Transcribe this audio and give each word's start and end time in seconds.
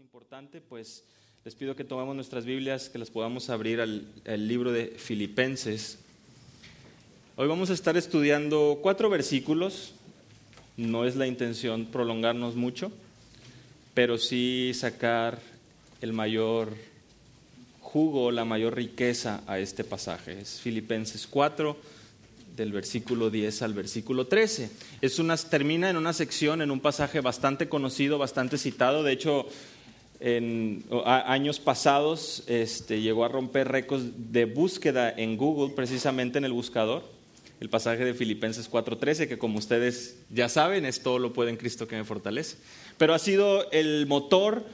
importante, 0.00 0.62
pues 0.62 1.04
les 1.44 1.54
pido 1.54 1.76
que 1.76 1.84
tomemos 1.84 2.14
nuestras 2.14 2.46
Biblias, 2.46 2.88
que 2.88 2.98
las 2.98 3.10
podamos 3.10 3.50
abrir 3.50 3.82
al, 3.82 4.48
libro 4.48 4.72
de 4.72 4.86
Filipenses. 4.86 5.98
Hoy 7.36 7.46
vamos 7.46 7.68
a 7.68 7.74
estar 7.74 7.98
estudiando 7.98 8.78
cuatro 8.80 9.10
versículos. 9.10 9.92
No 10.78 11.04
es 11.04 11.16
la 11.16 11.26
intención 11.26 11.84
prolongarnos 11.84 12.56
mucho, 12.56 12.90
pero 13.92 14.16
sí 14.16 14.72
sacar 14.74 15.38
el 16.00 16.14
mayor 16.14 16.74
jugo, 17.80 18.30
la 18.30 18.46
mayor 18.46 18.76
riqueza 18.76 19.42
a 19.46 19.58
este 19.58 19.84
pasaje. 19.84 20.40
Es 20.40 20.60
Filipenses 20.60 21.26
4 21.26 21.76
del 22.56 22.72
versículo 22.72 23.30
10 23.30 23.62
al 23.62 23.74
versículo 23.74 24.26
13. 24.26 24.70
Es 25.00 25.18
una, 25.18 25.36
termina 25.36 25.90
en 25.90 25.96
una 25.96 26.12
sección, 26.12 26.62
en 26.62 26.70
un 26.70 26.80
pasaje 26.80 27.20
bastante 27.20 27.68
conocido, 27.68 28.18
bastante 28.18 28.58
citado. 28.58 29.02
De 29.02 29.12
hecho, 29.12 29.46
en 30.20 30.84
años 31.04 31.58
pasados 31.58 32.44
este, 32.46 33.00
llegó 33.00 33.24
a 33.24 33.28
romper 33.28 33.68
récords 33.68 34.04
de 34.32 34.44
búsqueda 34.44 35.10
en 35.10 35.36
Google, 35.36 35.74
precisamente 35.74 36.38
en 36.38 36.44
el 36.44 36.52
buscador. 36.52 37.02
El 37.58 37.68
pasaje 37.68 38.04
de 38.04 38.14
Filipenses 38.14 38.70
4:13, 38.70 39.28
que 39.28 39.38
como 39.38 39.58
ustedes 39.58 40.16
ya 40.30 40.48
saben, 40.48 40.84
es 40.84 41.02
todo 41.02 41.18
lo 41.18 41.32
puede 41.32 41.50
en 41.50 41.56
Cristo 41.56 41.88
que 41.88 41.96
me 41.96 42.04
fortalece. 42.04 42.56
Pero 42.96 43.14
ha 43.14 43.18
sido 43.18 43.70
el 43.70 44.06
motor 44.06 44.64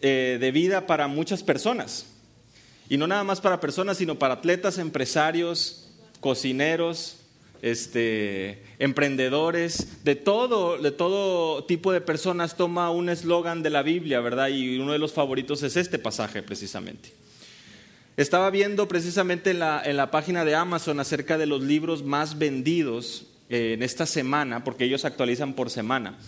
eh, 0.00 0.38
de 0.40 0.50
vida 0.50 0.86
para 0.86 1.08
muchas 1.08 1.42
personas. 1.42 2.06
Y 2.88 2.96
no 2.96 3.06
nada 3.06 3.24
más 3.24 3.40
para 3.40 3.60
personas, 3.60 3.98
sino 3.98 4.18
para 4.18 4.34
atletas, 4.34 4.78
empresarios, 4.78 5.88
cocineros, 6.20 7.19
este, 7.62 8.62
emprendedores, 8.78 10.04
de 10.04 10.16
todo, 10.16 10.78
de 10.78 10.90
todo 10.90 11.64
tipo 11.64 11.92
de 11.92 12.00
personas 12.00 12.56
toma 12.56 12.90
un 12.90 13.08
eslogan 13.08 13.62
de 13.62 13.70
la 13.70 13.82
Biblia, 13.82 14.20
¿verdad? 14.20 14.48
Y 14.48 14.78
uno 14.78 14.92
de 14.92 14.98
los 14.98 15.12
favoritos 15.12 15.62
es 15.62 15.76
este 15.76 15.98
pasaje 15.98 16.42
precisamente. 16.42 17.12
Estaba 18.16 18.50
viendo 18.50 18.88
precisamente 18.88 19.50
en 19.50 19.60
la, 19.60 19.82
en 19.84 19.96
la 19.96 20.10
página 20.10 20.44
de 20.44 20.54
Amazon 20.54 21.00
acerca 21.00 21.38
de 21.38 21.46
los 21.46 21.62
libros 21.62 22.02
más 22.02 22.38
vendidos 22.38 23.26
eh, 23.48 23.72
en 23.74 23.82
esta 23.82 24.06
semana, 24.06 24.62
porque 24.62 24.84
ellos 24.84 25.04
actualizan 25.04 25.54
por 25.54 25.70
semana. 25.70 26.18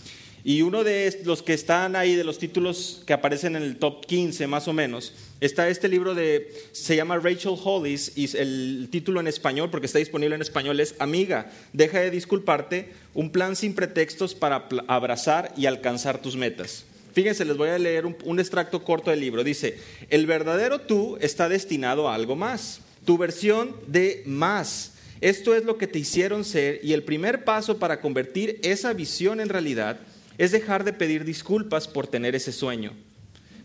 Y 0.45 0.61
uno 0.61 0.83
de 0.83 1.21
los 1.23 1.41
que 1.41 1.53
están 1.53 1.95
ahí, 1.95 2.15
de 2.15 2.25
los 2.25 2.37
títulos 2.37 3.01
que 3.07 3.13
aparecen 3.13 3.55
en 3.55 3.63
el 3.63 3.77
top 3.77 4.05
15 4.05 4.45
más 4.47 4.67
o 4.67 4.73
menos, 4.73 5.13
está 5.39 5.69
este 5.69 5.87
libro 5.87 6.15
de, 6.15 6.53
se 6.73 6.97
llama 6.97 7.17
Rachel 7.17 7.55
Hollis 7.63 8.11
y 8.17 8.35
el 8.35 8.89
título 8.91 9.21
en 9.21 9.27
español, 9.27 9.69
porque 9.69 9.85
está 9.87 9.99
disponible 9.99 10.35
en 10.35 10.41
español, 10.41 10.81
es 10.81 10.95
Amiga, 10.99 11.49
deja 11.71 11.99
de 11.99 12.11
disculparte, 12.11 12.91
un 13.13 13.29
plan 13.31 13.55
sin 13.55 13.73
pretextos 13.73 14.35
para 14.35 14.67
abrazar 14.87 15.53
y 15.55 15.65
alcanzar 15.65 16.21
tus 16.21 16.35
metas. 16.35 16.83
Fíjense, 17.13 17.45
les 17.45 17.55
voy 17.55 17.69
a 17.69 17.79
leer 17.79 18.05
un, 18.05 18.17
un 18.25 18.39
extracto 18.39 18.83
corto 18.83 19.11
del 19.11 19.21
libro. 19.21 19.45
Dice, 19.45 19.77
el 20.09 20.25
verdadero 20.25 20.79
tú 20.79 21.17
está 21.21 21.47
destinado 21.47 22.09
a 22.09 22.15
algo 22.15 22.35
más, 22.35 22.81
tu 23.05 23.17
versión 23.17 23.77
de 23.87 24.23
más. 24.25 24.95
Esto 25.21 25.55
es 25.55 25.63
lo 25.63 25.77
que 25.77 25.87
te 25.87 25.99
hicieron 25.99 26.43
ser 26.43 26.81
y 26.83 26.91
el 26.91 27.03
primer 27.03 27.45
paso 27.45 27.77
para 27.77 28.01
convertir 28.01 28.59
esa 28.61 28.91
visión 28.91 29.39
en 29.39 29.47
realidad 29.47 30.01
es 30.37 30.51
dejar 30.51 30.83
de 30.83 30.93
pedir 30.93 31.25
disculpas 31.25 31.87
por 31.87 32.07
tener 32.07 32.35
ese 32.35 32.51
sueño. 32.51 32.93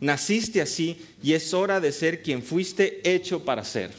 Naciste 0.01 0.61
así 0.61 1.01
y 1.23 1.33
es 1.33 1.55
hora 1.55 1.81
de 1.81 1.93
ser 1.93 2.23
quien 2.23 2.43
fuiste 2.43 3.01
hecho 3.05 3.45
para 3.45 3.65
ser. 3.65 3.91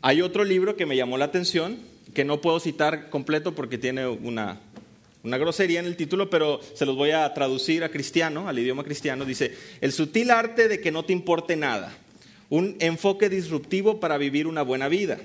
Hay 0.00 0.22
otro 0.22 0.44
libro 0.44 0.76
que 0.76 0.86
me 0.86 0.96
llamó 0.96 1.18
la 1.18 1.24
atención, 1.24 1.78
que 2.14 2.24
no 2.24 2.40
puedo 2.40 2.60
citar 2.60 3.10
completo 3.10 3.54
porque 3.54 3.78
tiene 3.78 4.06
una, 4.06 4.60
una 5.24 5.38
grosería 5.38 5.80
en 5.80 5.86
el 5.86 5.96
título, 5.96 6.30
pero 6.30 6.60
se 6.74 6.86
los 6.86 6.94
voy 6.94 7.10
a 7.10 7.32
traducir 7.34 7.82
a 7.82 7.90
cristiano, 7.90 8.48
al 8.48 8.58
idioma 8.58 8.84
cristiano. 8.84 9.24
Dice, 9.24 9.54
el 9.80 9.92
sutil 9.92 10.30
arte 10.30 10.68
de 10.68 10.80
que 10.80 10.92
no 10.92 11.04
te 11.04 11.12
importe 11.12 11.56
nada, 11.56 11.92
un 12.48 12.76
enfoque 12.78 13.28
disruptivo 13.28 13.98
para 13.98 14.18
vivir 14.18 14.46
una 14.46 14.62
buena 14.62 14.88
vida. 14.88 15.18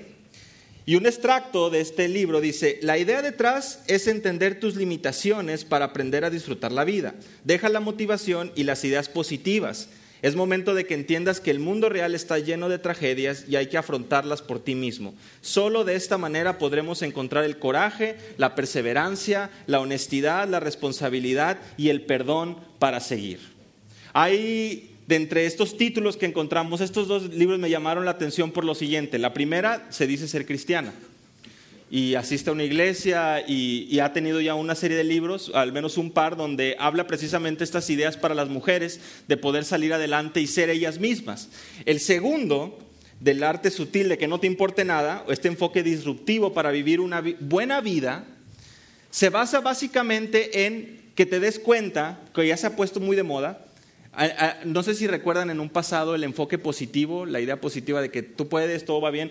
Y 0.86 0.96
un 0.96 1.06
extracto 1.06 1.70
de 1.70 1.80
este 1.80 2.08
libro 2.08 2.42
dice, 2.42 2.78
la 2.82 2.98
idea 2.98 3.22
detrás 3.22 3.82
es 3.86 4.06
entender 4.06 4.60
tus 4.60 4.76
limitaciones 4.76 5.64
para 5.64 5.86
aprender 5.86 6.24
a 6.24 6.30
disfrutar 6.30 6.72
la 6.72 6.84
vida. 6.84 7.14
Deja 7.42 7.70
la 7.70 7.80
motivación 7.80 8.52
y 8.54 8.64
las 8.64 8.84
ideas 8.84 9.08
positivas. 9.08 9.88
Es 10.20 10.36
momento 10.36 10.74
de 10.74 10.86
que 10.86 10.94
entiendas 10.94 11.40
que 11.40 11.50
el 11.50 11.58
mundo 11.58 11.88
real 11.88 12.14
está 12.14 12.38
lleno 12.38 12.68
de 12.68 12.78
tragedias 12.78 13.44
y 13.48 13.56
hay 13.56 13.66
que 13.68 13.76
afrontarlas 13.76 14.40
por 14.40 14.58
ti 14.58 14.74
mismo. 14.74 15.14
Solo 15.40 15.84
de 15.84 15.96
esta 15.96 16.18
manera 16.18 16.58
podremos 16.58 17.02
encontrar 17.02 17.44
el 17.44 17.58
coraje, 17.58 18.16
la 18.38 18.54
perseverancia, 18.54 19.50
la 19.66 19.80
honestidad, 19.80 20.48
la 20.48 20.60
responsabilidad 20.60 21.58
y 21.76 21.90
el 21.90 22.02
perdón 22.02 22.58
para 22.78 23.00
seguir. 23.00 23.40
Hay 24.14 24.93
de 25.06 25.16
entre 25.16 25.46
estos 25.46 25.76
títulos 25.76 26.16
que 26.16 26.26
encontramos, 26.26 26.80
estos 26.80 27.08
dos 27.08 27.34
libros 27.34 27.58
me 27.58 27.70
llamaron 27.70 28.04
la 28.04 28.12
atención 28.12 28.52
por 28.52 28.64
lo 28.64 28.74
siguiente. 28.74 29.18
La 29.18 29.34
primera 29.34 29.86
se 29.90 30.06
dice 30.06 30.28
ser 30.28 30.46
cristiana 30.46 30.92
y 31.90 32.14
asiste 32.14 32.50
a 32.50 32.52
una 32.52 32.64
iglesia 32.64 33.44
y, 33.46 33.98
ha 34.00 34.12
tenido 34.12 34.40
ya 34.40 34.54
una 34.54 34.74
serie 34.74 34.96
de 34.96 35.04
libros, 35.04 35.52
al 35.54 35.72
menos 35.72 35.98
un 35.98 36.10
par, 36.10 36.36
donde 36.36 36.76
habla 36.78 37.06
precisamente 37.06 37.62
estas 37.62 37.88
ideas 37.90 38.16
para 38.16 38.34
las 38.34 38.48
mujeres 38.48 39.00
de 39.28 39.36
poder 39.36 39.64
salir 39.64 39.92
adelante 39.92 40.40
y 40.40 40.46
ser 40.46 40.70
ellas 40.70 40.98
mismas. 40.98 41.50
El 41.84 42.00
segundo, 42.00 42.78
del 43.20 43.42
arte 43.42 43.70
sutil 43.70 44.08
de 44.08 44.18
que 44.18 44.26
no 44.26 44.40
te 44.40 44.46
importe 44.46 44.84
nada, 44.84 45.24
este 45.28 45.48
enfoque 45.48 45.82
disruptivo 45.82 46.52
para 46.52 46.70
vivir 46.70 47.00
una 47.00 47.22
buena 47.40 47.80
vida, 47.80 48.24
se 49.10 49.28
basa 49.28 49.60
básicamente 49.60 50.66
en 50.66 51.12
que 51.14 51.26
te 51.26 51.38
des 51.38 51.60
cuenta, 51.60 52.20
que 52.34 52.46
ya 52.46 52.56
se 52.56 52.66
ha 52.66 52.74
puesto 52.74 52.98
muy 52.98 53.14
de 53.14 53.22
moda, 53.22 53.64
no 54.64 54.82
sé 54.82 54.94
si 54.94 55.06
recuerdan 55.06 55.50
en 55.50 55.60
un 55.60 55.68
pasado 55.68 56.14
el 56.14 56.24
enfoque 56.24 56.58
positivo, 56.58 57.26
la 57.26 57.40
idea 57.40 57.60
positiva 57.60 58.00
de 58.00 58.10
que 58.10 58.22
tú 58.22 58.48
puedes, 58.48 58.84
todo 58.84 59.00
va 59.00 59.10
bien, 59.10 59.30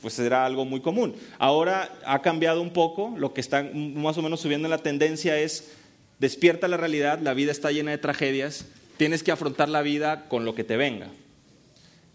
pues 0.00 0.18
era 0.18 0.46
algo 0.46 0.64
muy 0.64 0.80
común. 0.80 1.14
Ahora 1.38 1.90
ha 2.06 2.22
cambiado 2.22 2.60
un 2.62 2.72
poco, 2.72 3.14
lo 3.16 3.34
que 3.34 3.40
está 3.40 3.62
más 3.74 4.16
o 4.18 4.22
menos 4.22 4.40
subiendo 4.40 4.66
en 4.66 4.70
la 4.70 4.78
tendencia 4.78 5.38
es 5.38 5.72
despierta 6.18 6.68
la 6.68 6.76
realidad, 6.76 7.18
la 7.20 7.34
vida 7.34 7.52
está 7.52 7.70
llena 7.70 7.90
de 7.90 7.98
tragedias, 7.98 8.66
tienes 8.96 9.22
que 9.22 9.32
afrontar 9.32 9.68
la 9.68 9.82
vida 9.82 10.26
con 10.28 10.44
lo 10.44 10.54
que 10.54 10.64
te 10.64 10.76
venga. 10.76 11.08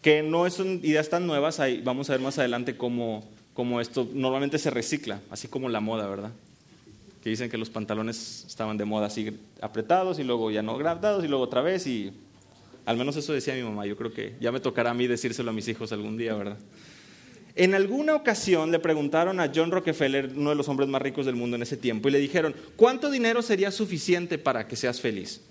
Que 0.01 0.23
no 0.23 0.49
son 0.49 0.79
ideas 0.83 1.09
tan 1.09 1.27
nuevas, 1.27 1.59
vamos 1.83 2.09
a 2.09 2.13
ver 2.13 2.21
más 2.21 2.39
adelante 2.39 2.77
cómo, 2.77 3.23
cómo 3.53 3.81
esto 3.81 4.07
normalmente 4.13 4.57
se 4.57 4.69
recicla, 4.69 5.19
así 5.29 5.47
como 5.47 5.69
la 5.69 5.81
moda, 5.81 6.07
¿verdad? 6.07 6.31
Que 7.21 7.29
dicen 7.29 7.49
que 7.49 7.57
los 7.57 7.69
pantalones 7.69 8.45
estaban 8.47 8.77
de 8.77 8.85
moda 8.85 9.07
así 9.07 9.37
apretados 9.61 10.19
y 10.19 10.23
luego 10.23 10.51
ya 10.51 10.61
no 10.61 10.73
agradados 10.73 11.23
y 11.23 11.27
luego 11.27 11.43
otra 11.43 11.61
vez 11.61 11.85
y 11.85 12.13
al 12.85 12.97
menos 12.97 13.15
eso 13.15 13.33
decía 13.33 13.53
mi 13.55 13.63
mamá. 13.63 13.85
Yo 13.85 13.95
creo 13.97 14.13
que 14.13 14.35
ya 14.39 14.51
me 14.51 14.59
tocará 14.59 14.91
a 14.91 14.93
mí 14.93 15.05
decírselo 15.07 15.51
a 15.51 15.53
mis 15.53 15.67
hijos 15.67 15.91
algún 15.91 16.17
día, 16.17 16.33
¿verdad? 16.33 16.57
En 17.55 17.75
alguna 17.75 18.15
ocasión 18.15 18.71
le 18.71 18.79
preguntaron 18.79 19.39
a 19.39 19.51
John 19.53 19.69
Rockefeller, 19.69 20.31
uno 20.35 20.51
de 20.51 20.55
los 20.55 20.69
hombres 20.69 20.87
más 20.87 21.01
ricos 21.01 21.25
del 21.25 21.35
mundo 21.35 21.55
en 21.57 21.61
ese 21.61 21.75
tiempo, 21.75 22.07
y 22.07 22.11
le 22.11 22.19
dijeron, 22.19 22.55
¿cuánto 22.75 23.11
dinero 23.11 23.41
sería 23.41 23.69
suficiente 23.69 24.37
para 24.37 24.67
que 24.67 24.75
seas 24.75 25.01
feliz? 25.01 25.41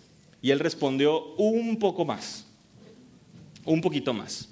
Y 0.40 0.50
él 0.50 0.58
respondió, 0.58 1.34
un 1.34 1.78
poco 1.78 2.04
más, 2.04 2.46
un 3.64 3.80
poquito 3.80 4.14
más. 4.14 4.48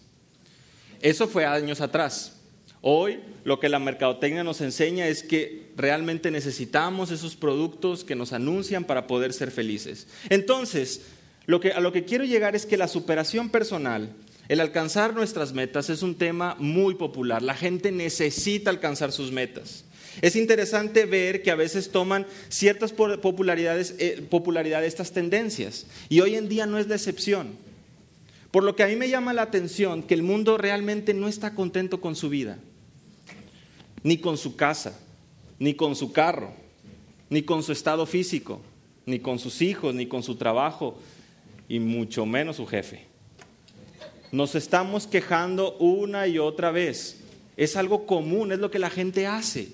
Eso 1.00 1.26
fue 1.26 1.46
años 1.46 1.80
atrás. 1.80 2.35
Hoy 2.82 3.20
lo 3.44 3.58
que 3.58 3.68
la 3.68 3.78
mercadotecnia 3.78 4.44
nos 4.44 4.60
enseña 4.60 5.08
es 5.08 5.22
que 5.22 5.72
realmente 5.76 6.30
necesitamos 6.30 7.10
esos 7.10 7.36
productos 7.36 8.04
que 8.04 8.14
nos 8.14 8.32
anuncian 8.32 8.84
para 8.84 9.06
poder 9.06 9.32
ser 9.32 9.50
felices. 9.50 10.06
Entonces, 10.28 11.02
a 11.74 11.80
lo 11.80 11.92
que 11.92 12.04
quiero 12.04 12.24
llegar 12.24 12.54
es 12.54 12.66
que 12.66 12.76
la 12.76 12.88
superación 12.88 13.50
personal, 13.50 14.12
el 14.48 14.60
alcanzar 14.60 15.14
nuestras 15.14 15.52
metas 15.52 15.90
es 15.90 16.02
un 16.02 16.14
tema 16.14 16.56
muy 16.58 16.94
popular. 16.94 17.42
La 17.42 17.54
gente 17.54 17.90
necesita 17.90 18.70
alcanzar 18.70 19.12
sus 19.12 19.32
metas. 19.32 19.84
Es 20.22 20.36
interesante 20.36 21.04
ver 21.04 21.42
que 21.42 21.50
a 21.50 21.56
veces 21.56 21.90
toman 21.90 22.26
ciertas 22.48 22.92
popularidades, 22.92 23.94
eh, 23.98 24.24
popularidad 24.28 24.84
estas 24.84 25.12
tendencias 25.12 25.86
y 26.08 26.20
hoy 26.20 26.36
en 26.36 26.48
día 26.48 26.66
no 26.66 26.78
es 26.78 26.88
la 26.88 26.94
excepción. 26.94 27.65
Por 28.56 28.64
lo 28.64 28.74
que 28.74 28.84
a 28.84 28.86
mí 28.86 28.96
me 28.96 29.10
llama 29.10 29.34
la 29.34 29.42
atención 29.42 30.02
que 30.02 30.14
el 30.14 30.22
mundo 30.22 30.56
realmente 30.56 31.12
no 31.12 31.28
está 31.28 31.54
contento 31.54 32.00
con 32.00 32.16
su 32.16 32.30
vida 32.30 32.56
ni 34.02 34.16
con 34.16 34.38
su 34.38 34.56
casa, 34.56 34.98
ni 35.58 35.74
con 35.74 35.94
su 35.94 36.10
carro, 36.10 36.54
ni 37.28 37.42
con 37.42 37.62
su 37.62 37.72
estado 37.72 38.06
físico, 38.06 38.62
ni 39.04 39.18
con 39.18 39.38
sus 39.38 39.60
hijos, 39.60 39.94
ni 39.94 40.06
con 40.06 40.22
su 40.22 40.36
trabajo, 40.36 40.96
y 41.68 41.80
mucho 41.80 42.24
menos 42.24 42.56
su 42.56 42.66
jefe. 42.66 43.04
Nos 44.32 44.54
estamos 44.54 45.06
quejando 45.06 45.76
una 45.76 46.26
y 46.26 46.38
otra 46.38 46.70
vez. 46.70 47.20
Es 47.58 47.76
algo 47.76 48.06
común, 48.06 48.52
es 48.52 48.58
lo 48.58 48.70
que 48.70 48.78
la 48.78 48.88
gente 48.88 49.26
hace. 49.26 49.68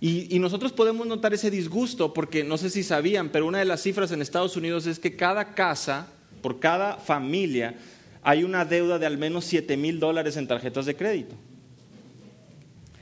Y, 0.00 0.36
nosotros 0.40 0.72
podemos 0.72 1.06
notar 1.06 1.32
ese 1.32 1.48
disgusto 1.48 2.12
porque 2.12 2.42
no 2.42 2.58
sé 2.58 2.70
si 2.70 2.82
sabían, 2.82 3.28
pero 3.28 3.46
una 3.46 3.60
de 3.60 3.66
las 3.66 3.84
cifras 3.84 4.10
en 4.10 4.20
Estados 4.20 4.56
Unidos 4.56 4.88
es 4.88 4.98
que 4.98 5.14
cada 5.14 5.54
casa, 5.54 6.08
por 6.42 6.60
cada 6.60 6.96
familia, 6.96 7.74
hay 8.22 8.44
una 8.44 8.64
deuda 8.64 8.98
de 8.98 9.06
al 9.06 9.18
menos 9.18 9.44
7 9.46 9.76
mil 9.76 10.00
dólares 10.00 10.36
en 10.36 10.46
tarjetas 10.46 10.86
de 10.86 10.96
crédito. 10.96 11.34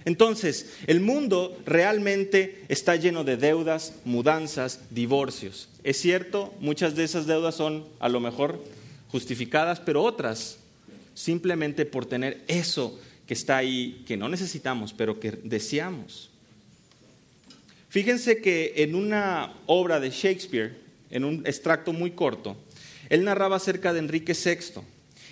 Entonces, 0.04 0.74
el 0.86 1.00
mundo 1.00 1.58
realmente 1.66 2.64
está 2.68 2.96
lleno 2.96 3.24
de 3.24 3.36
deudas, 3.36 3.94
mudanzas, 4.04 4.80
divorcios. 4.90 5.68
Es 5.84 6.00
cierto, 6.00 6.54
muchas 6.60 6.94
de 6.94 7.04
esas 7.04 7.26
deudas 7.26 7.56
son 7.56 7.84
a 8.00 8.08
lo 8.08 8.20
mejor 8.20 8.64
justificadas, 9.08 9.80
pero 9.80 10.02
otras 10.02 10.58
simplemente 11.14 11.84
por 11.84 12.06
tener 12.06 12.42
eso 12.46 12.98
que 13.26 13.34
está 13.34 13.58
ahí, 13.58 14.02
que 14.06 14.16
no 14.16 14.28
necesitamos, 14.28 14.94
pero 14.94 15.20
que 15.20 15.32
deseamos. 15.32 16.30
Fíjense 17.88 18.40
que 18.40 18.74
en 18.76 18.94
una 18.94 19.52
obra 19.66 19.98
de 19.98 20.10
Shakespeare, 20.10 20.76
en 21.10 21.24
un 21.24 21.46
extracto 21.46 21.92
muy 21.92 22.12
corto, 22.12 22.56
él 23.08 23.24
narraba 23.24 23.56
acerca 23.56 23.92
de 23.92 24.00
Enrique 24.00 24.34
VI. 24.34 24.82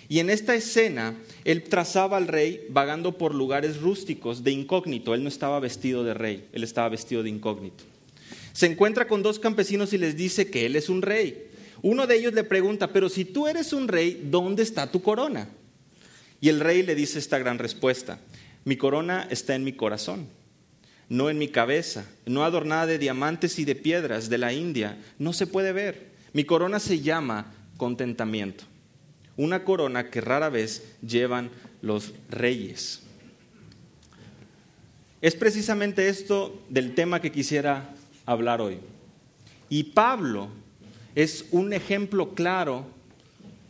Y 0.09 0.19
en 0.19 0.29
esta 0.29 0.55
escena, 0.55 1.15
él 1.43 1.63
trazaba 1.63 2.17
al 2.17 2.27
rey 2.27 2.65
vagando 2.69 3.17
por 3.17 3.35
lugares 3.35 3.81
rústicos 3.81 4.43
de 4.43 4.51
incógnito. 4.51 5.13
Él 5.13 5.23
no 5.23 5.29
estaba 5.29 5.59
vestido 5.59 6.03
de 6.03 6.13
rey, 6.13 6.47
él 6.53 6.63
estaba 6.63 6.89
vestido 6.89 7.23
de 7.23 7.29
incógnito. 7.29 7.83
Se 8.53 8.65
encuentra 8.65 9.07
con 9.07 9.21
dos 9.21 9.37
campesinos 9.37 9.93
y 9.93 9.97
les 9.97 10.15
dice 10.15 10.49
que 10.49 10.65
él 10.65 10.75
es 10.75 10.89
un 10.89 11.01
rey. 11.01 11.47
Uno 11.81 12.07
de 12.07 12.15
ellos 12.15 12.33
le 12.33 12.43
pregunta, 12.43 12.91
pero 12.91 13.09
si 13.09 13.25
tú 13.25 13.47
eres 13.47 13.73
un 13.73 13.87
rey, 13.87 14.21
¿dónde 14.31 14.63
está 14.63 14.91
tu 14.91 15.01
corona? 15.01 15.49
Y 16.41 16.49
el 16.49 16.59
rey 16.59 16.83
le 16.83 16.95
dice 16.95 17.19
esta 17.19 17.37
gran 17.37 17.59
respuesta, 17.59 18.19
mi 18.63 18.77
corona 18.77 19.27
está 19.29 19.55
en 19.55 19.63
mi 19.63 19.73
corazón, 19.73 20.27
no 21.09 21.29
en 21.29 21.37
mi 21.37 21.49
cabeza, 21.49 22.09
no 22.25 22.43
adornada 22.43 22.85
de 22.85 22.99
diamantes 22.99 23.59
y 23.59 23.65
de 23.65 23.75
piedras 23.75 24.29
de 24.29 24.37
la 24.37 24.53
India, 24.53 24.97
no 25.19 25.33
se 25.33 25.47
puede 25.47 25.71
ver. 25.71 26.07
Mi 26.33 26.43
corona 26.43 26.79
se 26.79 26.99
llama 27.01 27.53
contentamiento 27.77 28.65
una 29.37 29.63
corona 29.63 30.09
que 30.09 30.19
rara 30.19 30.49
vez 30.49 30.83
llevan 31.01 31.51
los 31.81 32.13
reyes. 32.29 33.03
Es 35.21 35.35
precisamente 35.35 36.09
esto 36.09 36.59
del 36.69 36.93
tema 36.95 37.21
que 37.21 37.31
quisiera 37.31 37.93
hablar 38.25 38.61
hoy. 38.61 38.79
Y 39.69 39.83
Pablo 39.83 40.49
es 41.15 41.45
un 41.51 41.73
ejemplo 41.73 42.33
claro 42.33 42.85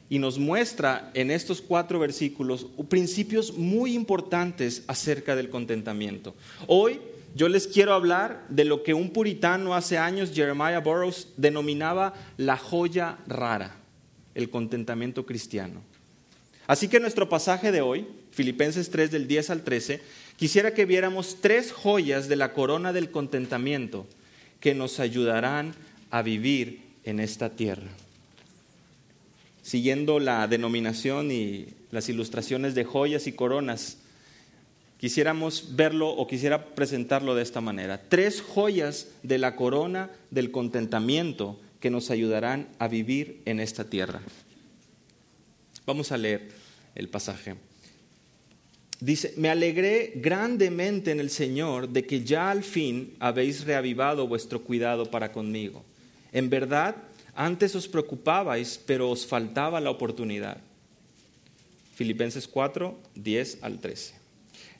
y 0.09 0.19
nos 0.19 0.39
muestra 0.39 1.11
en 1.13 1.31
estos 1.31 1.61
cuatro 1.61 1.99
versículos 1.99 2.67
principios 2.89 3.53
muy 3.53 3.93
importantes 3.93 4.83
acerca 4.87 5.35
del 5.35 5.49
contentamiento. 5.49 6.33
Hoy 6.67 7.01
yo 7.35 7.49
les 7.49 7.67
quiero 7.67 7.93
hablar 7.93 8.45
de 8.49 8.63
lo 8.63 8.83
que 8.83 8.93
un 8.93 9.09
puritano 9.09 9.75
hace 9.75 9.97
años, 9.97 10.31
Jeremiah 10.33 10.79
Burroughs, 10.79 11.27
denominaba 11.35 12.13
la 12.37 12.57
joya 12.57 13.17
rara 13.27 13.75
el 14.37 14.51
contentamiento 14.51 15.25
cristiano. 15.25 15.81
Así 16.67 16.87
que 16.87 16.99
nuestro 16.99 17.27
pasaje 17.27 17.71
de 17.71 17.81
hoy, 17.81 18.05
Filipenses 18.31 18.91
3 18.91 19.09
del 19.09 19.27
10 19.27 19.49
al 19.49 19.63
13, 19.63 19.99
quisiera 20.37 20.75
que 20.75 20.85
viéramos 20.85 21.37
tres 21.41 21.71
joyas 21.71 22.27
de 22.29 22.35
la 22.35 22.53
corona 22.53 22.93
del 22.93 23.09
contentamiento 23.09 24.05
que 24.59 24.75
nos 24.75 24.99
ayudarán 24.99 25.73
a 26.11 26.21
vivir 26.21 26.81
en 27.03 27.19
esta 27.19 27.49
tierra. 27.49 27.89
Siguiendo 29.63 30.19
la 30.19 30.47
denominación 30.47 31.31
y 31.31 31.69
las 31.89 32.07
ilustraciones 32.07 32.75
de 32.75 32.85
joyas 32.85 33.25
y 33.25 33.31
coronas, 33.31 33.97
quisiéramos 34.99 35.75
verlo 35.75 36.09
o 36.09 36.27
quisiera 36.27 36.75
presentarlo 36.75 37.33
de 37.33 37.41
esta 37.41 37.59
manera. 37.59 38.03
Tres 38.07 38.41
joyas 38.41 39.07
de 39.23 39.39
la 39.39 39.55
corona 39.55 40.11
del 40.29 40.51
contentamiento 40.51 41.59
que 41.79 41.89
nos 41.89 42.09
ayudarán 42.11 42.69
a 42.79 42.87
vivir 42.87 43.41
en 43.45 43.59
esta 43.59 43.83
tierra. 43.83 44.21
Vamos 45.85 46.11
a 46.11 46.17
leer 46.17 46.49
el 46.95 47.07
pasaje. 47.09 47.55
Dice, 48.99 49.33
me 49.37 49.49
alegré 49.49 50.13
grandemente 50.15 51.11
en 51.11 51.19
el 51.19 51.29
Señor 51.29 51.89
de 51.89 52.05
que 52.05 52.23
ya 52.23 52.49
al 52.49 52.63
fin 52.63 53.15
habéis 53.19 53.63
reavivado 53.63 54.27
vuestro 54.27 54.63
cuidado 54.63 55.11
para 55.11 55.31
conmigo. 55.31 55.85
En 56.31 56.49
verdad, 56.49 56.95
antes 57.35 57.75
os 57.75 57.87
preocupabais, 57.87 58.81
pero 58.85 59.11
os 59.11 59.25
faltaba 59.25 59.79
la 59.79 59.91
oportunidad. 59.91 60.57
Filipenses 61.93 62.47
4, 62.47 62.97
10 63.15 63.59
al 63.61 63.79
13. 63.79 64.15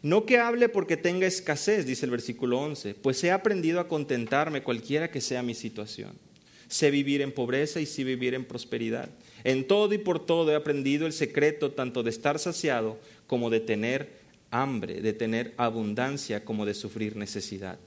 No 0.01 0.25
que 0.25 0.39
hable 0.39 0.67
porque 0.67 0.97
tenga 0.97 1.27
escasez, 1.27 1.85
dice 1.85 2.05
el 2.05 2.11
versículo 2.11 2.59
11, 2.59 2.95
pues 2.95 3.23
he 3.23 3.31
aprendido 3.31 3.79
a 3.79 3.87
contentarme 3.87 4.63
cualquiera 4.63 5.11
que 5.11 5.21
sea 5.21 5.43
mi 5.43 5.53
situación 5.53 6.26
sé 6.67 6.91
vivir 6.91 7.21
en 7.21 7.31
pobreza 7.31 7.79
y 7.79 7.85
sé 7.85 8.03
vivir 8.03 8.33
en 8.33 8.45
prosperidad. 8.45 9.09
En 9.43 9.67
todo 9.67 9.93
y 9.93 9.97
por 9.97 10.25
todo 10.25 10.51
he 10.51 10.55
aprendido 10.55 11.05
el 11.05 11.13
secreto 11.13 11.71
tanto 11.71 12.03
de 12.03 12.09
estar 12.09 12.39
saciado 12.39 12.97
como 13.27 13.49
de 13.49 13.59
tener 13.59 14.17
hambre, 14.51 15.01
de 15.01 15.13
tener 15.13 15.53
abundancia 15.57 16.43
como 16.43 16.65
de 16.65 16.73
sufrir 16.73 17.15
necesidad. 17.15 17.79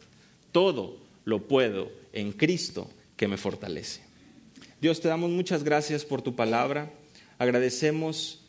Todo 0.52 0.98
lo 1.24 1.46
puedo 1.46 1.90
en 2.12 2.32
Cristo 2.32 2.90
que 3.16 3.28
me 3.28 3.36
fortalece. 3.36 4.00
Dios, 4.80 5.00
te 5.00 5.08
damos 5.08 5.30
muchas 5.30 5.62
gracias 5.62 6.04
por 6.04 6.22
tu 6.22 6.34
palabra. 6.34 6.90
Agradecemos 7.38 8.40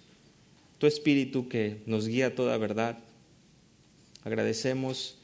tu 0.77 0.87
espíritu 0.87 1.47
que 1.47 1.81
nos 1.85 2.07
guía 2.07 2.35
toda 2.35 2.57
verdad. 2.57 2.99
Agradecemos 4.23 5.17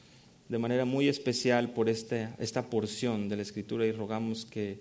de 0.48 0.58
manera 0.58 0.84
muy 0.84 1.08
especial 1.08 1.70
por 1.70 1.88
esta, 1.88 2.34
esta 2.38 2.70
porción 2.70 3.28
de 3.28 3.36
la 3.36 3.42
Escritura 3.42 3.86
y 3.86 3.92
rogamos 3.92 4.44
que 4.44 4.78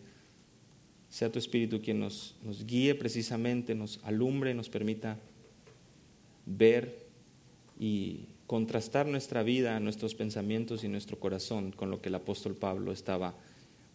sea 1.10 1.32
tu 1.32 1.40
Espíritu 1.40 1.82
quien 1.82 2.00
nos, 2.00 2.36
nos 2.44 2.66
guíe 2.66 2.96
precisamente, 2.96 3.76
nos 3.76 4.00
alumbre, 4.04 4.54
nos 4.54 4.70
permita 4.70 5.18
ver 6.46 7.08
y 7.80 8.28
contrastar 8.48 9.06
nuestra 9.06 9.44
vida, 9.44 9.80
nuestros 9.80 10.16
pensamientos 10.16 10.84
y 10.84 10.88
nuestro 10.88 11.20
corazón 11.20 11.72
con 11.72 11.90
lo 11.92 12.02
que 12.02 12.10
el 12.10 12.16
apóstol 12.16 12.56
Pablo 12.56 12.92
estaba 12.92 13.36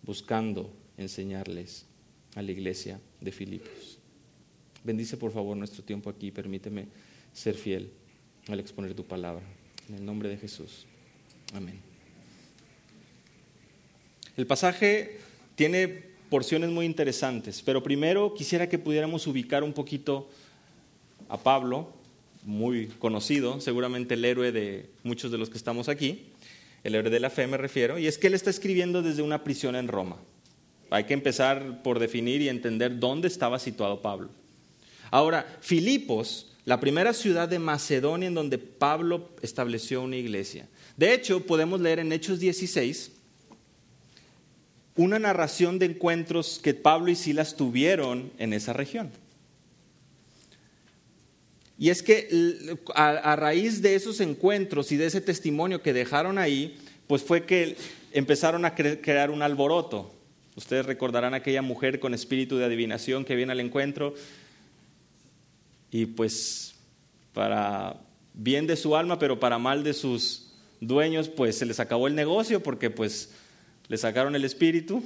buscando 0.03 0.71
enseñarles 0.99 1.87
a 2.35 2.43
la 2.43 2.53
iglesia 2.53 3.01
de 3.21 3.33
Filipos. 3.33 3.99
Bendice 4.85 5.17
por 5.17 5.33
favor 5.33 5.57
nuestro 5.57 5.83
tiempo 5.83 6.11
aquí, 6.11 6.31
permíteme 6.31 6.87
ser 7.33 7.55
fiel 7.55 7.91
al 8.49 8.61
exponer 8.61 8.95
tu 8.95 9.05
palabra. 9.05 9.45
En 9.89 9.97
el 9.97 10.05
nombre 10.05 10.29
de 10.29 10.37
Jesús. 10.37 10.87
Amén. 11.55 11.81
El 14.37 14.47
pasaje 14.47 15.19
tiene 15.55 16.12
porciones 16.33 16.71
muy 16.71 16.87
interesantes, 16.87 17.61
pero 17.61 17.83
primero 17.83 18.33
quisiera 18.33 18.67
que 18.67 18.79
pudiéramos 18.79 19.27
ubicar 19.27 19.63
un 19.63 19.75
poquito 19.75 20.31
a 21.29 21.37
Pablo, 21.37 21.93
muy 22.43 22.87
conocido, 22.87 23.61
seguramente 23.61 24.15
el 24.15 24.25
héroe 24.25 24.51
de 24.51 24.89
muchos 25.03 25.31
de 25.31 25.37
los 25.37 25.51
que 25.51 25.59
estamos 25.59 25.91
aquí, 25.91 26.31
el 26.85 26.95
héroe 26.95 27.11
de 27.11 27.21
la 27.21 27.29
fe 27.29 27.47
me 27.47 27.59
refiero, 27.59 27.99
y 27.99 28.07
es 28.07 28.17
que 28.17 28.29
él 28.29 28.35
está 28.35 28.49
escribiendo 28.49 29.03
desde 29.03 29.21
una 29.21 29.45
prisión 29.45 29.77
en 29.77 29.89
Roma. 29.89 30.17
Hay 30.89 31.05
que 31.05 31.13
empezar 31.13 31.83
por 31.83 31.99
definir 31.99 32.41
y 32.41 32.49
entender 32.49 32.99
dónde 32.99 33.29
estaba 33.29 33.59
situado 33.59 34.01
Pablo. 34.01 34.31
Ahora, 35.11 35.59
Filipos, 35.61 36.51
la 36.65 36.81
primera 36.81 37.13
ciudad 37.13 37.47
de 37.47 37.59
Macedonia 37.59 38.29
en 38.29 38.35
donde 38.35 38.57
Pablo 38.57 39.29
estableció 39.43 40.01
una 40.01 40.17
iglesia. 40.17 40.67
De 40.97 41.13
hecho, 41.13 41.45
podemos 41.45 41.83
leer 41.83 41.99
en 41.99 42.11
Hechos 42.11 42.41
16, 42.41 43.13
una 44.97 45.19
narración 45.19 45.79
de 45.79 45.87
encuentros 45.87 46.61
que 46.63 46.75
Pablo 46.75 47.11
y 47.11 47.17
Silas 47.17 47.57
tuvieron 47.57 48.31
en 48.39 48.53
esa 48.53 48.73
región. 48.73 49.11
Y 51.79 51.91
es 51.91 52.03
que 52.03 52.77
a, 52.95 53.35
raíz 53.37 53.83
de 53.83 53.95
esos 53.95 54.21
encuentros 54.21 54.93
y 54.93 54.97
de 54.97 55.07
ese 55.07 55.21
testimonio 55.21 55.83
que 55.83 55.93
dejaron 55.93 56.39
ahí, 56.39 56.79
pues 57.07 57.23
fue 57.23 57.45
que 57.45 57.77
empezaron 58.13 58.65
a 58.65 58.75
crear 58.75 59.31
un 59.31 59.43
alboroto. 59.43 60.15
Ustedes 60.55 60.87
recordarán 60.87 61.35
a 61.35 61.39
aquella 61.39 61.63
mujer 61.63 61.99
con 61.99 62.15
espíritu 62.15 62.57
de 62.59 62.67
adivinación 62.67 63.25
que 63.25 63.35
viene 63.35 63.53
al 63.53 63.61
encuentro 63.61 64.15
y 65.91 66.07
pues 66.07 66.75
para 67.33 67.97
bien 68.35 68.67
de 68.67 68.77
su 68.77 68.95
alma, 68.95 69.19
pero 69.19 69.41
para 69.41 69.59
mal 69.59 69.83
de 69.83 69.95
sus 69.95 70.53
dueños, 70.81 71.29
pues 71.29 71.57
se 71.57 71.67
les 71.67 71.81
acabó 71.81 72.07
el 72.07 72.15
negocio 72.15 72.63
porque 72.63 72.91
pues 72.91 73.31
le 73.93 73.99
sacaron 73.99 74.35
el 74.35 74.47
espíritu 74.47 75.03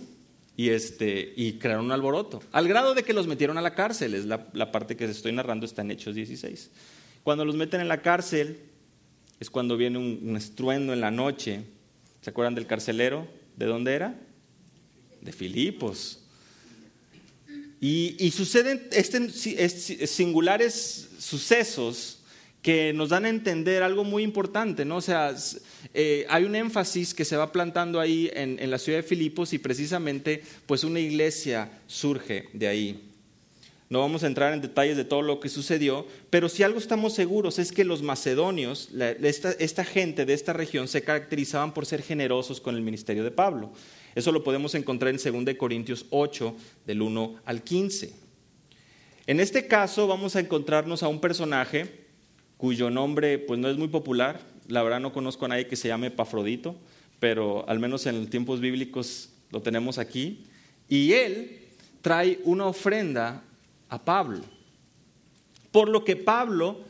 y, 0.57 0.69
este, 0.69 1.33
y 1.35 1.55
crearon 1.55 1.87
un 1.87 1.91
alboroto, 1.91 2.41
al 2.53 2.69
grado 2.69 2.95
de 2.95 3.03
que 3.03 3.13
los 3.13 3.27
metieron 3.27 3.59
a 3.59 3.61
la 3.61 3.75
cárcel, 3.75 4.15
es 4.15 4.27
la, 4.27 4.71
parte 4.71 4.97
que 4.97 5.07
estoy 5.07 5.33
narrando, 5.33 5.67
está 5.67 5.83
en 5.83 5.91
Hechos 5.91 6.15
16. 6.15 6.71
Cuando 7.25 7.45
los 7.45 7.57
meten 7.57 7.81
en 7.81 7.89
la 7.89 8.01
cárcel, 8.01 8.61
es 9.41 9.51
cuando 9.51 9.77
viene 9.77 9.99
un, 9.99 10.37
estruendo 10.37 10.93
en 10.93 11.01
la 11.01 11.11
noche. 11.11 11.65
¿Se 12.21 12.31
acuerdan 12.31 12.55
del 12.55 12.69
carcelero? 12.69 13.27
¿De 13.57 13.67
dónde 13.67 13.93
era? 13.93 14.21
De 15.21 15.33
Filipos. 15.33 16.23
Y, 17.81 18.15
y 18.25 18.31
suceden 18.31 18.87
este, 18.93 20.07
singulares 20.07 21.09
sucesos 21.19 22.21
que 22.67 22.93
nos 22.93 23.11
dan 23.11 23.27
a 23.27 23.29
entender 23.29 23.85
algo 23.85 24.03
muy 24.03 24.25
importante, 24.25 24.85
¿no? 24.85 24.97
O 24.97 25.01
sea, 25.01 25.33
eh, 25.95 26.27
hay 26.29 26.43
un 26.43 26.57
énfasis 26.57 27.15
que 27.15 27.25
se 27.25 27.37
va 27.37 27.53
plantando 27.53 28.01
ahí 28.01 28.29
en, 28.35 28.59
en, 28.59 28.73
la 28.73 28.79
ciudad 28.79 28.99
de 28.99 29.03
Filipos 29.05 29.53
y 29.53 29.61
precisamente, 29.61 30.43
pues 30.67 30.83
una 30.83 30.99
iglesia 30.99 31.71
surge 31.87 32.49
de 32.53 32.67
ahí. 32.67 33.09
No 33.89 34.01
vamos 34.01 34.25
a 34.25 34.27
entrar 34.27 34.53
en 34.53 34.63
detalles 34.63 34.97
de 34.97 35.05
todo 35.05 35.23
lo 35.23 35.39
que 35.39 35.49
sucedió, 35.49 36.09
pero 36.29 36.49
si 36.49 36.65
algo 36.65 36.81
estamos 36.81 37.15
seguros 37.15 37.61
es 37.61 37.71
que 37.71 37.85
los 37.85 38.03
macedonios, 38.03 38.89
esta, 39.23 39.53
esta, 39.53 39.85
gente 39.85 40.27
de 40.27 40.35
esta 40.35 40.53
región, 40.53 40.89
se 40.89 41.03
caracterizaban 41.03 41.73
por 41.73 41.87
ser 41.87 42.03
generosos 42.03 42.61
con 42.61 42.75
el 42.75 42.83
ministerio 42.83 43.23
de 43.23 43.31
Pablo. 43.31 43.71
Eso 44.17 44.33
lo 44.33 44.43
podemos 44.43 44.75
encontrar 44.75 45.15
en 45.15 45.45
2 45.45 45.55
Corintios 45.55 46.07
8, 46.11 46.57
del 46.85 47.01
1 47.01 47.37
al 47.45 47.63
15. 47.63 48.13
En 49.29 49.39
este 49.39 49.69
caso 49.69 50.09
vamos 50.09 50.35
a 50.35 50.41
encontrarnos 50.41 51.05
a 51.05 51.09
un 51.09 51.21
personaje 51.21 52.06
cuyo 52.57 52.91
nombre 52.91 53.39
pues, 53.39 53.59
no 53.59 53.69
es 53.69 53.77
muy 53.77 53.89
popular. 53.89 54.41
La 54.69 54.83
verdad 54.83 55.01
no 55.01 55.13
conozco 55.13 55.45
a 55.45 55.49
nadie 55.49 55.67
que 55.67 55.77
se 55.77 55.89
llame 55.89 56.11
Pafrodito, 56.11 56.77
pero 57.21 57.69
al 57.69 57.79
menos 57.79 58.07
en 58.07 58.21
los 58.21 58.31
tiempos 58.31 58.61
bíblicos 58.61 59.31
lo 59.51 59.63
tenemos 59.63 59.99
aquí. 59.99 60.45
Y 60.89 61.13
él 61.13 61.59
trae 62.03 62.41
una 62.45 62.67
ofrenda 62.67 63.43
a 63.89 64.05
Pablo. 64.05 64.41
Por 65.73 65.89
lo 65.89 66.05
que 66.05 66.17
Pablo 66.17 66.81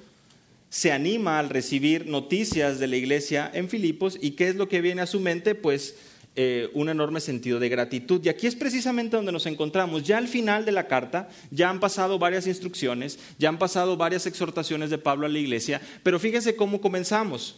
se 0.68 0.92
anima 0.92 1.38
al 1.38 1.48
recibir 1.48 2.06
noticias 2.06 2.78
de 2.78 2.86
la 2.86 2.96
iglesia 2.96 3.50
en 3.54 3.68
Filipos 3.68 4.18
y 4.20 4.32
qué 4.32 4.48
es 4.48 4.56
lo 4.56 4.68
que 4.68 4.80
viene 4.80 5.02
a 5.02 5.06
su 5.06 5.20
mente, 5.20 5.54
pues 5.54 5.96
eh, 6.38 6.68
un 6.74 6.90
enorme 6.90 7.20
sentido 7.20 7.58
de 7.58 7.70
gratitud. 7.70 8.20
Y 8.22 8.28
aquí 8.28 8.46
es 8.46 8.54
precisamente 8.54 9.16
donde 9.16 9.32
nos 9.32 9.46
encontramos. 9.46 10.02
Ya 10.02 10.18
al 10.18 10.28
final 10.28 10.66
de 10.66 10.72
la 10.72 10.86
carta, 10.86 11.30
ya 11.50 11.70
han 11.70 11.80
pasado 11.80 12.18
varias 12.18 12.46
instrucciones, 12.46 13.18
ya 13.38 13.48
han 13.48 13.58
pasado 13.58 13.96
varias 13.96 14.26
exhortaciones 14.26 14.90
de 14.90 14.98
Pablo 14.98 15.24
a 15.24 15.30
la 15.30 15.38
iglesia, 15.38 15.80
pero 16.02 16.18
fíjense 16.18 16.54
cómo 16.54 16.80
comenzamos. 16.80 17.56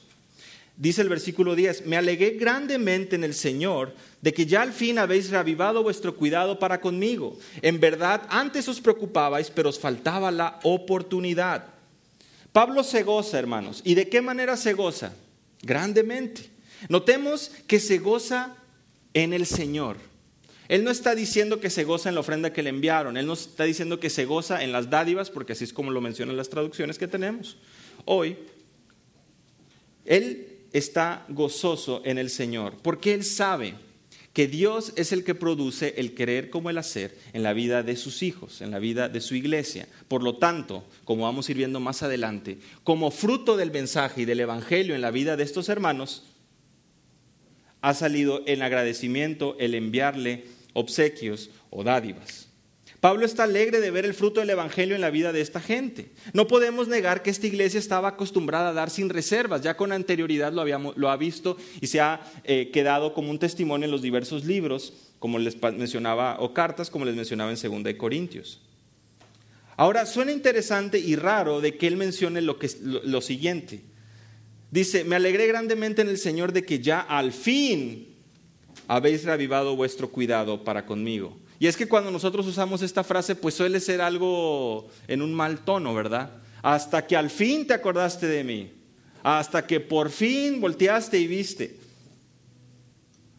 Dice 0.76 1.02
el 1.02 1.08
versículo 1.08 1.56
10, 1.56 1.86
me 1.86 1.96
alegué 1.96 2.36
grandemente 2.38 3.16
en 3.16 3.24
el 3.24 3.34
Señor 3.34 3.94
de 4.22 4.32
que 4.32 4.46
ya 4.46 4.62
al 4.62 4.72
fin 4.72 5.00
habéis 5.00 5.28
reavivado 5.28 5.82
vuestro 5.82 6.14
cuidado 6.14 6.60
para 6.60 6.80
conmigo. 6.80 7.36
En 7.62 7.80
verdad, 7.80 8.22
antes 8.30 8.68
os 8.68 8.80
preocupabais, 8.80 9.50
pero 9.50 9.70
os 9.70 9.78
faltaba 9.80 10.30
la 10.30 10.60
oportunidad. 10.62 11.64
Pablo 12.52 12.84
se 12.84 13.02
goza, 13.02 13.40
hermanos. 13.40 13.82
¿Y 13.84 13.94
de 13.94 14.08
qué 14.08 14.20
manera 14.20 14.56
se 14.56 14.72
goza? 14.72 15.12
Grandemente. 15.62 16.48
Notemos 16.88 17.50
que 17.66 17.80
se 17.80 17.98
goza 17.98 18.54
en 19.14 19.32
el 19.32 19.46
Señor. 19.46 19.96
Él 20.68 20.84
no 20.84 20.90
está 20.90 21.14
diciendo 21.14 21.60
que 21.60 21.70
se 21.70 21.84
goza 21.84 22.08
en 22.08 22.14
la 22.14 22.20
ofrenda 22.20 22.52
que 22.52 22.62
le 22.62 22.70
enviaron, 22.70 23.16
él 23.16 23.26
no 23.26 23.32
está 23.32 23.64
diciendo 23.64 24.00
que 24.00 24.10
se 24.10 24.26
goza 24.26 24.62
en 24.62 24.72
las 24.72 24.90
dádivas, 24.90 25.30
porque 25.30 25.54
así 25.54 25.64
es 25.64 25.72
como 25.72 25.90
lo 25.90 26.00
mencionan 26.00 26.36
las 26.36 26.50
traducciones 26.50 26.98
que 26.98 27.08
tenemos. 27.08 27.56
Hoy, 28.04 28.36
él 30.04 30.58
está 30.72 31.24
gozoso 31.28 32.02
en 32.04 32.18
el 32.18 32.30
Señor, 32.30 32.74
porque 32.82 33.14
Él 33.14 33.24
sabe 33.24 33.74
que 34.32 34.46
Dios 34.46 34.92
es 34.96 35.12
el 35.12 35.24
que 35.24 35.34
produce 35.34 35.94
el 35.96 36.14
querer 36.14 36.50
como 36.50 36.70
el 36.70 36.78
hacer 36.78 37.18
en 37.32 37.42
la 37.42 37.52
vida 37.52 37.82
de 37.82 37.96
sus 37.96 38.22
hijos, 38.22 38.60
en 38.60 38.70
la 38.70 38.78
vida 38.78 39.08
de 39.08 39.20
su 39.20 39.34
iglesia. 39.34 39.88
Por 40.06 40.22
lo 40.22 40.36
tanto, 40.36 40.84
como 41.04 41.24
vamos 41.24 41.48
a 41.48 41.52
ir 41.52 41.58
viendo 41.58 41.80
más 41.80 42.02
adelante, 42.02 42.58
como 42.84 43.10
fruto 43.10 43.56
del 43.56 43.70
mensaje 43.70 44.22
y 44.22 44.24
del 44.26 44.40
Evangelio 44.40 44.94
en 44.94 45.00
la 45.00 45.10
vida 45.10 45.36
de 45.36 45.44
estos 45.44 45.68
hermanos, 45.68 46.24
ha 47.80 47.94
salido 47.94 48.42
en 48.46 48.62
agradecimiento 48.62 49.56
el 49.58 49.74
enviarle 49.74 50.44
obsequios 50.72 51.50
o 51.70 51.84
dádivas. 51.84 52.48
Pablo 53.00 53.24
está 53.24 53.44
alegre 53.44 53.80
de 53.80 53.92
ver 53.92 54.04
el 54.04 54.14
fruto 54.14 54.40
del 54.40 54.50
Evangelio 54.50 54.96
en 54.96 55.00
la 55.00 55.10
vida 55.10 55.32
de 55.32 55.40
esta 55.40 55.60
gente. 55.60 56.10
No 56.32 56.48
podemos 56.48 56.88
negar 56.88 57.22
que 57.22 57.30
esta 57.30 57.46
iglesia 57.46 57.78
estaba 57.78 58.08
acostumbrada 58.08 58.70
a 58.70 58.72
dar 58.72 58.90
sin 58.90 59.08
reservas, 59.08 59.62
ya 59.62 59.76
con 59.76 59.92
anterioridad 59.92 60.52
lo, 60.52 60.64
lo 60.96 61.10
ha 61.10 61.16
visto 61.16 61.56
y 61.80 61.86
se 61.86 62.00
ha 62.00 62.20
eh, 62.42 62.70
quedado 62.72 63.14
como 63.14 63.30
un 63.30 63.38
testimonio 63.38 63.84
en 63.84 63.92
los 63.92 64.02
diversos 64.02 64.44
libros, 64.44 64.94
como 65.20 65.38
les 65.38 65.62
mencionaba, 65.62 66.38
o 66.40 66.52
cartas, 66.52 66.90
como 66.90 67.04
les 67.04 67.14
mencionaba 67.14 67.52
en 67.52 67.84
2 67.84 67.94
Corintios. 67.94 68.60
Ahora, 69.76 70.04
suena 70.04 70.32
interesante 70.32 70.98
y 70.98 71.14
raro 71.14 71.60
de 71.60 71.76
que 71.76 71.86
él 71.86 71.96
mencione 71.96 72.40
lo, 72.42 72.58
que, 72.58 72.68
lo 72.82 73.20
siguiente. 73.20 73.80
Dice, 74.70 75.04
me 75.04 75.16
alegré 75.16 75.46
grandemente 75.46 76.02
en 76.02 76.08
el 76.08 76.18
Señor 76.18 76.52
de 76.52 76.64
que 76.64 76.80
ya 76.80 77.00
al 77.00 77.32
fin 77.32 78.08
habéis 78.86 79.24
reavivado 79.24 79.76
vuestro 79.76 80.10
cuidado 80.10 80.64
para 80.64 80.84
conmigo. 80.84 81.36
Y 81.58 81.66
es 81.66 81.76
que 81.76 81.88
cuando 81.88 82.10
nosotros 82.10 82.46
usamos 82.46 82.82
esta 82.82 83.02
frase, 83.02 83.34
pues 83.34 83.54
suele 83.54 83.80
ser 83.80 84.00
algo 84.00 84.88
en 85.08 85.22
un 85.22 85.34
mal 85.34 85.64
tono, 85.64 85.94
¿verdad? 85.94 86.30
Hasta 86.62 87.06
que 87.06 87.16
al 87.16 87.30
fin 87.30 87.66
te 87.66 87.74
acordaste 87.74 88.26
de 88.26 88.44
mí. 88.44 88.72
Hasta 89.22 89.66
que 89.66 89.80
por 89.80 90.10
fin 90.10 90.60
volteaste 90.60 91.18
y 91.18 91.26
viste. 91.26 91.76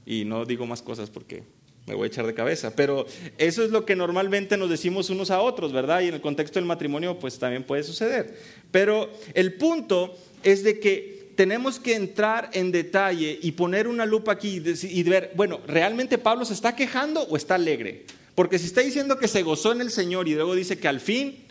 Y 0.05 0.25
no 0.25 0.45
digo 0.45 0.65
más 0.65 0.81
cosas 0.81 1.09
porque 1.09 1.43
me 1.85 1.95
voy 1.95 2.05
a 2.05 2.07
echar 2.07 2.27
de 2.27 2.33
cabeza, 2.35 2.75
pero 2.75 3.07
eso 3.37 3.63
es 3.63 3.71
lo 3.71 3.85
que 3.85 3.95
normalmente 3.95 4.57
nos 4.57 4.69
decimos 4.69 5.09
unos 5.09 5.31
a 5.31 5.41
otros, 5.41 5.71
¿verdad? 5.71 6.01
Y 6.01 6.09
en 6.09 6.15
el 6.15 6.21
contexto 6.21 6.59
del 6.59 6.65
matrimonio, 6.65 7.17
pues 7.17 7.39
también 7.39 7.63
puede 7.63 7.83
suceder. 7.83 8.37
Pero 8.69 9.09
el 9.33 9.53
punto 9.53 10.15
es 10.43 10.63
de 10.63 10.79
que 10.79 11.18
tenemos 11.39 11.79
que 11.79 11.95
entrar 11.95 12.49
en 12.51 12.69
detalle 12.69 13.39
y 13.41 13.53
poner 13.53 13.87
una 13.87 14.05
lupa 14.05 14.33
aquí 14.33 14.61
y 14.61 15.03
ver, 15.03 15.31
bueno, 15.37 15.61
¿realmente 15.65 16.17
Pablo 16.17 16.43
se 16.43 16.53
está 16.53 16.75
quejando 16.75 17.21
o 17.21 17.37
está 17.37 17.55
alegre? 17.55 18.03
Porque 18.35 18.59
si 18.59 18.65
está 18.65 18.81
diciendo 18.81 19.17
que 19.17 19.29
se 19.29 19.41
gozó 19.41 19.71
en 19.71 19.79
el 19.79 19.89
Señor 19.89 20.27
y 20.27 20.35
luego 20.35 20.53
dice 20.53 20.77
que 20.77 20.89
al 20.89 20.99
fin 20.99 21.45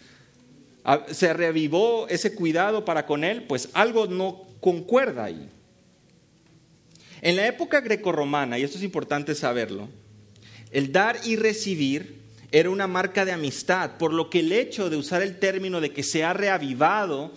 se 1.11 1.33
reavivó 1.33 2.07
ese 2.09 2.35
cuidado 2.35 2.85
para 2.85 3.07
con 3.07 3.25
él, 3.25 3.45
pues 3.45 3.71
algo 3.73 4.07
no 4.07 4.42
concuerda 4.61 5.25
ahí. 5.25 5.49
En 7.23 7.37
la 7.37 7.47
época 7.47 7.80
grecorromana, 7.80 8.59
y 8.59 8.64
esto 8.64 8.76
es 8.76 8.85
importante 8.85 9.35
saberlo, 9.35 9.88
el 10.71 10.92
dar 10.92 11.18
y 11.25 11.37
recibir 11.37 12.21
era 12.52 12.68
una 12.68 12.87
marca 12.87 13.25
de 13.25 13.33
amistad, 13.33 13.92
por 13.97 14.12
lo 14.12 14.28
que 14.28 14.40
el 14.40 14.52
hecho 14.52 14.90
de 14.90 14.99
usar 14.99 15.23
el 15.23 15.38
término 15.38 15.80
de 15.80 15.95
que 15.95 16.02
se 16.02 16.25
ha 16.25 16.35
reavivado 16.35 17.33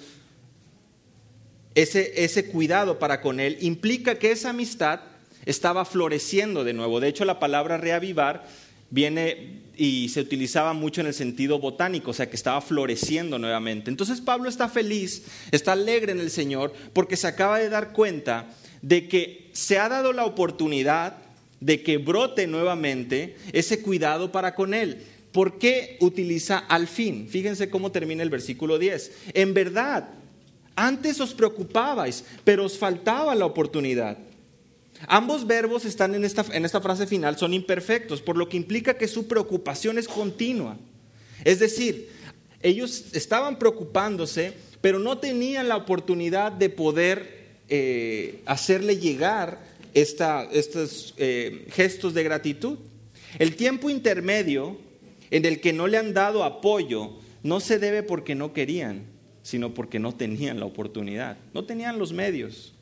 ese, 1.76 2.24
ese 2.24 2.46
cuidado 2.46 3.00
para 3.00 3.22
con 3.22 3.40
él, 3.40 3.58
implica 3.62 4.20
que 4.20 4.32
esa 4.32 4.50
amistad 4.50 5.02
estaba 5.46 5.86
floreciendo 5.86 6.64
de 6.64 6.74
nuevo. 6.74 7.00
De 7.00 7.08
hecho, 7.08 7.26
la 7.26 7.40
palabra 7.40 7.78
reavivar 7.78 8.46
viene 8.90 9.62
y 9.76 10.10
se 10.10 10.22
utilizaba 10.22 10.74
mucho 10.74 11.02
en 11.02 11.08
el 11.08 11.14
sentido 11.14 11.58
botánico, 11.60 12.12
o 12.12 12.14
sea 12.14 12.30
que 12.30 12.36
estaba 12.36 12.62
floreciendo 12.62 13.40
nuevamente. 13.40 13.90
Entonces 13.90 14.22
Pablo 14.22 14.50
está 14.50 14.70
feliz, 14.70 15.24
está 15.52 15.72
alegre 15.72 16.12
en 16.12 16.20
el 16.20 16.30
Señor, 16.30 16.74
porque 16.94 17.18
se 17.18 17.28
acaba 17.28 17.58
de 17.58 17.70
dar 17.70 17.94
cuenta 17.94 18.50
de 18.82 19.08
que 19.08 19.50
se 19.54 19.80
ha 19.80 19.90
dado 19.90 20.14
la 20.14 20.26
oportunidad 20.26 21.16
de 21.60 21.82
que 21.84 21.98
brote 21.98 22.48
nuevamente 22.48 23.36
ese 23.54 23.82
cuidado 23.82 24.32
para 24.32 24.56
con 24.56 24.74
él. 24.74 25.04
¿Por 25.32 25.58
qué 25.58 25.98
utiliza 26.02 26.58
al 26.58 26.88
fin? 26.88 27.28
Fíjense 27.30 27.70
cómo 27.70 27.92
termina 27.92 28.24
el 28.24 28.30
versículo 28.30 28.78
10. 28.78 29.12
En 29.34 29.54
verdad, 29.54 30.10
antes 30.76 31.20
os 31.20 31.34
preocupabais, 31.34 32.24
pero 32.44 32.66
os 32.66 32.78
faltaba 32.78 33.36
la 33.36 33.46
oportunidad. 33.46 34.18
Ambos 35.08 35.48
verbos 35.48 35.86
están 35.86 36.14
en 36.16 36.24
esta, 36.24 36.46
en 36.52 36.66
esta 36.66 36.82
frase 36.82 37.08
final, 37.08 37.38
son 37.38 37.54
imperfectos, 37.54 38.22
por 38.22 38.38
lo 38.38 38.48
que 38.48 38.58
implica 38.58 38.98
que 38.98 39.08
su 39.08 39.28
preocupación 39.28 39.98
es 39.98 40.08
continua. 40.08 40.78
Es 41.44 41.60
decir, 41.60 42.10
ellos 42.62 43.06
estaban 43.14 43.58
preocupándose, 43.58 44.54
pero 44.82 45.00
no 45.00 45.18
tenían 45.18 45.68
la 45.68 45.78
oportunidad 45.78 46.52
de 46.52 46.70
poder 46.70 47.42
eh, 47.70 48.42
hacerle 48.46 48.98
llegar 48.98 49.60
estos 49.94 51.14
eh, 51.18 51.66
gestos 51.72 52.14
de 52.14 52.24
gratitud. 52.24 52.78
El 53.40 53.56
tiempo 53.56 53.90
intermedio 53.90 54.78
en 55.32 55.46
el 55.46 55.62
que 55.62 55.74
no 55.74 55.88
le 55.88 55.98
han 55.98 56.14
dado 56.14 56.44
apoyo 56.44 57.14
no 57.44 57.60
se 57.60 57.80
debe 57.80 58.04
porque 58.04 58.36
no 58.36 58.54
querían, 58.54 59.06
sino 59.44 59.74
porque 59.74 60.00
no 60.00 60.14
tenían 60.14 60.60
la 60.60 60.66
oportunidad, 60.66 61.38
no 61.54 61.64
tenían 61.64 62.00
los 62.00 62.14
medios. 62.14 62.74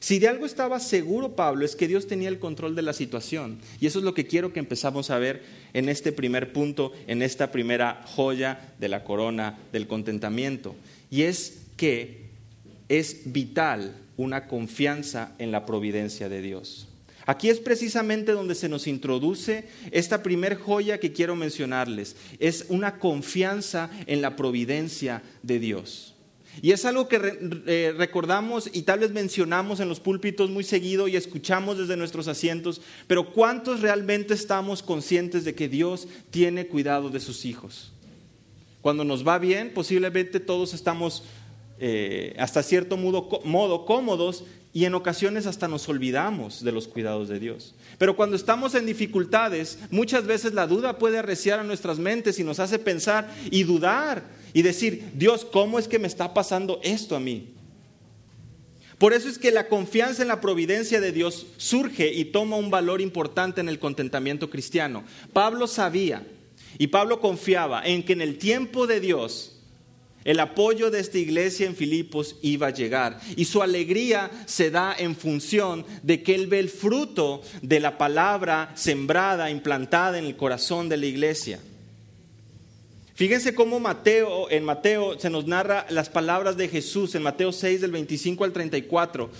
Si 0.00 0.18
de 0.18 0.28
algo 0.28 0.46
estaba 0.46 0.78
seguro 0.78 1.34
Pablo 1.34 1.64
es 1.64 1.74
que 1.74 1.88
Dios 1.88 2.06
tenía 2.06 2.28
el 2.28 2.38
control 2.38 2.76
de 2.76 2.82
la 2.82 2.92
situación. 2.92 3.58
Y 3.80 3.86
eso 3.86 3.98
es 3.98 4.04
lo 4.04 4.14
que 4.14 4.26
quiero 4.26 4.52
que 4.52 4.60
empezamos 4.60 5.10
a 5.10 5.18
ver 5.18 5.42
en 5.74 5.88
este 5.88 6.12
primer 6.12 6.52
punto, 6.52 6.92
en 7.06 7.20
esta 7.20 7.50
primera 7.50 8.04
joya 8.06 8.72
de 8.78 8.88
la 8.88 9.02
corona 9.02 9.58
del 9.72 9.88
contentamiento. 9.88 10.76
Y 11.10 11.22
es 11.22 11.62
que 11.76 12.28
es 12.88 13.32
vital 13.32 13.96
una 14.16 14.46
confianza 14.46 15.34
en 15.38 15.52
la 15.52 15.66
providencia 15.66 16.28
de 16.28 16.42
Dios. 16.42 16.87
Aquí 17.28 17.50
es 17.50 17.60
precisamente 17.60 18.32
donde 18.32 18.54
se 18.54 18.70
nos 18.70 18.86
introduce 18.86 19.68
esta 19.90 20.22
primer 20.22 20.54
joya 20.54 20.98
que 20.98 21.12
quiero 21.12 21.36
mencionarles. 21.36 22.16
Es 22.38 22.64
una 22.70 22.98
confianza 22.98 23.90
en 24.06 24.22
la 24.22 24.34
providencia 24.34 25.22
de 25.42 25.58
Dios. 25.58 26.14
Y 26.62 26.70
es 26.70 26.86
algo 26.86 27.06
que 27.06 27.18
recordamos 27.98 28.70
y 28.72 28.80
tal 28.80 29.00
vez 29.00 29.10
mencionamos 29.10 29.78
en 29.80 29.90
los 29.90 30.00
púlpitos 30.00 30.48
muy 30.48 30.64
seguido 30.64 31.06
y 31.06 31.16
escuchamos 31.16 31.76
desde 31.76 31.98
nuestros 31.98 32.28
asientos, 32.28 32.80
pero 33.06 33.34
¿cuántos 33.34 33.82
realmente 33.82 34.32
estamos 34.32 34.82
conscientes 34.82 35.44
de 35.44 35.54
que 35.54 35.68
Dios 35.68 36.08
tiene 36.30 36.66
cuidado 36.66 37.10
de 37.10 37.20
sus 37.20 37.44
hijos? 37.44 37.92
Cuando 38.80 39.04
nos 39.04 39.26
va 39.26 39.38
bien, 39.38 39.74
posiblemente 39.74 40.40
todos 40.40 40.72
estamos 40.72 41.24
eh, 41.80 42.34
hasta 42.38 42.62
cierto 42.62 42.96
modo, 42.96 43.40
modo 43.44 43.84
cómodos 43.84 44.44
y 44.72 44.84
en 44.84 44.94
ocasiones 44.94 45.46
hasta 45.46 45.66
nos 45.66 45.88
olvidamos 45.88 46.62
de 46.62 46.72
los 46.72 46.88
cuidados 46.88 47.28
de 47.28 47.40
Dios. 47.40 47.74
Pero 47.98 48.16
cuando 48.16 48.36
estamos 48.36 48.74
en 48.74 48.86
dificultades, 48.86 49.78
muchas 49.90 50.26
veces 50.26 50.54
la 50.54 50.66
duda 50.66 50.98
puede 50.98 51.18
arreciar 51.18 51.58
a 51.58 51.64
nuestras 51.64 51.98
mentes 51.98 52.38
y 52.38 52.44
nos 52.44 52.60
hace 52.60 52.78
pensar 52.78 53.32
y 53.50 53.64
dudar 53.64 54.22
y 54.52 54.62
decir, 54.62 55.10
Dios, 55.14 55.44
¿cómo 55.44 55.78
es 55.78 55.88
que 55.88 55.98
me 55.98 56.06
está 56.06 56.34
pasando 56.34 56.80
esto 56.82 57.16
a 57.16 57.20
mí? 57.20 57.54
Por 58.98 59.12
eso 59.12 59.28
es 59.28 59.38
que 59.38 59.52
la 59.52 59.68
confianza 59.68 60.22
en 60.22 60.28
la 60.28 60.40
providencia 60.40 61.00
de 61.00 61.12
Dios 61.12 61.46
surge 61.56 62.12
y 62.12 62.26
toma 62.26 62.56
un 62.56 62.70
valor 62.70 63.00
importante 63.00 63.60
en 63.60 63.68
el 63.68 63.78
contentamiento 63.78 64.50
cristiano. 64.50 65.04
Pablo 65.32 65.68
sabía 65.68 66.26
y 66.78 66.88
Pablo 66.88 67.20
confiaba 67.20 67.82
en 67.84 68.02
que 68.02 68.12
en 68.12 68.20
el 68.20 68.38
tiempo 68.38 68.88
de 68.88 69.00
Dios 69.00 69.57
el 70.28 70.40
apoyo 70.40 70.90
de 70.90 71.00
esta 71.00 71.16
iglesia 71.16 71.66
en 71.66 71.74
Filipos 71.74 72.36
iba 72.42 72.66
a 72.66 72.72
llegar 72.74 73.18
y 73.34 73.46
su 73.46 73.62
alegría 73.62 74.30
se 74.44 74.70
da 74.70 74.94
en 74.98 75.16
función 75.16 75.86
de 76.02 76.22
que 76.22 76.34
él 76.34 76.48
ve 76.48 76.58
el 76.58 76.68
fruto 76.68 77.40
de 77.62 77.80
la 77.80 77.96
palabra 77.96 78.70
sembrada, 78.74 79.50
implantada 79.50 80.18
en 80.18 80.26
el 80.26 80.36
corazón 80.36 80.90
de 80.90 80.98
la 80.98 81.06
iglesia. 81.06 81.60
Fíjense 83.14 83.54
cómo 83.54 83.80
Mateo, 83.80 84.50
en 84.50 84.64
Mateo 84.64 85.18
se 85.18 85.30
nos 85.30 85.46
narra 85.46 85.86
las 85.88 86.10
palabras 86.10 86.58
de 86.58 86.68
Jesús 86.68 87.14
en 87.14 87.22
Mateo 87.22 87.50
6 87.50 87.80
del 87.80 87.92
25 87.92 88.44
al 88.44 88.52
34. 88.52 89.30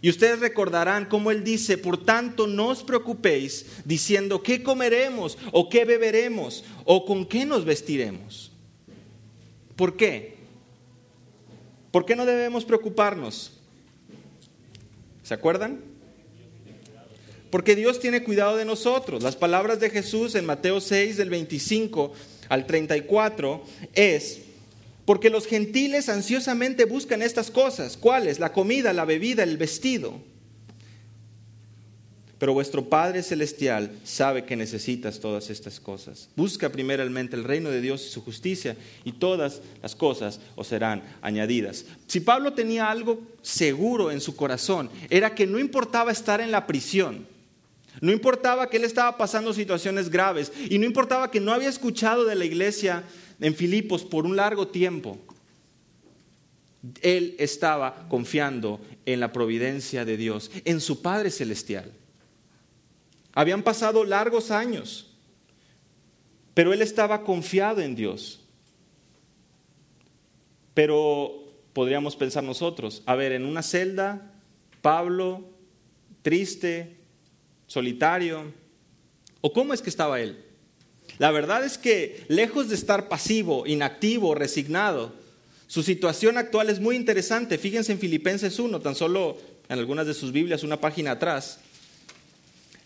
Y 0.00 0.08
ustedes 0.08 0.40
recordarán 0.40 1.04
cómo 1.04 1.30
él 1.30 1.44
dice, 1.44 1.76
por 1.76 2.02
tanto 2.02 2.46
no 2.46 2.68
os 2.68 2.82
preocupéis 2.84 3.66
diciendo 3.84 4.42
qué 4.42 4.62
comeremos 4.62 5.36
o 5.52 5.68
qué 5.68 5.84
beberemos 5.84 6.64
o 6.86 7.04
con 7.04 7.26
qué 7.26 7.44
nos 7.44 7.66
vestiremos. 7.66 8.50
¿Por 9.76 9.94
qué? 9.94 10.37
¿Por 11.98 12.06
qué 12.06 12.14
no 12.14 12.26
debemos 12.26 12.64
preocuparnos? 12.64 13.50
¿Se 15.24 15.34
acuerdan? 15.34 15.80
Porque 17.50 17.74
Dios 17.74 17.98
tiene 17.98 18.22
cuidado 18.22 18.56
de 18.56 18.64
nosotros. 18.64 19.24
Las 19.24 19.34
palabras 19.34 19.80
de 19.80 19.90
Jesús 19.90 20.36
en 20.36 20.46
Mateo 20.46 20.80
6 20.80 21.16
del 21.16 21.28
25 21.28 22.12
al 22.50 22.66
34 22.68 23.64
es, 23.94 24.42
porque 25.06 25.28
los 25.28 25.48
gentiles 25.48 26.08
ansiosamente 26.08 26.84
buscan 26.84 27.20
estas 27.20 27.50
cosas. 27.50 27.96
¿Cuáles? 27.96 28.38
La 28.38 28.52
comida, 28.52 28.92
la 28.92 29.04
bebida, 29.04 29.42
el 29.42 29.56
vestido. 29.56 30.20
Pero 32.38 32.52
vuestro 32.52 32.88
Padre 32.88 33.22
Celestial 33.24 33.90
sabe 34.04 34.44
que 34.44 34.54
necesitas 34.54 35.18
todas 35.18 35.50
estas 35.50 35.80
cosas. 35.80 36.28
Busca 36.36 36.70
primeramente 36.70 37.34
el 37.34 37.42
reino 37.42 37.68
de 37.68 37.80
Dios 37.80 38.06
y 38.06 38.10
su 38.10 38.22
justicia 38.22 38.76
y 39.04 39.12
todas 39.12 39.60
las 39.82 39.96
cosas 39.96 40.40
os 40.54 40.68
serán 40.68 41.02
añadidas. 41.20 41.84
Si 42.06 42.20
Pablo 42.20 42.52
tenía 42.52 42.88
algo 42.88 43.20
seguro 43.42 44.12
en 44.12 44.20
su 44.20 44.36
corazón, 44.36 44.88
era 45.10 45.34
que 45.34 45.48
no 45.48 45.58
importaba 45.58 46.12
estar 46.12 46.40
en 46.40 46.52
la 46.52 46.66
prisión, 46.66 47.26
no 48.00 48.12
importaba 48.12 48.70
que 48.70 48.76
él 48.76 48.84
estaba 48.84 49.16
pasando 49.16 49.52
situaciones 49.52 50.08
graves 50.08 50.52
y 50.70 50.78
no 50.78 50.86
importaba 50.86 51.32
que 51.32 51.40
no 51.40 51.52
había 51.52 51.68
escuchado 51.68 52.24
de 52.24 52.36
la 52.36 52.44
iglesia 52.44 53.02
en 53.40 53.54
Filipos 53.54 54.04
por 54.04 54.24
un 54.24 54.36
largo 54.36 54.68
tiempo. 54.68 55.18
Él 57.02 57.34
estaba 57.40 58.06
confiando 58.08 58.80
en 59.04 59.18
la 59.18 59.32
providencia 59.32 60.04
de 60.04 60.16
Dios, 60.16 60.52
en 60.64 60.80
su 60.80 61.02
Padre 61.02 61.32
Celestial. 61.32 61.92
Habían 63.34 63.62
pasado 63.62 64.04
largos 64.04 64.50
años, 64.50 65.14
pero 66.54 66.72
él 66.72 66.82
estaba 66.82 67.22
confiado 67.22 67.80
en 67.80 67.94
Dios. 67.94 68.40
Pero 70.74 71.44
podríamos 71.72 72.16
pensar 72.16 72.42
nosotros, 72.42 73.02
a 73.06 73.14
ver, 73.14 73.32
en 73.32 73.44
una 73.44 73.62
celda, 73.62 74.32
Pablo, 74.82 75.44
triste, 76.22 76.96
solitario, 77.66 78.52
¿o 79.40 79.52
cómo 79.52 79.74
es 79.74 79.82
que 79.82 79.90
estaba 79.90 80.20
él? 80.20 80.44
La 81.18 81.30
verdad 81.30 81.64
es 81.64 81.78
que 81.78 82.24
lejos 82.28 82.68
de 82.68 82.74
estar 82.74 83.08
pasivo, 83.08 83.66
inactivo, 83.66 84.34
resignado, 84.34 85.12
su 85.66 85.82
situación 85.82 86.38
actual 86.38 86.70
es 86.70 86.80
muy 86.80 86.96
interesante. 86.96 87.58
Fíjense 87.58 87.92
en 87.92 87.98
Filipenses 87.98 88.58
1, 88.58 88.80
tan 88.80 88.94
solo 88.94 89.36
en 89.68 89.78
algunas 89.78 90.06
de 90.06 90.14
sus 90.14 90.32
Biblias, 90.32 90.62
una 90.62 90.80
página 90.80 91.12
atrás. 91.12 91.60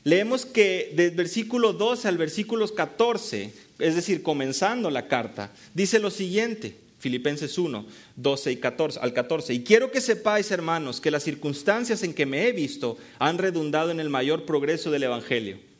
Leemos 0.05 0.47
que 0.47 0.93
del 0.97 1.13
versículo 1.13 1.73
12 1.73 2.09
al 2.09 2.19
versículo 2.19 2.67
14, 2.67 3.53
es 3.79 3.95
decir, 3.95 4.23
comenzando 4.23 4.91
la 4.91 5.07
carta, 5.07 5.53
dice 5.75 5.99
lo 5.99 6.11
siguiente, 6.11 6.77
Filipenses 6.99 7.59
1, 7.59 7.87
12 8.17 8.53
y 8.53 8.57
14, 8.57 9.01
al 9.01 9.13
14. 9.13 9.55
Y 9.55 9.65
quiero 9.65 9.91
que 9.91 10.01
sepáis, 10.01 10.51
hermanos, 10.51 11.01
que 11.01 11.11
las 11.11 11.23
circunstancias 11.23 12.03
en 12.03 12.15
que 12.15 12.27
me 12.27 12.47
he 12.47 12.53
visto 12.53 12.97
han 13.19 13.39
redundado 13.39 13.91
en 13.91 14.01
el 14.01 14.09
mayor 14.09 14.45
progreso 14.45 14.91
del 14.91 15.05
Evangelio 15.05 15.72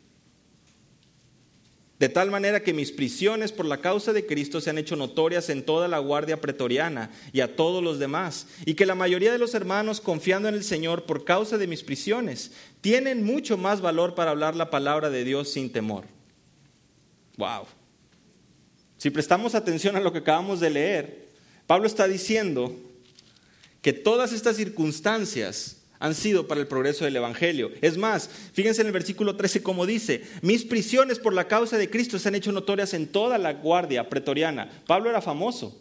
de 2.03 2.09
tal 2.09 2.33
manera 2.33 2.65
que 2.65 2.73
mis 2.73 2.91
prisiones 2.91 3.53
por 3.53 3.65
la 3.65 3.77
causa 3.81 4.13
de 4.13 4.27
Cristo 4.27 4.61
se 4.61 4.71
han 4.71 4.79
hecho 4.79 4.97
notorias 4.97 5.49
en 5.51 5.65
toda 5.65 5.87
la 5.87 6.01
guardia 6.01 6.41
pretoriana 6.41 7.13
y 7.33 7.43
a 7.43 7.55
todos 7.55 7.81
los 7.81 8.01
demás, 8.01 8.49
y 8.67 8.75
que 8.75 8.87
la 8.87 8.97
mayoría 8.97 9.31
de 9.31 9.39
los 9.39 9.55
hermanos, 9.55 10.01
confiando 10.01 10.49
en 10.49 10.57
el 10.57 10.65
Señor 10.65 11.05
por 11.05 11.25
causa 11.25 11.59
de 11.59 11.69
mis 11.69 11.85
prisiones, 11.85 12.51
tienen 12.81 13.23
mucho 13.23 13.57
más 13.57 13.81
valor 13.81 14.17
para 14.17 14.33
hablar 14.33 14.57
la 14.57 14.69
palabra 14.69 15.11
de 15.11 15.23
Dios 15.23 15.53
sin 15.53 15.71
temor. 15.71 16.07
Wow. 17.37 17.69
Si 18.99 19.09
prestamos 19.11 19.55
atención 19.55 19.95
a 19.95 20.01
lo 20.01 20.11
que 20.11 20.19
acabamos 20.19 20.59
de 20.59 20.71
leer, 20.71 21.29
Pablo 21.69 21.87
está 21.87 22.09
diciendo 22.09 22.75
que 23.81 23.93
todas 23.93 24.33
estas 24.33 24.57
circunstancias 24.57 25.82
han 26.03 26.17
sido 26.17 26.49
para 26.49 26.61
el 26.61 26.67
progreso 26.67 27.05
del 27.05 27.15
Evangelio. 27.15 27.71
Es 27.81 27.97
más, 27.97 28.29
fíjense 28.53 28.81
en 28.81 28.89
el 28.89 28.93
versículo 28.93 29.37
13 29.37 29.63
como 29.63 29.87
dice, 29.87 30.25
mis 30.43 30.65
prisiones 30.65 31.21
por 31.21 31.33
la 31.33 31.47
causa 31.47 31.79
de 31.79 31.89
Cristo 31.89 32.19
se 32.19 32.27
han 32.27 32.35
hecho 32.35 32.51
notorias 32.51 32.93
en 32.93 33.07
toda 33.07 33.39
la 33.39 33.53
guardia 33.53 34.09
pretoriana. 34.09 34.69
Pablo 34.89 35.11
era 35.11 35.23
famoso. 35.23 35.81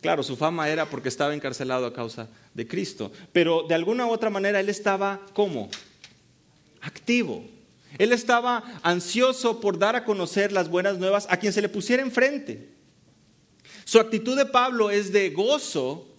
Claro, 0.00 0.24
su 0.24 0.36
fama 0.36 0.68
era 0.68 0.90
porque 0.90 1.08
estaba 1.08 1.32
encarcelado 1.32 1.86
a 1.86 1.92
causa 1.92 2.28
de 2.54 2.66
Cristo, 2.66 3.12
pero 3.32 3.62
de 3.68 3.76
alguna 3.76 4.04
u 4.04 4.10
otra 4.10 4.30
manera 4.30 4.58
él 4.58 4.68
estaba 4.68 5.20
como 5.32 5.70
activo. 6.80 7.44
Él 7.98 8.10
estaba 8.10 8.64
ansioso 8.82 9.60
por 9.60 9.78
dar 9.78 9.94
a 9.94 10.04
conocer 10.04 10.50
las 10.50 10.68
buenas 10.68 10.98
nuevas 10.98 11.28
a 11.30 11.36
quien 11.36 11.52
se 11.52 11.62
le 11.62 11.68
pusiera 11.68 12.02
enfrente. 12.02 12.70
Su 13.84 14.00
actitud 14.00 14.36
de 14.36 14.46
Pablo 14.46 14.90
es 14.90 15.12
de 15.12 15.30
gozo 15.30 16.11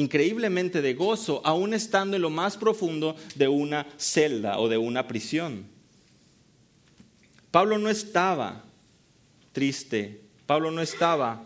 increíblemente 0.00 0.82
de 0.82 0.94
gozo, 0.94 1.42
aún 1.44 1.74
estando 1.74 2.16
en 2.16 2.22
lo 2.22 2.30
más 2.30 2.56
profundo 2.56 3.16
de 3.34 3.48
una 3.48 3.86
celda 3.98 4.58
o 4.58 4.68
de 4.68 4.78
una 4.78 5.06
prisión. 5.06 5.66
Pablo 7.50 7.78
no 7.78 7.88
estaba 7.90 8.64
triste, 9.52 10.20
Pablo 10.46 10.70
no 10.70 10.80
estaba 10.80 11.44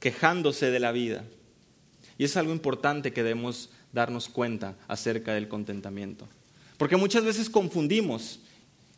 quejándose 0.00 0.70
de 0.70 0.80
la 0.80 0.92
vida. 0.92 1.24
Y 2.18 2.24
es 2.24 2.36
algo 2.36 2.52
importante 2.52 3.12
que 3.12 3.22
debemos 3.22 3.70
darnos 3.92 4.28
cuenta 4.28 4.76
acerca 4.88 5.34
del 5.34 5.48
contentamiento. 5.48 6.26
Porque 6.78 6.96
muchas 6.96 7.24
veces 7.24 7.48
confundimos 7.48 8.40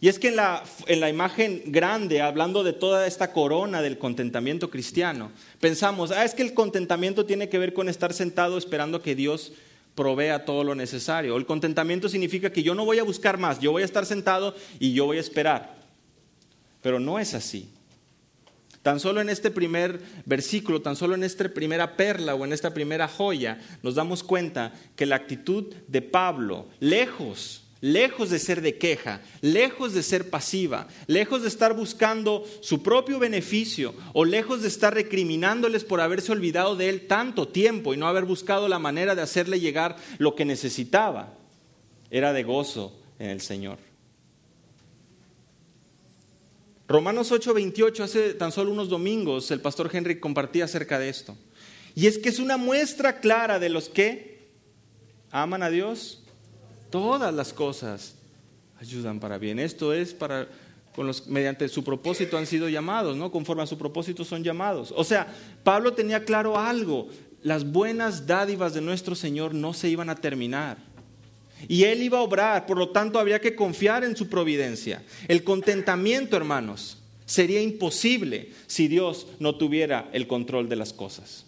y 0.00 0.08
es 0.08 0.18
que 0.18 0.28
en 0.28 0.36
la, 0.36 0.62
en 0.86 1.00
la, 1.00 1.08
imagen 1.08 1.62
grande, 1.66 2.20
hablando 2.20 2.62
de 2.62 2.72
toda 2.72 3.06
esta 3.06 3.32
corona 3.32 3.80
del 3.80 3.96
contentamiento 3.96 4.68
cristiano, 4.68 5.30
pensamos, 5.60 6.10
ah, 6.10 6.24
es 6.24 6.34
que 6.34 6.42
el 6.42 6.52
contentamiento 6.52 7.24
tiene 7.24 7.48
que 7.48 7.58
ver 7.58 7.72
con 7.72 7.88
estar 7.88 8.12
sentado 8.12 8.58
esperando 8.58 9.00
que 9.00 9.14
Dios 9.14 9.52
provea 9.94 10.44
todo 10.44 10.64
lo 10.64 10.74
necesario. 10.74 11.36
El 11.36 11.46
contentamiento 11.46 12.08
significa 12.08 12.50
que 12.50 12.62
yo 12.62 12.74
no 12.74 12.84
voy 12.84 12.98
a 12.98 13.04
buscar 13.04 13.38
más, 13.38 13.60
yo 13.60 13.72
voy 13.72 13.82
a 13.82 13.86
estar 13.86 14.04
sentado 14.04 14.54
y 14.78 14.92
yo 14.92 15.06
voy 15.06 15.18
a 15.18 15.20
esperar. 15.20 15.76
Pero 16.82 17.00
no 17.00 17.18
es 17.18 17.32
así. 17.32 17.70
Tan 18.82 19.00
solo 19.00 19.22
en 19.22 19.30
este 19.30 19.50
primer 19.50 20.00
versículo, 20.26 20.82
tan 20.82 20.96
solo 20.96 21.14
en 21.14 21.24
esta 21.24 21.48
primera 21.48 21.96
perla 21.96 22.34
o 22.34 22.44
en 22.44 22.52
esta 22.52 22.74
primera 22.74 23.08
joya, 23.08 23.58
nos 23.82 23.94
damos 23.94 24.22
cuenta 24.22 24.74
que 24.94 25.06
la 25.06 25.16
actitud 25.16 25.72
de 25.88 26.02
Pablo, 26.02 26.68
lejos 26.80 27.63
lejos 27.84 28.30
de 28.30 28.38
ser 28.38 28.62
de 28.62 28.78
queja, 28.78 29.20
lejos 29.42 29.92
de 29.92 30.02
ser 30.02 30.30
pasiva, 30.30 30.88
lejos 31.06 31.42
de 31.42 31.48
estar 31.48 31.76
buscando 31.76 32.42
su 32.62 32.82
propio 32.82 33.18
beneficio 33.18 33.94
o 34.14 34.24
lejos 34.24 34.62
de 34.62 34.68
estar 34.68 34.94
recriminándoles 34.94 35.84
por 35.84 36.00
haberse 36.00 36.32
olvidado 36.32 36.76
de 36.76 36.88
él 36.88 37.06
tanto 37.06 37.46
tiempo 37.46 37.92
y 37.92 37.98
no 37.98 38.08
haber 38.08 38.24
buscado 38.24 38.68
la 38.68 38.78
manera 38.78 39.14
de 39.14 39.20
hacerle 39.20 39.60
llegar 39.60 39.96
lo 40.16 40.34
que 40.34 40.46
necesitaba, 40.46 41.34
era 42.10 42.32
de 42.32 42.42
gozo 42.42 42.98
en 43.18 43.28
el 43.28 43.42
Señor. 43.42 43.76
Romanos 46.88 47.32
8:28, 47.32 48.02
hace 48.02 48.32
tan 48.32 48.50
solo 48.50 48.72
unos 48.72 48.88
domingos, 48.88 49.50
el 49.50 49.60
pastor 49.60 49.90
Henry 49.92 50.20
compartía 50.20 50.64
acerca 50.64 50.98
de 50.98 51.10
esto. 51.10 51.36
Y 51.94 52.06
es 52.06 52.16
que 52.16 52.30
es 52.30 52.38
una 52.38 52.56
muestra 52.56 53.20
clara 53.20 53.58
de 53.58 53.68
los 53.68 53.90
que 53.90 54.48
aman 55.30 55.62
a 55.62 55.68
Dios 55.68 56.23
Todas 56.94 57.34
las 57.34 57.52
cosas 57.52 58.14
ayudan 58.80 59.18
para 59.18 59.36
bien. 59.36 59.58
Esto 59.58 59.92
es 59.92 60.14
para 60.14 60.46
con 60.94 61.08
los 61.08 61.26
mediante 61.26 61.68
su 61.68 61.82
propósito 61.82 62.38
han 62.38 62.46
sido 62.46 62.68
llamados, 62.68 63.16
¿no? 63.16 63.32
Conforme 63.32 63.64
a 63.64 63.66
su 63.66 63.76
propósito 63.76 64.24
son 64.24 64.44
llamados. 64.44 64.94
O 64.96 65.02
sea, 65.02 65.26
Pablo 65.64 65.94
tenía 65.94 66.24
claro 66.24 66.56
algo. 66.56 67.08
las 67.42 67.68
buenas 67.68 68.28
dádivas 68.28 68.74
de 68.74 68.80
nuestro 68.80 69.16
Señor 69.16 69.54
no 69.54 69.74
se 69.74 69.88
iban 69.88 70.08
a 70.08 70.14
terminar. 70.14 70.78
Y 71.66 71.82
Él 71.82 72.00
iba 72.00 72.18
a 72.18 72.22
obrar, 72.22 72.64
por 72.64 72.78
lo 72.78 72.90
tanto 72.90 73.18
había 73.18 73.40
que 73.40 73.56
confiar 73.56 74.04
en 74.04 74.14
su 74.14 74.28
providencia. 74.28 75.02
El 75.26 75.42
contentamiento, 75.42 76.36
hermanos, 76.36 76.98
sería 77.26 77.60
imposible 77.60 78.52
si 78.68 78.86
Dios 78.86 79.26
no 79.40 79.56
tuviera 79.56 80.08
el 80.12 80.28
control 80.28 80.68
de 80.68 80.76
las 80.76 80.92
cosas. 80.92 81.44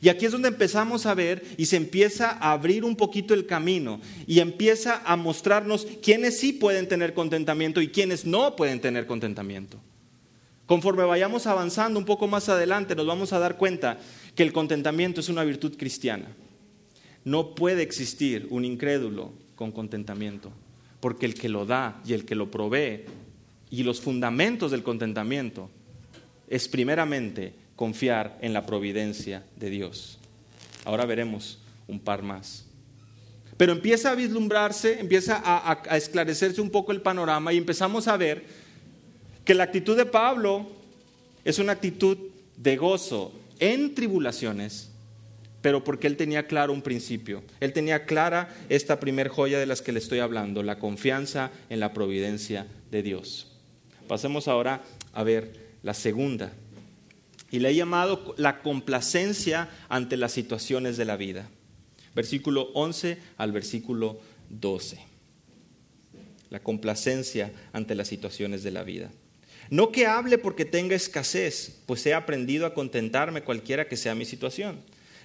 Y 0.00 0.08
aquí 0.08 0.26
es 0.26 0.32
donde 0.32 0.48
empezamos 0.48 1.06
a 1.06 1.14
ver 1.14 1.44
y 1.56 1.66
se 1.66 1.76
empieza 1.76 2.30
a 2.30 2.52
abrir 2.52 2.84
un 2.84 2.96
poquito 2.96 3.34
el 3.34 3.46
camino 3.46 4.00
y 4.26 4.40
empieza 4.40 5.02
a 5.04 5.16
mostrarnos 5.16 5.86
quiénes 6.02 6.38
sí 6.38 6.52
pueden 6.52 6.88
tener 6.88 7.14
contentamiento 7.14 7.80
y 7.80 7.88
quiénes 7.88 8.24
no 8.24 8.56
pueden 8.56 8.80
tener 8.80 9.06
contentamiento. 9.06 9.78
Conforme 10.66 11.02
vayamos 11.02 11.46
avanzando 11.46 11.98
un 11.98 12.04
poco 12.04 12.28
más 12.28 12.48
adelante, 12.48 12.94
nos 12.94 13.06
vamos 13.06 13.32
a 13.32 13.40
dar 13.40 13.56
cuenta 13.56 13.98
que 14.36 14.44
el 14.44 14.52
contentamiento 14.52 15.20
es 15.20 15.28
una 15.28 15.42
virtud 15.42 15.76
cristiana. 15.76 16.28
No 17.24 17.54
puede 17.54 17.82
existir 17.82 18.46
un 18.50 18.64
incrédulo 18.64 19.32
con 19.56 19.72
contentamiento, 19.72 20.52
porque 21.00 21.26
el 21.26 21.34
que 21.34 21.48
lo 21.48 21.66
da 21.66 22.00
y 22.06 22.12
el 22.12 22.24
que 22.24 22.36
lo 22.36 22.50
provee 22.50 23.04
y 23.70 23.82
los 23.82 24.00
fundamentos 24.00 24.70
del 24.70 24.82
contentamiento 24.82 25.70
es 26.48 26.68
primeramente 26.68 27.54
confiar 27.80 28.36
en 28.42 28.52
la 28.52 28.66
providencia 28.66 29.42
de 29.56 29.70
Dios. 29.70 30.18
Ahora 30.84 31.06
veremos 31.06 31.58
un 31.88 31.98
par 31.98 32.22
más. 32.22 32.66
Pero 33.56 33.72
empieza 33.72 34.10
a 34.10 34.14
vislumbrarse, 34.14 35.00
empieza 35.00 35.40
a, 35.42 35.96
esclarecerse 35.96 36.60
un 36.60 36.68
poco 36.68 36.92
el 36.92 37.00
panorama 37.00 37.54
y 37.54 37.56
empezamos 37.56 38.06
a 38.06 38.18
ver 38.18 38.44
que 39.46 39.54
la 39.54 39.64
actitud 39.64 39.96
de 39.96 40.04
Pablo 40.04 40.70
es 41.42 41.58
una 41.58 41.72
actitud 41.72 42.18
de 42.58 42.76
gozo 42.76 43.32
en 43.60 43.94
tribulaciones, 43.94 44.90
pero 45.62 45.82
porque 45.82 46.06
él 46.06 46.18
tenía 46.18 46.46
claro 46.46 46.74
un 46.74 46.82
principio. 46.82 47.42
Él 47.60 47.72
tenía 47.72 48.04
clara 48.04 48.54
esta 48.68 49.00
primer 49.00 49.28
joya 49.28 49.58
de 49.58 49.64
las 49.64 49.80
que 49.80 49.92
le 49.92 50.00
estoy 50.00 50.18
hablando, 50.18 50.62
la 50.62 50.78
confianza 50.78 51.50
en 51.70 51.80
la 51.80 51.94
providencia 51.94 52.66
de 52.90 53.02
Dios. 53.02 53.56
Pasemos 54.06 54.48
ahora 54.48 54.82
a 55.14 55.22
ver 55.22 55.70
la 55.82 55.94
segunda 55.94 56.52
y 57.50 57.58
le 57.58 57.70
he 57.70 57.74
llamado 57.74 58.34
la 58.36 58.62
complacencia 58.62 59.68
ante 59.88 60.16
las 60.16 60.32
situaciones 60.32 60.96
de 60.96 61.04
la 61.04 61.16
vida. 61.16 61.48
Versículo 62.14 62.70
11 62.74 63.18
al 63.36 63.52
versículo 63.52 64.20
12. 64.50 64.98
La 66.50 66.60
complacencia 66.60 67.52
ante 67.72 67.94
las 67.94 68.08
situaciones 68.08 68.62
de 68.62 68.70
la 68.70 68.82
vida. 68.82 69.10
No 69.70 69.92
que 69.92 70.06
hable 70.06 70.36
porque 70.36 70.64
tenga 70.64 70.96
escasez, 70.96 71.80
pues 71.86 72.04
he 72.06 72.14
aprendido 72.14 72.66
a 72.66 72.74
contentarme 72.74 73.42
cualquiera 73.42 73.86
que 73.86 73.96
sea 73.96 74.16
mi 74.16 74.24
situación. 74.24 74.80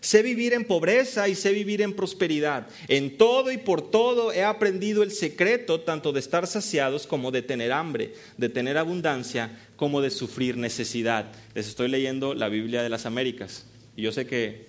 Sé 0.05 0.21
vivir 0.21 0.53
en 0.53 0.65
pobreza 0.65 1.27
y 1.27 1.33
sé 1.33 1.51
vivir 1.51 1.81
en 1.81 1.95
prosperidad. 1.95 2.67
En 2.87 3.17
todo 3.17 3.51
y 3.51 3.57
por 3.57 3.89
todo 3.89 4.31
he 4.31 4.43
aprendido 4.43 5.01
el 5.01 5.09
secreto 5.09 5.81
tanto 5.81 6.13
de 6.13 6.19
estar 6.19 6.45
saciados 6.45 7.07
como 7.07 7.31
de 7.31 7.41
tener 7.41 7.71
hambre, 7.71 8.13
de 8.37 8.49
tener 8.49 8.77
abundancia 8.77 9.57
como 9.75 10.01
de 10.01 10.11
sufrir 10.11 10.57
necesidad. 10.57 11.31
Les 11.55 11.67
estoy 11.67 11.87
leyendo 11.87 12.35
la 12.35 12.49
Biblia 12.49 12.83
de 12.83 12.89
las 12.89 13.07
Américas. 13.07 13.65
Y 13.97 14.03
yo 14.03 14.11
sé 14.11 14.27
que 14.27 14.67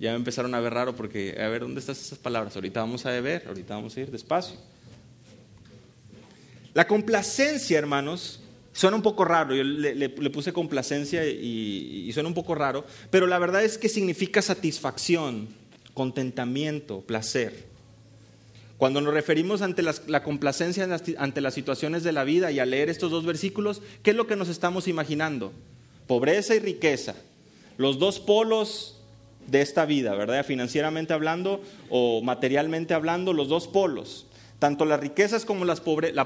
ya 0.00 0.10
me 0.10 0.16
empezaron 0.16 0.52
a 0.52 0.58
ver 0.58 0.74
raro 0.74 0.96
porque, 0.96 1.36
a 1.38 1.46
ver, 1.46 1.60
¿dónde 1.60 1.78
están 1.78 1.94
esas 1.94 2.18
palabras? 2.18 2.56
Ahorita 2.56 2.80
vamos 2.80 3.06
a 3.06 3.12
ver, 3.20 3.44
ahorita 3.46 3.76
vamos 3.76 3.96
a 3.96 4.00
ir 4.00 4.10
despacio. 4.10 4.56
La 6.74 6.88
complacencia, 6.88 7.78
hermanos, 7.78 8.41
Suena 8.72 8.96
un 8.96 9.02
poco 9.02 9.24
raro, 9.24 9.54
yo 9.54 9.64
le, 9.64 10.08
puse 10.30 10.52
complacencia 10.52 11.26
y, 11.26 12.10
suena 12.14 12.28
un 12.28 12.34
poco 12.34 12.54
raro, 12.54 12.86
pero 13.10 13.26
la 13.26 13.38
verdad 13.38 13.62
es 13.62 13.76
que 13.76 13.88
significa 13.88 14.40
satisfacción, 14.40 15.48
contentamiento, 15.92 17.02
placer. 17.02 17.70
Cuando 18.78 19.00
nos 19.00 19.12
referimos 19.12 19.60
ante 19.62 19.82
la 19.82 20.22
complacencia 20.22 20.88
ante 21.18 21.40
las 21.40 21.54
situaciones 21.54 22.02
de 22.02 22.12
la 22.12 22.24
vida 22.24 22.50
y 22.50 22.58
al 22.58 22.70
leer 22.70 22.88
estos 22.88 23.10
dos 23.10 23.26
versículos, 23.26 23.82
¿qué 24.02 24.10
es 24.10 24.16
lo 24.16 24.26
que 24.26 24.36
nos 24.36 24.48
estamos 24.48 24.88
imaginando? 24.88 25.52
Pobreza 26.06 26.54
y 26.54 26.58
riqueza, 26.58 27.14
los 27.76 27.98
dos 27.98 28.20
polos 28.20 28.98
de 29.46 29.60
esta 29.60 29.84
vida, 29.84 30.14
¿verdad? 30.14 30.44
Financieramente 30.44 31.12
hablando 31.12 31.60
o 31.90 32.22
materialmente 32.22 32.94
hablando, 32.94 33.34
los 33.34 33.48
dos 33.48 33.68
polos, 33.68 34.26
tanto 34.58 34.86
las 34.86 34.98
riquezas 34.98 35.44
como 35.44 35.66
la 35.66 35.76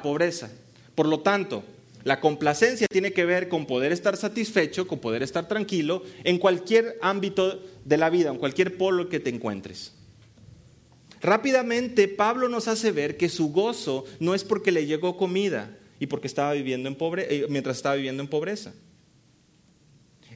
pobreza. 0.02 0.50
Por 0.94 1.08
lo 1.08 1.20
tanto, 1.20 1.62
la 2.06 2.20
complacencia 2.20 2.86
tiene 2.88 3.12
que 3.12 3.24
ver 3.24 3.48
con 3.48 3.66
poder 3.66 3.90
estar 3.90 4.16
satisfecho, 4.16 4.86
con 4.86 5.00
poder 5.00 5.24
estar 5.24 5.48
tranquilo 5.48 6.04
en 6.22 6.38
cualquier 6.38 6.96
ámbito 7.02 7.60
de 7.84 7.96
la 7.96 8.10
vida, 8.10 8.30
en 8.30 8.38
cualquier 8.38 8.78
polo 8.78 9.08
que 9.08 9.18
te 9.18 9.28
encuentres. 9.28 9.92
Rápidamente 11.20 12.06
Pablo 12.06 12.48
nos 12.48 12.68
hace 12.68 12.92
ver 12.92 13.16
que 13.16 13.28
su 13.28 13.50
gozo 13.50 14.04
no 14.20 14.36
es 14.36 14.44
porque 14.44 14.70
le 14.70 14.86
llegó 14.86 15.16
comida 15.16 15.76
y 15.98 16.06
porque 16.06 16.28
estaba 16.28 16.52
viviendo 16.52 16.88
en 16.88 16.94
pobre, 16.94 17.26
eh, 17.28 17.46
mientras 17.48 17.78
estaba 17.78 17.96
viviendo 17.96 18.22
en 18.22 18.28
pobreza. 18.28 18.72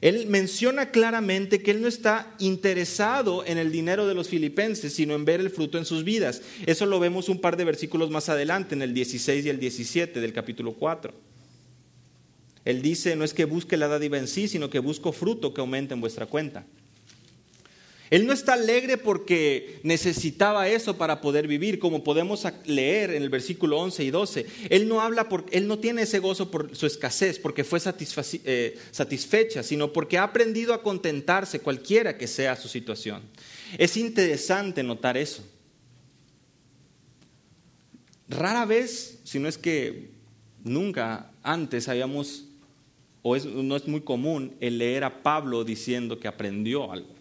Él 0.01 0.27
menciona 0.27 0.91
claramente 0.91 1.61
que 1.63 1.71
él 1.71 1.81
no 1.81 1.87
está 1.87 2.35
interesado 2.39 3.45
en 3.45 3.57
el 3.57 3.71
dinero 3.71 4.07
de 4.07 4.13
los 4.13 4.27
filipenses, 4.27 4.91
sino 4.91 5.15
en 5.15 5.23
ver 5.23 5.39
el 5.39 5.49
fruto 5.49 5.77
en 5.77 5.85
sus 5.85 6.03
vidas. 6.03 6.41
Eso 6.65 6.85
lo 6.85 6.99
vemos 6.99 7.29
un 7.29 7.39
par 7.39 7.55
de 7.55 7.63
versículos 7.63 8.09
más 8.09 8.27
adelante, 8.27 8.75
en 8.75 8.81
el 8.81 8.93
16 8.93 9.45
y 9.45 9.49
el 9.49 9.57
17 9.57 10.19
del 10.19 10.33
capítulo 10.33 10.73
4. 10.73 11.30
Él 12.65 12.81
dice, 12.81 13.15
no 13.15 13.23
es 13.23 13.33
que 13.33 13.45
busque 13.45 13.77
la 13.77 13.87
dádiva 13.87 14.17
en 14.17 14.27
sí, 14.27 14.47
sino 14.47 14.69
que 14.69 14.79
busco 14.79 15.11
fruto 15.11 15.53
que 15.53 15.61
aumente 15.61 15.93
en 15.93 16.01
vuestra 16.01 16.25
cuenta. 16.25 16.65
Él 18.11 18.27
no 18.27 18.33
está 18.33 18.53
alegre 18.53 18.97
porque 18.97 19.79
necesitaba 19.83 20.67
eso 20.67 20.97
para 20.97 21.21
poder 21.21 21.47
vivir, 21.47 21.79
como 21.79 22.03
podemos 22.03 22.45
leer 22.65 23.11
en 23.11 23.23
el 23.23 23.29
versículo 23.29 23.79
11 23.79 24.03
y 24.03 24.11
12. 24.11 24.45
Él 24.69 24.89
no 24.89 24.99
habla 24.99 25.29
porque 25.29 25.57
él 25.57 25.65
no 25.65 25.79
tiene 25.79 26.01
ese 26.01 26.19
gozo 26.19 26.51
por 26.51 26.75
su 26.75 26.85
escasez, 26.85 27.39
porque 27.39 27.63
fue 27.63 27.79
eh, 28.43 28.77
satisfecha, 28.91 29.63
sino 29.63 29.93
porque 29.93 30.17
ha 30.17 30.23
aprendido 30.23 30.73
a 30.73 30.83
contentarse 30.83 31.61
cualquiera 31.61 32.17
que 32.17 32.27
sea 32.27 32.57
su 32.57 32.67
situación. 32.67 33.21
Es 33.77 33.95
interesante 33.95 34.83
notar 34.83 35.15
eso. 35.15 35.45
Rara 38.27 38.65
vez, 38.65 39.19
si 39.23 39.39
no 39.39 39.47
es 39.47 39.57
que 39.57 40.09
nunca 40.65 41.31
antes 41.43 41.87
habíamos 41.87 42.50
o 43.21 43.37
no 43.37 43.75
es 43.75 43.87
muy 43.87 44.01
común 44.01 44.55
el 44.59 44.77
leer 44.77 45.03
a 45.03 45.23
Pablo 45.23 45.63
diciendo 45.63 46.19
que 46.19 46.27
aprendió 46.27 46.91
algo. 46.91 47.15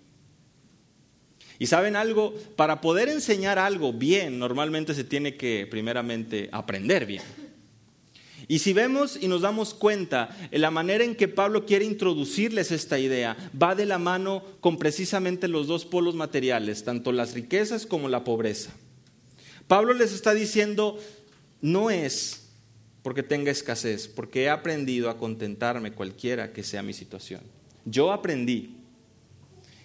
Y 1.58 1.66
saben 1.66 1.94
algo, 1.94 2.34
para 2.56 2.80
poder 2.80 3.10
enseñar 3.10 3.58
algo 3.58 3.92
bien, 3.92 4.38
normalmente 4.38 4.94
se 4.94 5.04
tiene 5.04 5.36
que 5.36 5.66
primeramente 5.70 6.48
aprender 6.52 7.04
bien. 7.04 7.22
Y 8.48 8.60
si 8.60 8.72
vemos 8.72 9.18
y 9.20 9.28
nos 9.28 9.42
damos 9.42 9.74
cuenta, 9.74 10.36
la 10.50 10.70
manera 10.70 11.04
en 11.04 11.14
que 11.14 11.28
Pablo 11.28 11.66
quiere 11.66 11.84
introducirles 11.84 12.72
esta 12.72 12.98
idea 12.98 13.36
va 13.60 13.74
de 13.74 13.86
la 13.86 13.98
mano 13.98 14.42
con 14.60 14.78
precisamente 14.78 15.48
los 15.48 15.66
dos 15.66 15.84
polos 15.84 16.14
materiales, 16.14 16.82
tanto 16.82 17.12
las 17.12 17.34
riquezas 17.34 17.86
como 17.86 18.08
la 18.08 18.24
pobreza. 18.24 18.72
Pablo 19.68 19.92
les 19.92 20.12
está 20.12 20.34
diciendo, 20.34 20.98
no 21.60 21.90
es 21.90 22.39
porque 23.02 23.22
tenga 23.22 23.50
escasez, 23.50 24.08
porque 24.08 24.44
he 24.44 24.50
aprendido 24.50 25.08
a 25.08 25.16
contentarme 25.16 25.92
cualquiera 25.92 26.52
que 26.52 26.62
sea 26.62 26.82
mi 26.82 26.92
situación. 26.92 27.40
Yo 27.84 28.12
aprendí. 28.12 28.76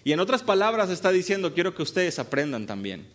Y 0.04 0.12
en 0.12 0.20
otras 0.20 0.42
palabras 0.42 0.90
está 0.90 1.10
diciendo, 1.10 1.54
quiero 1.54 1.74
que 1.74 1.82
ustedes 1.82 2.18
aprendan 2.18 2.66
también. 2.66 3.06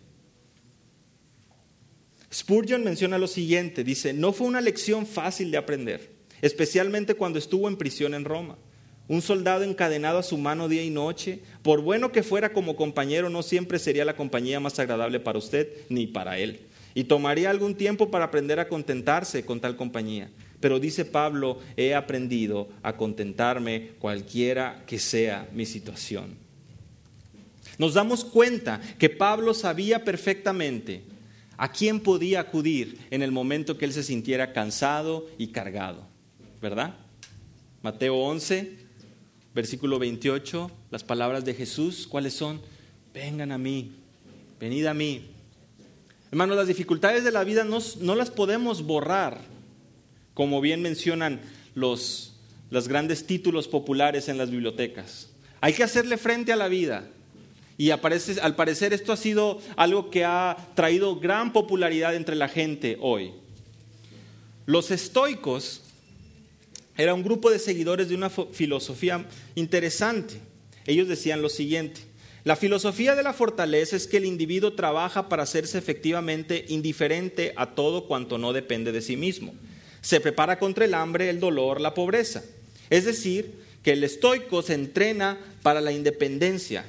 Spurgeon 2.32 2.82
menciona 2.82 3.18
lo 3.18 3.28
siguiente, 3.28 3.84
dice, 3.84 4.12
no 4.12 4.32
fue 4.32 4.46
una 4.46 4.60
lección 4.60 5.06
fácil 5.06 5.50
de 5.50 5.58
aprender, 5.58 6.10
especialmente 6.40 7.14
cuando 7.14 7.38
estuvo 7.38 7.68
en 7.68 7.76
prisión 7.76 8.14
en 8.14 8.24
Roma. 8.24 8.56
Un 9.08 9.20
soldado 9.20 9.64
encadenado 9.64 10.18
a 10.18 10.22
su 10.22 10.38
mano 10.38 10.68
día 10.68 10.82
y 10.82 10.90
noche, 10.90 11.40
por 11.62 11.82
bueno 11.82 12.12
que 12.12 12.22
fuera 12.22 12.52
como 12.52 12.76
compañero, 12.76 13.28
no 13.28 13.42
siempre 13.42 13.78
sería 13.78 14.04
la 14.04 14.16
compañía 14.16 14.60
más 14.60 14.78
agradable 14.78 15.20
para 15.20 15.38
usted 15.38 15.68
ni 15.88 16.06
para 16.06 16.38
él 16.38 16.60
y 16.94 17.04
tomaría 17.04 17.50
algún 17.50 17.74
tiempo 17.74 18.10
para 18.10 18.26
aprender 18.26 18.60
a 18.60 18.68
contentarse 18.68 19.44
con 19.44 19.60
tal 19.60 19.76
compañía. 19.76 20.30
Pero 20.60 20.78
dice 20.78 21.04
Pablo, 21.04 21.58
he 21.76 21.94
aprendido 21.94 22.68
a 22.82 22.96
contentarme 22.96 23.90
cualquiera 23.98 24.84
que 24.86 24.98
sea 24.98 25.48
mi 25.52 25.66
situación. 25.66 26.36
Nos 27.78 27.94
damos 27.94 28.24
cuenta 28.24 28.80
que 28.98 29.10
Pablo 29.10 29.54
sabía 29.54 30.04
perfectamente 30.04 31.02
a 31.56 31.72
quién 31.72 32.00
podía 32.00 32.40
acudir 32.40 32.98
en 33.10 33.22
el 33.22 33.32
momento 33.32 33.76
que 33.78 33.84
él 33.84 33.92
se 33.92 34.02
sintiera 34.02 34.52
cansado 34.52 35.26
y 35.38 35.48
cargado, 35.48 36.06
¿verdad? 36.60 36.94
Mateo 37.82 38.16
11, 38.16 38.78
versículo 39.54 39.98
28, 39.98 40.70
las 40.90 41.02
palabras 41.02 41.44
de 41.44 41.54
Jesús, 41.54 42.06
¿cuáles 42.06 42.34
son? 42.34 42.60
Vengan 43.12 43.52
a 43.52 43.58
mí, 43.58 43.92
venid 44.60 44.86
a 44.86 44.94
mí, 44.94 45.31
Hermanos, 46.32 46.56
las 46.56 46.66
dificultades 46.66 47.24
de 47.24 47.30
la 47.30 47.44
vida 47.44 47.62
no, 47.62 48.14
las 48.14 48.30
podemos 48.30 48.84
borrar, 48.84 49.42
como 50.32 50.62
bien 50.62 50.80
mencionan 50.80 51.42
los, 51.74 52.32
los 52.70 52.88
grandes 52.88 53.26
títulos 53.26 53.68
populares 53.68 54.30
en 54.30 54.38
las 54.38 54.50
bibliotecas. 54.50 55.28
Hay 55.60 55.74
que 55.74 55.82
hacerle 55.82 56.16
frente 56.16 56.50
a 56.50 56.56
la 56.56 56.68
vida. 56.68 57.06
y 57.76 57.90
al 57.90 58.00
parecer 58.00 58.94
esto 58.94 59.12
ha 59.12 59.18
sido 59.18 59.60
algo 59.76 60.08
que 60.08 60.24
ha 60.24 60.56
traído 60.74 61.20
gran 61.20 61.52
popularidad 61.52 62.16
entre 62.16 62.34
la 62.34 62.48
gente 62.48 62.96
hoy. 63.02 63.32
Los 64.64 64.90
estoicos 64.90 65.82
era 66.96 67.12
un 67.12 67.22
grupo 67.22 67.50
de 67.50 67.58
seguidores 67.58 68.08
de 68.08 68.14
una 68.14 68.30
filosofía 68.30 69.26
interesante. 69.54 70.40
Ellos 70.86 71.08
decían 71.08 71.42
lo 71.42 71.50
siguiente, 71.50 72.00
la 72.44 72.56
filosofía 72.56 73.14
de 73.14 73.22
la 73.22 73.32
fortaleza 73.32 73.94
es 73.94 74.08
que 74.08 74.16
el 74.16 74.24
individuo 74.24 74.72
trabaja 74.72 75.28
para 75.28 75.44
hacerse 75.44 75.78
efectivamente 75.78 76.64
indiferente 76.68 77.52
a 77.56 77.74
todo 77.74 78.06
cuanto 78.06 78.36
no 78.36 78.52
depende 78.52 78.90
de 78.90 79.00
sí 79.00 79.16
mismo. 79.16 79.54
Se 80.00 80.20
prepara 80.20 80.58
contra 80.58 80.84
el 80.84 80.94
hambre, 80.94 81.30
el 81.30 81.38
dolor, 81.38 81.80
la 81.80 81.94
pobreza. 81.94 82.42
Es 82.90 83.04
decir, 83.04 83.62
que 83.84 83.92
el 83.92 84.02
estoico 84.02 84.62
se 84.62 84.74
entrena 84.74 85.38
para 85.62 85.80
la 85.80 85.92
independencia. 85.92 86.84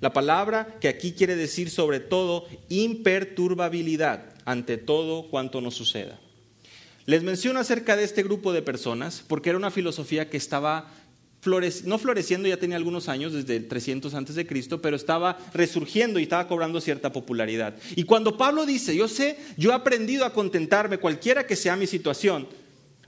La 0.00 0.12
palabra 0.12 0.76
que 0.78 0.88
aquí 0.88 1.12
quiere 1.12 1.36
decir 1.36 1.70
sobre 1.70 2.00
todo 2.00 2.46
imperturbabilidad 2.68 4.34
ante 4.44 4.76
todo 4.76 5.28
cuanto 5.30 5.62
nos 5.62 5.74
suceda. 5.74 6.20
Les 7.06 7.22
menciono 7.22 7.58
acerca 7.58 7.96
de 7.96 8.04
este 8.04 8.22
grupo 8.22 8.52
de 8.52 8.60
personas 8.60 9.24
porque 9.26 9.48
era 9.48 9.58
una 9.58 9.70
filosofía 9.70 10.28
que 10.28 10.36
estaba 10.36 10.92
no 11.84 11.98
floreciendo, 11.98 12.48
ya 12.48 12.56
tenía 12.56 12.76
algunos 12.76 13.08
años, 13.08 13.32
desde 13.32 13.56
el 13.56 13.68
300 13.68 14.14
antes 14.14 14.34
de 14.34 14.46
Cristo, 14.46 14.82
pero 14.82 14.96
estaba 14.96 15.38
resurgiendo 15.54 16.18
y 16.18 16.24
estaba 16.24 16.48
cobrando 16.48 16.80
cierta 16.80 17.12
popularidad. 17.12 17.76
Y 17.96 18.04
cuando 18.04 18.36
Pablo 18.36 18.66
dice, 18.66 18.96
yo 18.96 19.08
sé, 19.08 19.38
yo 19.56 19.70
he 19.70 19.74
aprendido 19.74 20.24
a 20.24 20.32
contentarme 20.32 20.98
cualquiera 20.98 21.46
que 21.46 21.56
sea 21.56 21.76
mi 21.76 21.86
situación, 21.86 22.48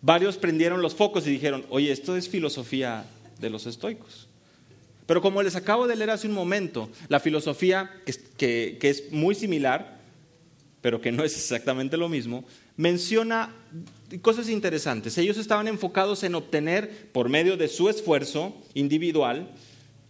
varios 0.00 0.36
prendieron 0.36 0.80
los 0.80 0.94
focos 0.94 1.26
y 1.26 1.30
dijeron, 1.30 1.64
oye, 1.70 1.92
esto 1.92 2.16
es 2.16 2.28
filosofía 2.28 3.04
de 3.38 3.50
los 3.50 3.66
estoicos. 3.66 4.28
Pero 5.06 5.20
como 5.20 5.42
les 5.42 5.56
acabo 5.56 5.88
de 5.88 5.96
leer 5.96 6.10
hace 6.10 6.28
un 6.28 6.34
momento, 6.34 6.88
la 7.08 7.18
filosofía 7.18 7.90
que 8.36 8.78
es 8.80 9.10
muy 9.10 9.34
similar, 9.34 9.98
pero 10.80 11.00
que 11.00 11.12
no 11.12 11.24
es 11.24 11.34
exactamente 11.34 11.96
lo 11.96 12.08
mismo, 12.08 12.44
menciona 12.76 13.54
cosas 14.22 14.48
interesantes. 14.48 15.16
Ellos 15.18 15.36
estaban 15.36 15.68
enfocados 15.68 16.22
en 16.24 16.34
obtener, 16.34 17.08
por 17.12 17.28
medio 17.28 17.56
de 17.56 17.68
su 17.68 17.88
esfuerzo 17.88 18.54
individual, 18.74 19.48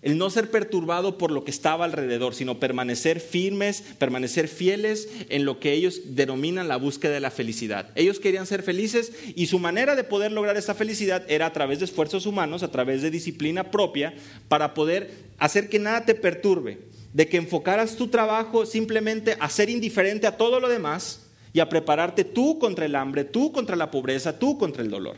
el 0.03 0.17
no 0.17 0.31
ser 0.31 0.51
perturbado 0.51 1.19
por 1.19 1.31
lo 1.31 1.45
que 1.45 1.51
estaba 1.51 1.85
alrededor, 1.85 2.35
sino 2.35 2.59
permanecer 2.59 3.21
firmes, 3.21 3.83
permanecer 3.99 4.49
fieles 4.49 5.09
en 5.29 5.45
lo 5.45 5.61
que 5.61 5.73
ellos 5.73 6.01
denominan 6.17 6.69
la 6.69 6.77
búsqueda 6.77 7.13
de 7.13 7.21
la 7.21 7.31
felicidad. 7.31 7.91
Ellos 7.95 8.19
querían 8.19 8.47
ser 8.47 8.63
felices 8.63 9.13
y 9.35 9.47
su 9.47 9.59
manera 9.59 9.97
de 9.97 10.05
poder 10.05 10.33
lograr 10.33 10.57
esa 10.57 10.75
felicidad 10.75 11.25
era 11.29 11.47
a 11.47 11.53
través 11.53 11.81
de 11.81 11.85
esfuerzos 11.85 12.25
humanos, 12.25 12.63
a 12.63 12.71
través 12.71 13.03
de 13.03 13.11
disciplina 13.11 13.71
propia, 13.71 14.15
para 14.49 14.73
poder 14.73 15.11
hacer 15.39 15.69
que 15.69 15.79
nada 15.79 16.07
te 16.07 16.15
perturbe, 16.15 16.79
de 17.13 17.29
que 17.29 17.37
enfocaras 17.37 17.97
tu 17.97 18.09
trabajo 18.09 18.65
simplemente 18.65 19.37
a 19.39 19.51
ser 19.51 19.69
indiferente 19.69 20.27
a 20.27 20.39
todo 20.39 20.61
lo 20.61 20.69
demás 20.69 21.30
y 21.53 21.61
a 21.61 21.69
prepararte 21.69 22.25
tú 22.25 22.59
contra 22.59 22.85
el 22.85 22.95
hambre, 22.95 23.25
tú 23.25 23.53
contra 23.53 23.77
la 23.77 23.91
pobreza, 23.91 24.39
tú 24.39 24.59
contra 24.59 24.83
el 24.83 24.91
dolor. 24.91 25.17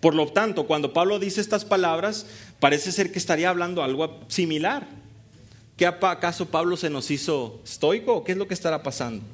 Por 0.00 0.14
lo 0.14 0.26
tanto, 0.28 0.66
cuando 0.66 0.92
Pablo 0.92 1.18
dice 1.18 1.40
estas 1.40 1.64
palabras, 1.64 2.26
parece 2.58 2.92
ser 2.92 3.12
que 3.12 3.18
estaría 3.18 3.50
hablando 3.50 3.82
algo 3.82 4.20
similar. 4.28 4.88
¿Qué 5.76 5.86
acaso 5.86 6.46
Pablo 6.46 6.76
se 6.76 6.90
nos 6.90 7.10
hizo 7.10 7.60
estoico 7.64 8.24
qué 8.24 8.32
es 8.32 8.38
lo 8.38 8.46
que 8.46 8.54
estará 8.54 8.82
pasando? 8.82 9.24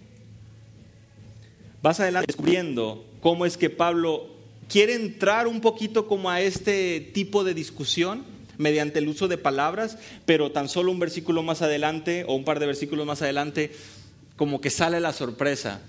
Vas 1.83 2.01
adelante 2.01 2.27
descubriendo 2.29 3.05
cómo 3.21 3.47
es 3.47 3.57
que 3.57 3.71
Pablo 3.71 4.29
quiere 4.69 4.95
entrar 4.95 5.47
un 5.47 5.61
poquito 5.61 6.07
como 6.07 6.31
a 6.31 6.41
este 6.41 7.01
tipo 7.01 7.45
de 7.45 7.55
discusión 7.55 8.25
mediante 8.59 8.99
el 8.99 9.09
uso 9.09 9.29
de 9.29 9.39
palabras, 9.39 9.99
pero 10.25 10.51
tan 10.51 10.69
solo 10.69 10.91
un 10.91 10.99
versículo 10.99 11.43
más 11.43 11.62
adelante 11.62 12.25
o 12.27 12.35
un 12.35 12.45
par 12.45 12.59
de 12.59 12.67
versículos 12.67 13.07
más 13.07 13.23
adelante 13.23 13.73
como 14.37 14.61
que 14.61 14.70
sale 14.70 15.01
la 15.01 15.12
sorpresa 15.12 15.81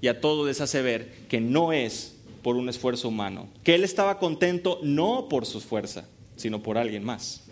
y 0.00 0.08
a 0.08 0.20
todo 0.20 0.46
les 0.46 0.60
hace 0.60 0.82
ver 0.82 1.12
que 1.28 1.40
no 1.40 1.72
es 1.72 2.14
por 2.42 2.56
un 2.56 2.68
esfuerzo 2.68 3.08
humano, 3.08 3.48
que 3.62 3.74
él 3.74 3.84
estaba 3.84 4.18
contento 4.18 4.80
no 4.82 5.28
por 5.28 5.44
su 5.44 5.60
fuerza, 5.60 6.06
sino 6.36 6.62
por 6.62 6.78
alguien 6.78 7.04
más, 7.04 7.42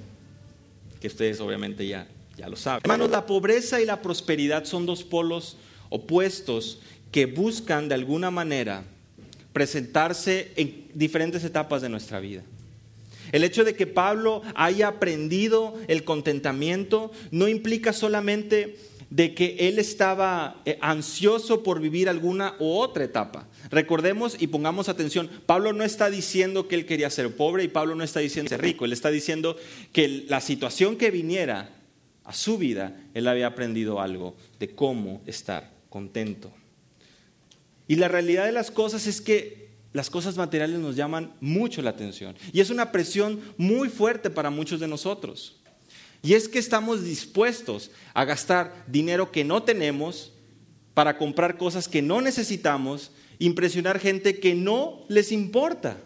que 1.01 1.09
ustedes 1.09 1.41
obviamente 1.41 1.87
ya, 1.87 2.09
ya 2.37 2.49
lo 2.49 2.57
saben. 2.57 2.81
Hermanos, 2.83 3.11
la 3.11 3.27
pobreza 3.27 3.81
y 3.81 3.85
la 3.85 4.01
prosperidad 4.01 4.65
son 4.65 4.87
dos 4.87 5.05
polos 5.05 5.59
opuestos 5.91 6.81
que 7.13 7.27
buscan 7.27 7.89
de 7.89 7.95
alguna 7.95 8.31
manera 8.31 8.85
presentarse 9.53 10.53
en 10.57 10.89
diferentes 10.95 11.45
etapas 11.45 11.83
de 11.83 11.89
nuestra 11.89 12.21
vida. 12.21 12.43
El 13.33 13.45
hecho 13.45 13.65
de 13.65 13.75
que 13.75 13.87
Pablo 13.87 14.43
haya 14.55 14.89
aprendido 14.89 15.75
el 15.87 16.05
contentamiento 16.05 17.13
no 17.31 17.49
implica 17.49 17.93
solamente 17.93 18.79
de 19.11 19.35
que 19.35 19.57
él 19.61 19.79
estaba 19.79 20.61
eh, 20.65 20.79
ansioso 20.81 21.63
por 21.63 21.81
vivir 21.81 22.09
alguna 22.09 22.55
u 22.59 22.73
otra 22.73 23.05
etapa. 23.05 23.49
Recordemos 23.71 24.37
y 24.39 24.49
pongamos 24.49 24.89
atención, 24.89 25.31
Pablo 25.47 25.73
no 25.73 25.85
está 25.85 26.11
diciendo 26.11 26.69
que 26.69 26.75
él 26.75 26.87
quería 26.87 27.09
ser 27.11 27.35
pobre 27.35 27.65
y 27.65 27.69
Pablo 27.69 27.95
no 27.95 28.05
está 28.05 28.21
diciendo 28.21 28.51
ser 28.51 28.61
rico, 28.61 28.85
él 28.85 28.93
está 28.93 29.11
diciendo 29.11 29.57
que 29.93 30.27
la 30.29 30.41
situación 30.41 30.97
que 30.97 31.11
viniera 31.11 31.71
a 32.25 32.35
su 32.35 32.59
vida, 32.59 32.95
él 33.15 33.27
había 33.27 33.47
aprendido 33.47 34.01
algo 34.01 34.37
de 34.59 34.75
cómo 34.75 35.23
estar 35.27 35.73
contento. 35.89 36.53
Y 37.87 37.97
la 37.97 38.09
realidad 38.09 38.45
de 38.45 38.53
las 38.53 38.71
cosas 38.71 39.07
es 39.07 39.23
que 39.23 39.69
las 39.95 40.11
cosas 40.11 40.37
materiales 40.37 40.79
nos 40.79 40.95
llaman 40.95 41.33
mucho 41.41 41.81
la 41.81 41.91
atención 41.91 42.37
y 42.53 42.61
es 42.61 42.69
una 42.69 42.93
presión 42.93 43.41
muy 43.57 43.89
fuerte 43.89 44.29
para 44.29 44.51
muchos 44.51 44.81
de 44.81 44.89
nosotros. 44.89 45.58
Y 46.23 46.35
es 46.35 46.49
que 46.49 46.59
estamos 46.59 47.05
dispuestos 47.05 47.91
a 48.15 48.25
gastar 48.25 48.85
dinero 48.87 49.31
que 49.31 49.45
no 49.45 49.63
tenemos 49.63 50.33
para 50.95 51.17
comprar 51.17 51.57
cosas 51.57 51.87
que 51.87 52.03
no 52.03 52.21
necesitamos, 52.21 53.13
impresionar 53.39 54.01
gente 54.01 54.41
que 54.41 54.55
no 54.55 55.05
les 55.09 55.31
importa. 55.31 55.97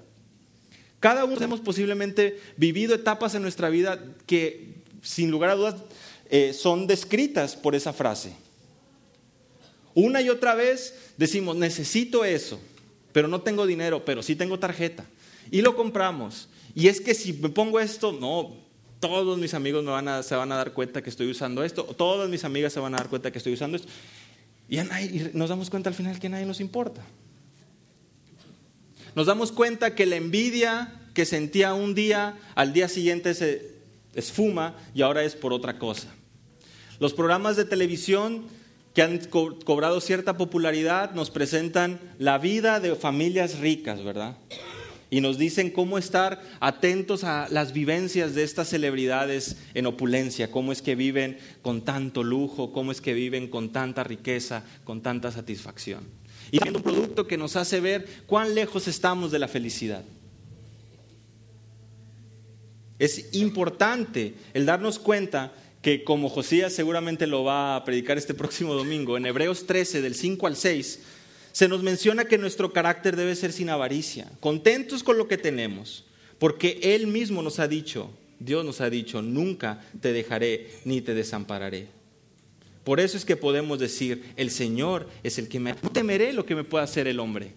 Cada 1.01 1.25
uno 1.25 1.41
hemos 1.41 1.61
posiblemente 1.61 2.39
vivido 2.57 2.95
etapas 2.95 3.35
en 3.35 3.43
nuestra 3.43 3.71
vida 3.71 4.05
que, 4.27 4.75
sin 5.03 5.31
lugar 5.31 5.51
a 5.51 5.55
dudas, 5.55 5.77
eh, 6.31 6.53
son 6.53 6.87
descritas 6.87 7.57
por 7.57 7.75
esa 7.75 7.93
frase. 7.93 8.35
Una 9.95 10.23
y 10.23 10.29
otra 10.29 10.55
vez 10.55 10.95
decimos, 11.17 11.57
necesito 11.57 12.25
eso, 12.25 12.61
pero 13.13 13.29
no 13.29 13.43
tengo 13.43 13.67
dinero, 13.67 14.05
pero 14.05 14.23
sí 14.23 14.37
tengo 14.37 14.59
tarjeta. 14.59 15.05
Y 15.51 15.63
lo 15.63 15.75
compramos. 15.75 16.49
Y 16.75 16.89
es 16.89 17.01
que 17.01 17.15
si 17.15 17.33
me 17.33 17.49
pongo 17.49 17.81
esto, 17.81 18.13
no, 18.13 18.57
todos 19.03 19.37
mis 19.37 19.53
amigos 19.53 19.85
se 20.25 20.37
van 20.37 20.53
a 20.53 20.57
dar 20.57 20.73
cuenta 20.73 21.03
que 21.03 21.11
estoy 21.11 21.29
usando 21.29 21.65
esto, 21.65 21.83
todas 21.83 22.31
mis 22.31 22.45
amigas 22.45 22.73
se 22.73 22.79
van 22.79 22.95
a 22.95 22.99
dar 22.99 23.09
cuenta 23.09 23.33
que 23.33 23.39
estoy 23.39 23.53
usando 23.53 23.77
esto. 23.77 23.89
Y, 24.69 24.79
nos 25.35 25.51
damos 25.51 25.71
cuenta 25.71 25.91
al 25.91 25.97
final 25.97 26.21
que 26.21 26.29
a 26.29 26.31
nadie 26.31 26.47
nos 26.47 26.61
importa. 26.61 27.03
Nos 29.17 29.27
damos 29.27 29.51
cuenta 29.51 29.97
que 29.97 30.07
la 30.07 30.15
envidia 30.15 31.01
que 31.15 31.27
sentía 31.27 31.75
un 31.75 31.97
día, 31.97 32.39
al 32.55 32.73
día 32.73 32.89
siguiente 32.89 33.35
se 33.35 33.73
esfuma 34.15 34.77
y 34.95 35.03
ahora 35.03 35.25
es 35.25 35.35
por 35.35 35.53
otra 35.53 35.81
cosa. 35.81 36.07
Los 37.01 37.13
programas 37.13 37.57
de 37.57 37.65
televisión 37.65 38.45
que 38.95 39.03
han 39.03 39.19
cobrado 39.65 40.01
cierta 40.01 40.37
popularidad 40.37 41.11
nos 41.11 41.31
presentan 41.31 41.99
la 42.21 42.39
vida 42.39 42.79
de 42.79 42.95
familias 42.95 43.59
ricas, 43.59 44.05
¿verdad? 44.05 44.37
Y 45.13 45.21
nos 45.21 45.37
dicen 45.37 45.69
cómo 45.69 45.99
estar 45.99 46.41
atentos 46.59 47.23
a 47.23 47.47
las 47.51 47.75
vivencias 47.75 48.35
de 48.35 48.45
estas 48.45 48.71
celebridades 48.71 49.59
en 49.75 49.85
opulencia, 49.85 50.51
cómo 50.51 50.73
es 50.73 50.81
que 50.81 50.95
viven 50.95 51.37
con 51.61 51.83
tanto 51.83 52.25
lujo, 52.25 52.73
cómo 52.73 52.93
es 52.93 53.03
que 53.03 53.13
viven 53.13 53.49
con 53.49 53.73
tanta 53.73 54.05
riqueza, 54.05 54.65
con 54.85 55.03
tanta 55.03 55.31
satisfacción. 55.31 56.05
Y 56.51 56.61
siendo 56.61 56.79
un 56.79 56.83
producto 56.83 57.27
que 57.27 57.37
nos 57.37 57.57
hace 57.57 57.81
ver 57.81 58.07
cuán 58.25 58.55
lejos 58.55 58.89
estamos 58.89 59.31
de 59.31 59.39
la 59.39 59.49
felicidad. 59.49 60.03
Es 62.99 63.35
importante 63.35 64.33
el 64.55 64.65
darnos 64.65 64.99
cuenta 64.99 65.53
que 65.83 66.05
como 66.05 66.31
Josías 66.31 66.73
seguramente 66.73 67.27
lo 67.27 67.45
va 67.45 67.77
a 67.77 67.85
predicar 67.85 68.17
este 68.17 68.33
próximo 68.33 68.73
domingo, 68.73 69.19
en 69.19 69.27
Hebreos 69.27 69.67
13 69.67 70.01
del 70.01 70.15
5 70.15 70.47
al 70.47 70.57
6, 70.57 71.01
se 71.53 71.69
nos 71.69 71.83
menciona 71.83 72.25
que 72.25 72.39
nuestro 72.39 72.73
carácter 72.73 73.17
debe 73.17 73.37
ser 73.37 73.53
sin 73.53 73.71
avaricia, 73.71 74.31
contentos 74.41 75.03
con 75.03 75.19
lo 75.19 75.29
que 75.29 75.39
tenemos, 75.39 76.05
porque 76.39 76.81
Él 76.83 77.07
mismo 77.07 77.43
nos 77.43 77.59
ha 77.59 77.69
dicho, 77.69 78.11
Dios 78.41 78.65
nos 78.65 78.81
ha 78.81 78.91
dicho, 78.91 79.23
nunca 79.23 79.85
te 80.01 80.13
dejaré 80.13 80.71
ni 80.85 81.01
te 81.01 81.15
desampararé. 81.15 81.89
Por 82.85 82.99
eso 82.99 83.17
es 83.17 83.25
que 83.25 83.37
podemos 83.37 83.79
decir, 83.79 84.33
el 84.37 84.51
Señor 84.51 85.09
es 85.23 85.39
el 85.39 85.49
que 85.49 85.61
me... 85.61 85.75
No 85.83 85.91
temeré 85.91 86.33
lo 86.33 86.45
que 86.45 86.57
me 86.57 86.65
pueda 86.65 86.83
hacer 86.83 87.07
el 87.07 87.21
hombre. 87.21 87.53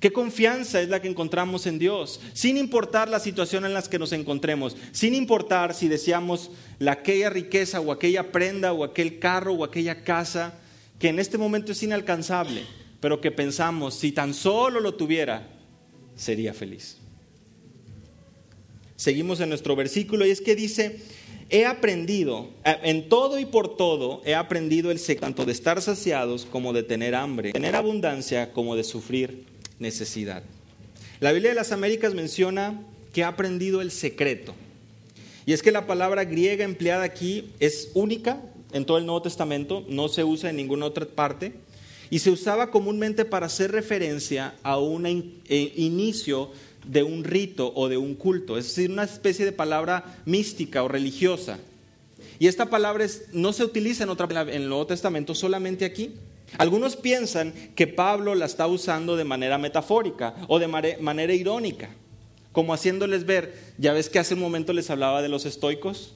¿Qué 0.00 0.12
confianza 0.12 0.82
es 0.82 0.90
la 0.90 1.00
que 1.00 1.08
encontramos 1.08 1.66
en 1.66 1.78
Dios? 1.78 2.20
Sin 2.34 2.58
importar 2.58 3.08
la 3.08 3.18
situación 3.18 3.64
en 3.64 3.72
la 3.72 3.82
que 3.82 3.98
nos 3.98 4.12
encontremos, 4.12 4.76
sin 4.92 5.14
importar 5.14 5.72
si 5.72 5.88
deseamos 5.88 6.50
la, 6.78 6.92
aquella 6.92 7.30
riqueza 7.30 7.80
o 7.80 7.90
aquella 7.90 8.30
prenda 8.30 8.74
o 8.74 8.84
aquel 8.84 9.18
carro 9.18 9.54
o 9.54 9.64
aquella 9.64 10.04
casa, 10.04 10.60
que 10.98 11.08
en 11.08 11.18
este 11.18 11.38
momento 11.38 11.72
es 11.72 11.82
inalcanzable, 11.82 12.62
pero 13.00 13.20
que 13.20 13.30
pensamos, 13.30 13.94
si 13.94 14.12
tan 14.12 14.34
solo 14.34 14.80
lo 14.80 14.94
tuviera, 14.94 15.48
sería 16.16 16.54
feliz. 16.54 16.98
Seguimos 18.96 19.40
en 19.40 19.50
nuestro 19.50 19.76
versículo 19.76 20.26
y 20.26 20.30
es 20.30 20.40
que 20.40 20.56
dice, 20.56 21.00
he 21.50 21.66
aprendido, 21.66 22.50
eh, 22.64 22.76
en 22.84 23.08
todo 23.08 23.38
y 23.38 23.44
por 23.44 23.76
todo, 23.76 24.22
he 24.24 24.34
aprendido 24.34 24.90
el 24.90 24.98
secreto 24.98 25.26
tanto 25.26 25.44
de 25.44 25.52
estar 25.52 25.82
saciados 25.82 26.46
como 26.46 26.72
de 26.72 26.82
tener 26.82 27.14
hambre, 27.14 27.52
tener 27.52 27.76
abundancia 27.76 28.52
como 28.52 28.74
de 28.74 28.84
sufrir 28.84 29.44
necesidad. 29.78 30.42
La 31.20 31.32
Biblia 31.32 31.50
de 31.50 31.56
las 31.56 31.72
Américas 31.72 32.14
menciona 32.14 32.82
que 33.12 33.22
ha 33.24 33.28
aprendido 33.28 33.82
el 33.82 33.90
secreto. 33.90 34.54
Y 35.44 35.52
es 35.52 35.62
que 35.62 35.72
la 35.72 35.86
palabra 35.86 36.24
griega 36.24 36.64
empleada 36.64 37.04
aquí 37.04 37.50
es 37.60 37.90
única 37.94 38.40
en 38.72 38.84
todo 38.84 38.98
el 38.98 39.06
Nuevo 39.06 39.22
Testamento, 39.22 39.84
no 39.88 40.08
se 40.08 40.24
usa 40.24 40.50
en 40.50 40.56
ninguna 40.56 40.86
otra 40.86 41.06
parte, 41.06 41.54
y 42.10 42.20
se 42.20 42.30
usaba 42.30 42.70
comúnmente 42.70 43.24
para 43.24 43.46
hacer 43.46 43.72
referencia 43.72 44.54
a 44.62 44.78
un 44.78 45.06
eh, 45.06 45.72
inicio 45.76 46.50
de 46.86 47.02
un 47.02 47.24
rito 47.24 47.72
o 47.74 47.88
de 47.88 47.96
un 47.96 48.14
culto, 48.14 48.58
es 48.58 48.66
decir, 48.66 48.90
una 48.90 49.02
especie 49.02 49.44
de 49.44 49.52
palabra 49.52 50.20
mística 50.24 50.82
o 50.82 50.88
religiosa. 50.88 51.58
Y 52.38 52.46
esta 52.46 52.66
palabra 52.66 53.06
no 53.32 53.52
se 53.52 53.64
utiliza 53.64 54.04
en, 54.04 54.10
otra, 54.10 54.42
en 54.42 54.48
el 54.62 54.68
Nuevo 54.68 54.86
Testamento, 54.86 55.34
solamente 55.34 55.84
aquí. 55.84 56.14
Algunos 56.58 56.96
piensan 56.96 57.52
que 57.74 57.86
Pablo 57.86 58.34
la 58.34 58.46
está 58.46 58.66
usando 58.66 59.16
de 59.16 59.24
manera 59.24 59.58
metafórica 59.58 60.34
o 60.46 60.58
de 60.58 60.68
manera 60.68 61.34
irónica, 61.34 61.90
como 62.52 62.72
haciéndoles 62.72 63.26
ver, 63.26 63.54
ya 63.78 63.92
ves 63.92 64.08
que 64.08 64.18
hace 64.18 64.34
un 64.34 64.40
momento 64.40 64.72
les 64.72 64.90
hablaba 64.90 65.22
de 65.22 65.28
los 65.28 65.44
estoicos. 65.44 66.14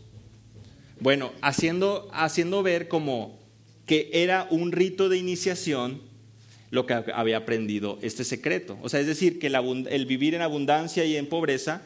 Bueno, 1.00 1.32
haciendo, 1.40 2.08
haciendo 2.12 2.62
ver 2.62 2.88
como 2.88 3.38
que 3.86 4.10
era 4.12 4.46
un 4.50 4.70
rito 4.70 5.08
de 5.08 5.16
iniciación 5.16 6.02
lo 6.70 6.86
que 6.86 6.92
había 6.92 7.38
aprendido 7.38 7.98
este 8.02 8.22
secreto. 8.22 8.78
O 8.82 8.88
sea, 8.88 9.00
es 9.00 9.06
decir, 9.06 9.38
que 9.38 9.48
el, 9.48 10.06
vivir 10.06 10.34
en 10.34 10.42
abundancia 10.42 11.04
y 11.04 11.16
en 11.16 11.26
pobreza 11.26 11.82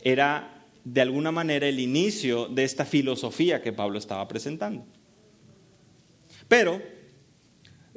era 0.00 0.66
de 0.84 1.00
alguna 1.00 1.30
manera 1.30 1.68
el 1.68 1.78
inicio 1.78 2.46
de 2.46 2.64
esta 2.64 2.84
filosofía 2.84 3.62
que 3.62 3.72
Pablo 3.72 3.98
estaba 3.98 4.26
presentando. 4.26 4.84
Pero 6.48 6.82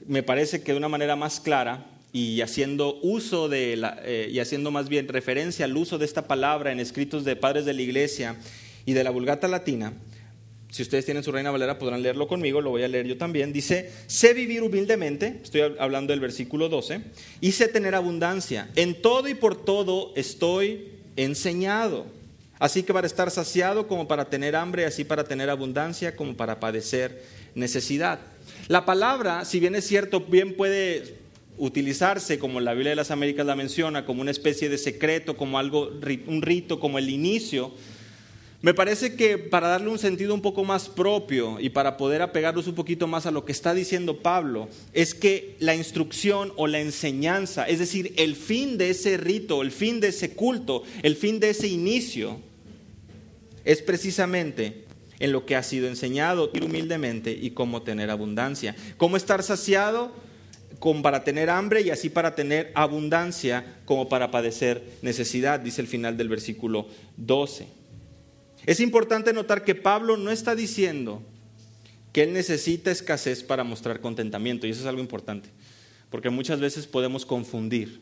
me 0.05 0.21
parece 0.21 0.61
que 0.61 0.73
de 0.73 0.77
una 0.77 0.89
manera 0.89 1.15
más 1.15 1.39
clara 1.39 1.87
y 2.13 2.41
haciendo 2.41 2.99
uso 3.01 3.49
de 3.49 3.75
la, 3.75 3.99
eh, 4.03 4.29
y 4.31 4.39
haciendo 4.39 4.69
más 4.69 4.87
bien 4.87 5.07
referencia 5.07 5.65
al 5.65 5.75
uso 5.75 5.97
de 5.97 6.05
esta 6.05 6.27
palabra 6.27 6.71
en 6.71 6.79
escritos 6.79 7.25
de 7.25 7.35
padres 7.35 7.65
de 7.65 7.73
la 7.73 7.81
iglesia 7.81 8.35
y 8.85 8.93
de 8.93 9.03
la 9.03 9.09
Vulgata 9.09 9.47
Latina, 9.47 9.93
si 10.69 10.81
ustedes 10.81 11.05
tienen 11.05 11.23
su 11.23 11.31
Reina 11.31 11.51
Valera 11.51 11.79
podrán 11.79 12.01
leerlo 12.01 12.27
conmigo, 12.27 12.59
lo 12.59 12.69
voy 12.69 12.83
a 12.83 12.87
leer 12.87 13.07
yo 13.07 13.17
también. 13.17 13.53
Dice, 13.53 13.91
sé 14.07 14.33
vivir 14.33 14.61
humildemente, 14.61 15.39
estoy 15.43 15.61
hablando 15.79 16.11
del 16.11 16.19
versículo 16.19 16.69
12, 16.69 17.01
y 17.41 17.51
sé 17.53 17.67
tener 17.67 17.95
abundancia. 17.95 18.69
En 18.75 19.01
todo 19.01 19.27
y 19.29 19.35
por 19.35 19.55
todo 19.63 20.11
estoy 20.15 20.89
enseñado. 21.15 22.05
Así 22.59 22.83
que 22.83 22.93
para 22.93 23.07
estar 23.07 23.31
saciado 23.31 23.87
como 23.87 24.07
para 24.07 24.25
tener 24.25 24.55
hambre, 24.55 24.85
así 24.85 25.03
para 25.03 25.23
tener 25.25 25.49
abundancia 25.49 26.15
como 26.15 26.35
para 26.35 26.59
padecer 26.59 27.23
necesidad. 27.53 28.19
La 28.67 28.85
palabra, 28.85 29.45
si 29.45 29.59
bien 29.59 29.75
es 29.75 29.85
cierto, 29.85 30.21
bien 30.21 30.55
puede 30.55 31.15
utilizarse, 31.57 32.39
como 32.39 32.59
la 32.59 32.73
Biblia 32.73 32.91
de 32.91 32.95
las 32.95 33.11
Américas 33.11 33.45
la 33.45 33.55
menciona, 33.55 34.05
como 34.05 34.21
una 34.21 34.31
especie 34.31 34.69
de 34.69 34.77
secreto, 34.77 35.37
como 35.37 35.57
algo, 35.57 35.89
un 36.27 36.41
rito, 36.41 36.79
como 36.79 36.97
el 36.97 37.09
inicio 37.09 37.71
me 38.65 38.73
parece 38.73 39.15
que 39.15 39.37
para 39.37 39.67
darle 39.67 39.89
un 39.89 39.99
sentido 39.99 40.33
un 40.33 40.41
poco 40.41 40.63
más 40.63 40.89
propio 40.89 41.59
y 41.59 41.69
para 41.69 41.97
poder 41.97 42.23
apegarnos 42.23 42.65
un 42.65 42.73
poquito 42.73 43.05
más 43.05 43.27
a 43.27 43.31
lo 43.31 43.45
que 43.45 43.51
está 43.51 43.75
diciendo 43.75 44.23
Pablo, 44.23 44.69
es 44.91 45.13
que 45.13 45.55
la 45.59 45.75
instrucción 45.75 46.51
o 46.55 46.65
la 46.65 46.79
enseñanza, 46.79 47.67
es 47.67 47.77
decir, 47.77 48.15
el 48.17 48.35
fin 48.35 48.79
de 48.79 48.89
ese 48.89 49.17
rito, 49.17 49.61
el 49.61 49.69
fin 49.69 49.99
de 49.99 50.07
ese 50.07 50.31
culto, 50.33 50.81
el 51.03 51.15
fin 51.15 51.39
de 51.39 51.51
ese 51.51 51.67
inicio, 51.67 52.39
es 53.65 53.83
precisamente 53.83 54.85
en 55.19 55.31
lo 55.31 55.45
que 55.45 55.55
ha 55.55 55.61
sido 55.61 55.87
enseñado 55.87 56.51
humildemente 56.59 57.37
y 57.39 57.51
cómo 57.51 57.83
tener 57.83 58.09
abundancia. 58.09 58.75
Cómo 58.97 59.15
estar 59.15 59.43
saciado 59.43 60.11
como 60.79 61.03
para 61.03 61.23
tener 61.23 61.51
hambre 61.51 61.81
y 61.81 61.91
así 61.91 62.09
para 62.09 62.33
tener 62.33 62.71
abundancia 62.73 63.77
como 63.85 64.09
para 64.09 64.31
padecer 64.31 64.83
necesidad, 65.03 65.59
dice 65.59 65.81
el 65.81 65.87
final 65.87 66.17
del 66.17 66.29
versículo 66.29 66.87
12. 67.17 67.84
Es 68.65 68.79
importante 68.79 69.31
notar 69.31 69.63
que 69.63 69.75
Pablo 69.75 70.17
no 70.17 70.31
está 70.31 70.55
diciendo 70.55 71.21
que 72.11 72.23
él 72.23 72.33
necesita 72.33 72.91
escasez 72.91 73.43
para 73.43 73.63
mostrar 73.63 73.99
contentamiento, 73.99 74.65
y 74.65 74.71
eso 74.71 74.81
es 74.81 74.87
algo 74.87 75.01
importante, 75.01 75.49
porque 76.09 76.29
muchas 76.29 76.59
veces 76.59 76.87
podemos 76.87 77.25
confundir. 77.25 78.01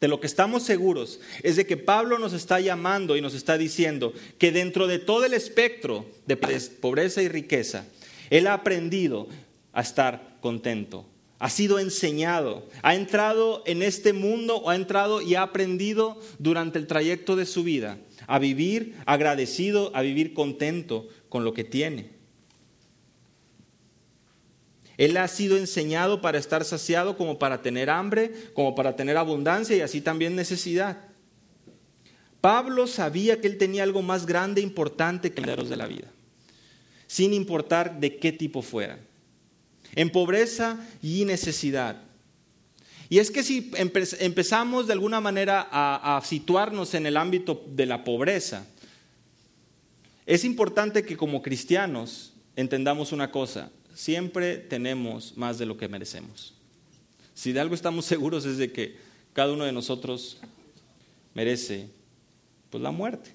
De 0.00 0.06
lo 0.06 0.20
que 0.20 0.28
estamos 0.28 0.62
seguros 0.62 1.18
es 1.42 1.56
de 1.56 1.66
que 1.66 1.76
Pablo 1.76 2.18
nos 2.20 2.32
está 2.32 2.60
llamando 2.60 3.16
y 3.16 3.20
nos 3.20 3.34
está 3.34 3.58
diciendo 3.58 4.12
que 4.38 4.52
dentro 4.52 4.86
de 4.86 5.00
todo 5.00 5.24
el 5.24 5.34
espectro 5.34 6.06
de 6.26 6.36
pobreza 6.36 7.20
y 7.20 7.28
riqueza, 7.28 7.84
él 8.30 8.46
ha 8.46 8.54
aprendido 8.54 9.26
a 9.72 9.80
estar 9.80 10.36
contento, 10.40 11.04
ha 11.40 11.50
sido 11.50 11.80
enseñado, 11.80 12.68
ha 12.82 12.94
entrado 12.94 13.64
en 13.66 13.82
este 13.82 14.12
mundo, 14.12 14.68
ha 14.70 14.76
entrado 14.76 15.20
y 15.20 15.34
ha 15.34 15.42
aprendido 15.42 16.20
durante 16.38 16.78
el 16.78 16.86
trayecto 16.86 17.34
de 17.34 17.46
su 17.46 17.64
vida 17.64 17.98
a 18.28 18.38
vivir 18.38 18.94
agradecido, 19.06 19.90
a 19.96 20.02
vivir 20.02 20.34
contento 20.34 21.08
con 21.28 21.44
lo 21.44 21.54
que 21.54 21.64
tiene. 21.64 22.10
Él 24.98 25.16
ha 25.16 25.26
sido 25.28 25.56
enseñado 25.56 26.20
para 26.20 26.38
estar 26.38 26.64
saciado 26.64 27.16
como 27.16 27.38
para 27.38 27.62
tener 27.62 27.88
hambre, 27.88 28.32
como 28.52 28.74
para 28.74 28.96
tener 28.96 29.16
abundancia 29.16 29.76
y 29.76 29.80
así 29.80 30.00
también 30.00 30.36
necesidad. 30.36 30.98
Pablo 32.40 32.86
sabía 32.86 33.40
que 33.40 33.46
él 33.46 33.58
tenía 33.58 33.82
algo 33.82 34.02
más 34.02 34.26
grande 34.26 34.60
e 34.60 34.64
importante 34.64 35.32
que 35.32 35.40
los 35.40 35.68
de 35.68 35.76
la 35.76 35.86
vida, 35.86 36.08
sin 37.06 37.32
importar 37.32 37.98
de 37.98 38.18
qué 38.18 38.30
tipo 38.30 38.60
fueran. 38.60 39.00
En 39.94 40.10
pobreza 40.10 40.86
y 41.00 41.24
necesidad, 41.24 42.02
y 43.10 43.18
es 43.18 43.30
que 43.30 43.42
si 43.42 43.70
empezamos 43.74 44.86
de 44.86 44.92
alguna 44.92 45.20
manera 45.20 45.66
a, 45.70 46.20
situarnos 46.22 46.92
en 46.92 47.06
el 47.06 47.16
ámbito 47.16 47.64
de 47.68 47.86
la 47.86 48.04
pobreza, 48.04 48.66
es 50.26 50.44
importante 50.44 51.02
que 51.04 51.16
como 51.16 51.40
cristianos 51.40 52.34
entendamos 52.54 53.12
una 53.12 53.30
cosa, 53.30 53.70
siempre 53.94 54.58
tenemos 54.58 55.36
más 55.36 55.56
de 55.56 55.64
lo 55.64 55.78
que 55.78 55.88
merecemos. 55.88 56.52
Si 57.32 57.52
de 57.52 57.60
algo 57.60 57.74
estamos 57.74 58.04
seguros 58.04 58.44
es 58.44 58.58
de 58.58 58.72
que 58.72 58.96
cada 59.32 59.52
uno 59.52 59.64
de 59.64 59.72
nosotros 59.72 60.38
merece 61.32 61.88
pues 62.68 62.82
la 62.82 62.90
muerte. 62.90 63.30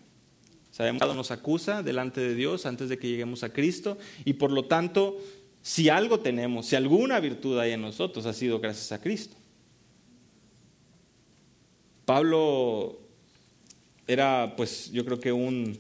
Sabemos 0.69 1.01
que 1.01 1.15
nos 1.15 1.31
acusa 1.31 1.81
delante 1.81 2.21
de 2.21 2.35
Dios 2.35 2.67
antes 2.67 2.89
de 2.89 2.99
que 2.99 3.07
lleguemos 3.07 3.43
a 3.43 3.53
Cristo 3.53 3.97
y 4.23 4.33
por 4.33 4.51
lo 4.51 4.65
tanto, 4.65 5.17
si 5.63 5.89
algo 5.89 6.19
tenemos, 6.19 6.67
si 6.67 6.75
alguna 6.75 7.19
virtud 7.19 7.57
hay 7.57 7.71
en 7.71 7.81
nosotros, 7.81 8.25
ha 8.27 8.33
sido 8.33 8.59
gracias 8.59 8.91
a 8.91 9.01
Cristo. 9.01 9.35
Pablo 12.05 12.99
era, 14.07 14.53
pues, 14.57 14.91
yo 14.91 15.05
creo 15.05 15.19
que 15.19 15.31
un, 15.31 15.77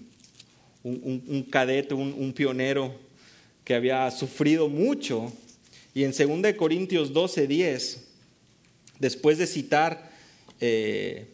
un, 0.83 1.47
cadete, 1.49 1.93
un, 1.93 2.33
pionero 2.33 2.93
que 3.63 3.75
había 3.75 4.09
sufrido 4.11 4.69
mucho. 4.69 5.31
Y 5.93 6.03
en 6.03 6.11
2 6.11 6.53
Corintios 6.53 7.13
12, 7.13 7.47
10, 7.47 8.07
después 8.99 9.37
de 9.37 9.47
citar 9.47 10.11
eh, 10.59 11.27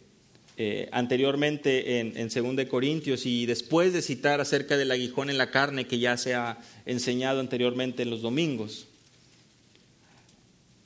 eh, 0.56 0.88
anteriormente 0.92 2.00
en, 2.00 2.16
en 2.16 2.28
2 2.28 2.66
Corintios 2.66 3.24
y 3.24 3.46
después 3.46 3.92
de 3.92 4.02
citar 4.02 4.40
acerca 4.40 4.76
del 4.76 4.90
aguijón 4.90 5.30
en 5.30 5.38
la 5.38 5.50
carne 5.50 5.86
que 5.86 5.98
ya 5.98 6.16
se 6.16 6.34
ha 6.34 6.58
enseñado 6.84 7.40
anteriormente 7.40 8.02
en 8.02 8.10
los 8.10 8.22
domingos, 8.22 8.86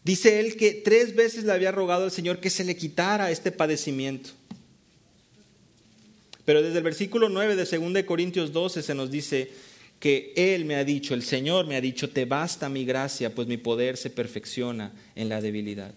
Dice 0.04 0.38
él 0.38 0.56
que 0.56 0.72
tres 0.72 1.16
veces 1.16 1.44
le 1.44 1.52
había 1.52 1.72
rogado 1.72 2.04
al 2.04 2.10
Señor 2.10 2.38
que 2.38 2.50
se 2.50 2.62
le 2.62 2.76
quitara 2.76 3.30
este 3.30 3.50
padecimiento. 3.50 4.30
Pero 6.44 6.62
desde 6.62 6.76
el 6.76 6.84
versículo 6.84 7.30
9 7.30 7.56
de 7.56 7.64
2 7.64 8.04
Corintios 8.04 8.52
12 8.52 8.82
se 8.82 8.94
nos 8.94 9.10
dice 9.10 9.50
que 9.98 10.34
Él 10.36 10.66
me 10.66 10.74
ha 10.74 10.84
dicho, 10.84 11.14
el 11.14 11.22
Señor 11.22 11.66
me 11.66 11.76
ha 11.76 11.80
dicho, 11.80 12.10
te 12.10 12.26
basta 12.26 12.68
mi 12.68 12.84
gracia, 12.84 13.34
pues 13.34 13.48
mi 13.48 13.56
poder 13.56 13.96
se 13.96 14.10
perfecciona 14.10 14.92
en 15.14 15.30
la 15.30 15.40
debilidad. 15.40 15.94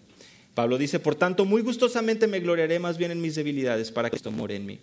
Pablo 0.54 0.78
dice, 0.78 1.00
por 1.00 1.16
tanto, 1.16 1.44
muy 1.44 1.62
gustosamente 1.62 2.28
me 2.28 2.40
gloriaré 2.40 2.80
más 2.80 2.98
bien 2.98 3.12
en 3.12 3.20
mis 3.20 3.36
debilidades 3.36 3.92
para 3.92 4.10
que 4.10 4.16
esto 4.16 4.32
more 4.32 4.56
en 4.56 4.66
mí. 4.66 4.80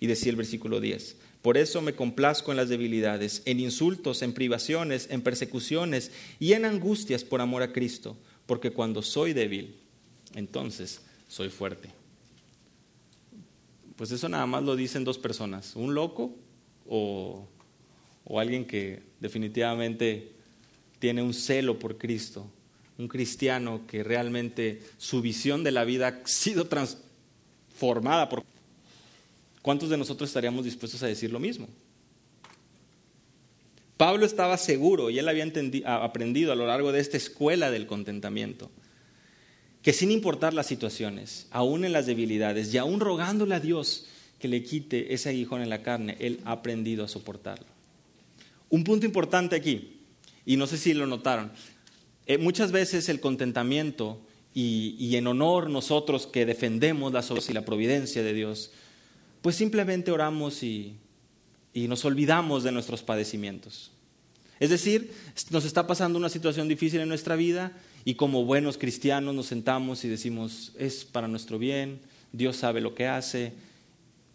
Y 0.00 0.08
decía 0.08 0.30
el 0.30 0.36
versículo 0.36 0.80
10, 0.80 1.14
por 1.42 1.56
eso 1.56 1.80
me 1.80 1.94
complazco 1.94 2.50
en 2.50 2.56
las 2.56 2.68
debilidades, 2.68 3.42
en 3.44 3.60
insultos, 3.60 4.22
en 4.22 4.32
privaciones, 4.32 5.06
en 5.10 5.22
persecuciones 5.22 6.10
y 6.40 6.54
en 6.54 6.64
angustias 6.64 7.22
por 7.22 7.40
amor 7.40 7.62
a 7.62 7.72
Cristo 7.72 8.16
porque 8.48 8.70
cuando 8.70 9.02
soy 9.02 9.34
débil, 9.34 9.76
entonces 10.34 11.02
soy 11.28 11.50
fuerte. 11.50 11.90
Pues 13.94 14.10
eso 14.10 14.26
nada 14.26 14.46
más 14.46 14.62
lo 14.62 14.74
dicen 14.74 15.04
dos 15.04 15.18
personas, 15.18 15.76
un 15.76 15.94
loco 15.94 16.34
o, 16.88 17.46
alguien 18.38 18.64
que 18.64 19.02
definitivamente 19.20 20.32
tiene 20.98 21.22
un 21.22 21.34
celo 21.34 21.78
por 21.78 21.98
Cristo, 21.98 22.50
un 22.96 23.06
cristiano 23.06 23.82
que 23.86 24.02
realmente 24.02 24.82
su 24.96 25.20
visión 25.20 25.62
de 25.62 25.72
la 25.72 25.84
vida 25.84 26.08
ha 26.08 26.26
sido 26.26 26.68
transformada 26.68 28.30
por... 28.30 28.42
¿Cuántos 29.60 29.90
de 29.90 29.98
nosotros 29.98 30.30
estaríamos 30.30 30.64
dispuestos 30.64 31.02
a 31.02 31.06
decir 31.06 31.30
lo 31.30 31.38
mismo? 31.38 31.68
Pablo 33.98 34.24
estaba 34.24 34.56
seguro 34.56 35.10
y 35.10 35.18
él 35.18 35.28
había 35.28 35.44
aprendido 35.84 36.52
a 36.52 36.56
lo 36.56 36.66
largo 36.66 36.92
de 36.92 37.00
esta 37.00 37.18
escuela 37.18 37.70
del 37.70 37.86
contentamiento 37.86 38.70
que 39.82 39.92
sin 39.92 40.10
importar 40.10 40.54
las 40.54 40.66
situaciones, 40.66 41.46
aún 41.50 41.84
en 41.84 41.92
las 41.92 42.06
debilidades 42.06 42.72
y 42.72 42.78
aún 42.78 43.00
rogándole 43.00 43.54
a 43.54 43.60
Dios 43.60 44.06
que 44.38 44.48
le 44.48 44.62
quite 44.62 45.14
ese 45.14 45.30
aguijón 45.30 45.62
en 45.62 45.70
la 45.70 45.82
carne, 45.82 46.16
él 46.20 46.40
ha 46.44 46.52
aprendido 46.52 47.04
a 47.04 47.08
soportarlo. 47.08 47.66
Un 48.70 48.84
punto 48.84 49.06
importante 49.06 49.56
aquí, 49.56 50.00
y 50.44 50.56
no 50.56 50.66
sé 50.66 50.78
si 50.78 50.94
lo 50.94 51.06
notaron, 51.06 51.52
eh, 52.26 52.38
muchas 52.38 52.70
veces 52.70 53.08
el 53.08 53.20
contentamiento 53.20 54.20
y, 54.54 55.14
en 55.16 55.26
honor 55.26 55.70
nosotros 55.70 56.26
que 56.26 56.44
defendemos 56.44 57.12
la 57.12 57.24
y 57.48 57.52
la 57.52 57.64
providencia 57.64 58.22
de 58.22 58.34
Dios, 58.34 58.72
pues 59.40 59.56
simplemente 59.56 60.10
oramos 60.10 60.62
y, 60.62 60.96
y 61.72 61.88
nos 61.88 62.04
olvidamos 62.04 62.64
de 62.64 62.72
nuestros 62.72 63.02
padecimientos. 63.02 63.92
Es 64.60 64.70
decir, 64.70 65.12
nos 65.50 65.64
está 65.64 65.86
pasando 65.86 66.18
una 66.18 66.28
situación 66.28 66.68
difícil 66.68 67.00
en 67.00 67.08
nuestra 67.08 67.36
vida 67.36 67.72
y 68.04 68.14
como 68.14 68.44
buenos 68.44 68.78
cristianos 68.78 69.34
nos 69.34 69.46
sentamos 69.46 70.04
y 70.04 70.08
decimos, 70.08 70.72
es 70.78 71.04
para 71.04 71.28
nuestro 71.28 71.58
bien, 71.58 72.00
Dios 72.32 72.56
sabe 72.56 72.80
lo 72.80 72.94
que 72.94 73.06
hace 73.06 73.52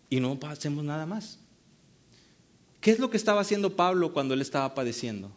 y 0.09 0.19
no 0.19 0.37
hacemos 0.43 0.83
nada 0.83 1.05
más. 1.05 1.39
¿Qué 2.79 2.91
es 2.91 2.99
lo 2.99 3.09
que 3.09 3.17
estaba 3.17 3.41
haciendo 3.41 3.75
Pablo 3.75 4.13
cuando 4.13 4.33
él 4.33 4.41
estaba 4.41 4.75
padeciendo? 4.75 5.31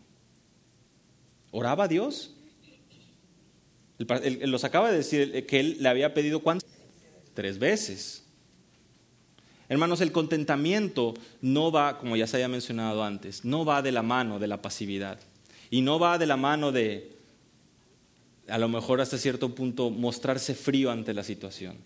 ¿Oraba 1.51 1.84
a 1.84 1.88
Dios? 1.88 2.34
Los 3.99 4.64
acaba 4.64 4.90
de 4.90 4.99
decir 4.99 5.47
que 5.47 5.61
él 5.61 5.76
le 5.80 5.88
había 5.88 6.12
pedido 6.12 6.40
cuántas? 6.40 6.68
Tres 7.34 7.59
veces. 7.59 8.26
Hermanos, 9.69 10.01
el 10.01 10.12
contentamiento 10.12 11.14
no 11.41 11.73
va, 11.73 11.99
como 11.99 12.17
ya 12.17 12.27
se 12.27 12.37
había 12.37 12.49
mencionado 12.49 13.03
antes, 13.03 13.45
no 13.45 13.64
va 13.64 13.83
de 13.83 13.93
la 13.93 14.03
mano 14.03 14.39
de 14.39 14.47
la 14.47 14.62
pasividad. 14.62 15.19
Y 15.71 15.81
no 15.81 15.99
va 15.99 16.19
de 16.19 16.27
la 16.27 16.37
mano 16.37 16.71
de, 16.71 17.17
a 18.49 18.59
lo 18.59 18.69
mejor 18.69 19.01
hasta 19.01 19.19
cierto 19.19 19.55
punto, 19.55 19.91
mostrarse 19.91 20.55
frío 20.55 20.91
ante 20.91 21.14
la 21.14 21.25
situación. 21.25 21.77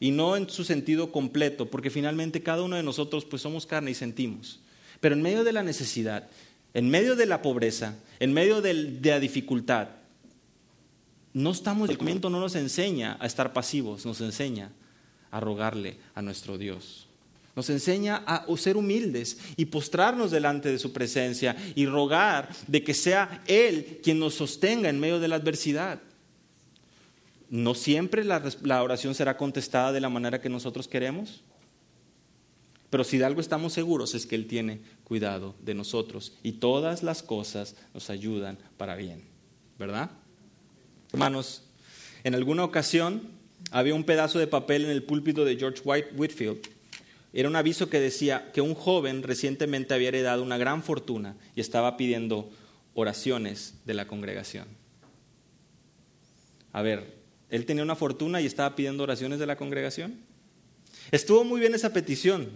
Y 0.00 0.10
no 0.10 0.36
en 0.36 0.50
su 0.50 0.64
sentido 0.64 1.12
completo, 1.12 1.70
porque 1.70 1.88
finalmente 1.88 2.42
cada 2.42 2.62
uno 2.62 2.76
de 2.76 2.82
nosotros 2.82 3.24
pues 3.24 3.40
somos 3.40 3.66
carne 3.66 3.92
y 3.92 3.94
sentimos. 3.94 4.60
Pero 5.00 5.14
en 5.14 5.22
medio 5.22 5.44
de 5.44 5.52
la 5.52 5.62
necesidad, 5.62 6.28
en 6.74 6.90
medio 6.90 7.16
de 7.16 7.26
la 7.26 7.40
pobreza, 7.40 7.96
en 8.20 8.32
medio 8.32 8.60
de 8.60 8.74
la 8.74 9.20
dificultad, 9.20 9.88
no 11.32 11.52
estamos, 11.52 11.88
el 11.88 11.96
comienzo 11.96 12.28
no 12.28 12.40
nos 12.40 12.54
enseña 12.56 13.16
a 13.18 13.26
estar 13.26 13.54
pasivos, 13.54 14.04
nos 14.04 14.20
enseña 14.20 14.70
a 15.32 15.40
rogarle 15.40 15.96
a 16.14 16.22
nuestro 16.22 16.56
Dios. 16.56 17.08
Nos 17.56 17.68
enseña 17.68 18.22
a 18.26 18.46
ser 18.56 18.76
humildes 18.76 19.38
y 19.56 19.66
postrarnos 19.66 20.30
delante 20.30 20.70
de 20.70 20.78
su 20.78 20.92
presencia 20.92 21.56
y 21.74 21.84
rogar 21.86 22.48
de 22.66 22.84
que 22.84 22.94
sea 22.94 23.42
Él 23.46 24.00
quien 24.02 24.18
nos 24.18 24.34
sostenga 24.34 24.88
en 24.88 25.00
medio 25.00 25.18
de 25.18 25.28
la 25.28 25.36
adversidad. 25.36 26.00
No 27.50 27.74
siempre 27.74 28.24
la, 28.24 28.82
oración 28.82 29.14
será 29.14 29.36
contestada 29.36 29.92
de 29.92 30.00
la 30.00 30.08
manera 30.08 30.40
que 30.40 30.48
nosotros 30.48 30.88
queremos, 30.88 31.42
pero 32.88 33.04
si 33.04 33.18
de 33.18 33.26
algo 33.26 33.42
estamos 33.42 33.74
seguros 33.74 34.14
es 34.14 34.24
que 34.26 34.36
Él 34.36 34.46
tiene 34.46 34.80
cuidado 35.04 35.54
de 35.60 35.74
nosotros 35.74 36.34
y 36.42 36.52
todas 36.52 37.02
las 37.02 37.22
cosas 37.22 37.76
nos 37.92 38.08
ayudan 38.08 38.58
para 38.78 38.96
bien, 38.96 39.22
¿verdad? 39.78 40.10
Hermanos, 41.12 41.64
en 42.24 42.34
alguna 42.34 42.64
ocasión 42.64 43.41
había 43.72 43.94
un 43.94 44.04
pedazo 44.04 44.38
de 44.38 44.46
papel 44.46 44.84
en 44.84 44.90
el 44.90 45.02
púlpito 45.02 45.44
de 45.44 45.56
George 45.56 45.80
White 45.84 46.10
Whitfield. 46.14 46.60
Era 47.32 47.48
un 47.48 47.56
aviso 47.56 47.88
que 47.88 47.98
decía 47.98 48.52
que 48.52 48.60
un 48.60 48.74
joven 48.74 49.22
recientemente 49.22 49.94
había 49.94 50.08
heredado 50.08 50.42
una 50.42 50.58
gran 50.58 50.82
fortuna 50.82 51.34
y 51.56 51.62
estaba 51.62 51.96
pidiendo 51.96 52.50
oraciones 52.92 53.74
de 53.86 53.94
la 53.94 54.06
congregación. 54.06 54.68
A 56.72 56.82
ver, 56.82 57.16
él 57.48 57.64
tenía 57.64 57.82
una 57.82 57.96
fortuna 57.96 58.42
y 58.42 58.46
estaba 58.46 58.76
pidiendo 58.76 59.02
oraciones 59.02 59.38
de 59.38 59.46
la 59.46 59.56
congregación. 59.56 60.18
Estuvo 61.10 61.42
muy 61.42 61.58
bien 61.58 61.74
esa 61.74 61.94
petición, 61.94 62.50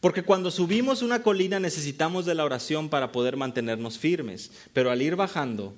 porque 0.00 0.24
cuando 0.24 0.50
subimos 0.50 1.02
una 1.02 1.22
colina 1.22 1.60
necesitamos 1.60 2.26
de 2.26 2.34
la 2.34 2.44
oración 2.44 2.88
para 2.88 3.12
poder 3.12 3.36
mantenernos 3.36 3.98
firmes, 3.98 4.50
pero 4.72 4.90
al 4.90 5.00
ir 5.00 5.14
bajando 5.14 5.76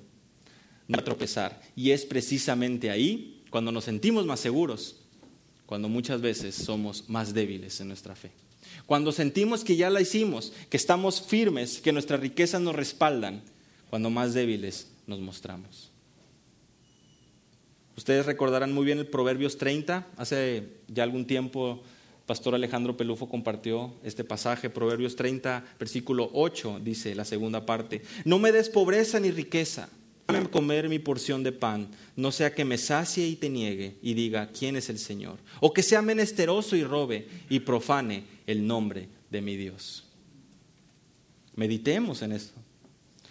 no 0.87 0.97
a 0.97 1.03
tropezar. 1.03 1.61
Y 1.75 1.91
es 1.91 2.05
precisamente 2.05 2.89
ahí 2.89 3.42
cuando 3.53 3.71
nos 3.71 3.83
sentimos 3.83 4.25
más 4.25 4.39
seguros, 4.39 4.95
cuando 5.67 5.87
muchas 5.87 6.21
veces 6.21 6.55
somos 6.55 7.07
más 7.07 7.35
débiles 7.35 7.79
en 7.81 7.87
nuestra 7.87 8.15
fe. 8.15 8.31
Cuando 8.87 9.11
sentimos 9.11 9.63
que 9.63 9.75
ya 9.75 9.91
la 9.91 10.01
hicimos, 10.01 10.53
que 10.71 10.77
estamos 10.77 11.21
firmes, 11.21 11.79
que 11.79 11.91
nuestras 11.91 12.19
riquezas 12.19 12.61
nos 12.61 12.75
respaldan, 12.75 13.43
cuando 13.91 14.09
más 14.09 14.33
débiles 14.33 14.87
nos 15.05 15.19
mostramos. 15.19 15.91
Ustedes 17.95 18.25
recordarán 18.25 18.73
muy 18.73 18.85
bien 18.85 18.97
el 18.97 19.05
Proverbios 19.05 19.59
30. 19.59 20.07
Hace 20.17 20.69
ya 20.87 21.03
algún 21.03 21.27
tiempo, 21.27 21.83
Pastor 22.25 22.55
Alejandro 22.55 22.97
Pelufo 22.97 23.29
compartió 23.29 23.93
este 24.03 24.23
pasaje, 24.23 24.71
Proverbios 24.71 25.15
30, 25.15 25.63
versículo 25.77 26.31
8, 26.33 26.79
dice 26.83 27.13
la 27.13 27.23
segunda 27.23 27.67
parte. 27.67 28.01
No 28.25 28.39
me 28.39 28.51
des 28.51 28.69
pobreza 28.69 29.19
ni 29.19 29.29
riqueza 29.29 29.89
Comer 30.51 30.87
mi 30.87 30.99
porción 30.99 31.43
de 31.43 31.51
pan, 31.51 31.89
no 32.15 32.31
sea 32.31 32.53
que 32.53 32.63
me 32.63 32.77
sacie 32.77 33.27
y 33.27 33.35
te 33.35 33.49
niegue 33.49 33.97
y 34.01 34.13
diga, 34.13 34.49
¿quién 34.51 34.75
es 34.75 34.89
el 34.89 34.97
Señor? 34.99 35.37
O 35.59 35.73
que 35.73 35.83
sea 35.83 36.01
menesteroso 36.01 36.75
y 36.75 36.83
robe 36.83 37.27
y 37.49 37.59
profane 37.59 38.23
el 38.47 38.65
nombre 38.65 39.09
de 39.29 39.41
mi 39.41 39.57
Dios. 39.57 40.05
Meditemos 41.55 42.21
en 42.21 42.31
esto. 42.31 42.59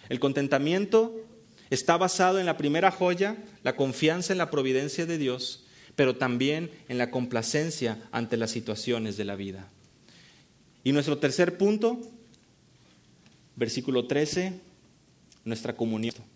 El 0.08 0.20
contentamiento 0.20 1.18
está 1.70 1.96
basado 1.96 2.38
en 2.38 2.46
la 2.46 2.56
primera 2.56 2.90
joya, 2.90 3.36
la 3.62 3.76
confianza 3.76 4.32
en 4.32 4.38
la 4.38 4.50
providencia 4.50 5.06
de 5.06 5.16
Dios, 5.16 5.64
pero 5.96 6.16
también 6.16 6.70
en 6.88 6.98
la 6.98 7.10
complacencia 7.10 7.98
ante 8.12 8.36
las 8.36 8.50
situaciones 8.50 9.16
de 9.16 9.24
la 9.24 9.36
vida. 9.36 9.70
Y 10.84 10.92
nuestro 10.92 11.18
tercer 11.18 11.56
punto, 11.56 12.00
versículo 13.56 14.06
13, 14.06 14.60
nuestra 15.44 15.74
comunión. 15.76 16.31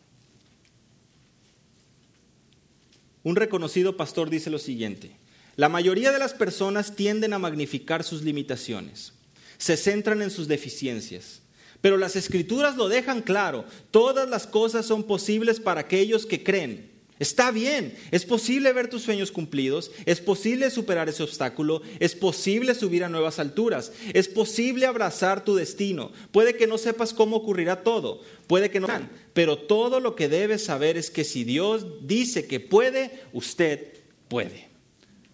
Un 3.26 3.34
reconocido 3.34 3.96
pastor 3.96 4.30
dice 4.30 4.50
lo 4.50 4.58
siguiente, 4.60 5.10
la 5.56 5.68
mayoría 5.68 6.12
de 6.12 6.20
las 6.20 6.32
personas 6.32 6.94
tienden 6.94 7.32
a 7.32 7.40
magnificar 7.40 8.04
sus 8.04 8.22
limitaciones, 8.22 9.14
se 9.58 9.76
centran 9.76 10.22
en 10.22 10.30
sus 10.30 10.46
deficiencias, 10.46 11.40
pero 11.80 11.96
las 11.96 12.14
escrituras 12.14 12.76
lo 12.76 12.88
dejan 12.88 13.22
claro, 13.22 13.64
todas 13.90 14.30
las 14.30 14.46
cosas 14.46 14.86
son 14.86 15.02
posibles 15.02 15.58
para 15.58 15.80
aquellos 15.80 16.24
que 16.24 16.44
creen. 16.44 16.88
Está 17.18 17.50
bien, 17.50 17.96
es 18.10 18.26
posible 18.26 18.70
ver 18.74 18.90
tus 18.90 19.02
sueños 19.02 19.32
cumplidos, 19.32 19.90
es 20.04 20.20
posible 20.20 20.70
superar 20.70 21.08
ese 21.08 21.22
obstáculo, 21.22 21.80
es 21.98 22.14
posible 22.14 22.74
subir 22.74 23.04
a 23.04 23.08
nuevas 23.08 23.38
alturas, 23.38 23.92
es 24.12 24.28
posible 24.28 24.84
abrazar 24.84 25.42
tu 25.42 25.54
destino. 25.54 26.12
Puede 26.30 26.56
que 26.56 26.66
no 26.66 26.76
sepas 26.76 27.14
cómo 27.14 27.36
ocurrirá 27.36 27.82
todo, 27.82 28.20
puede 28.46 28.70
que 28.70 28.80
no, 28.80 28.88
pero 29.32 29.56
todo 29.56 30.00
lo 30.00 30.14
que 30.14 30.28
debes 30.28 30.64
saber 30.64 30.98
es 30.98 31.10
que 31.10 31.24
si 31.24 31.44
Dios 31.44 31.86
dice 32.06 32.46
que 32.46 32.60
puede, 32.60 33.22
usted 33.32 33.94
puede. 34.28 34.68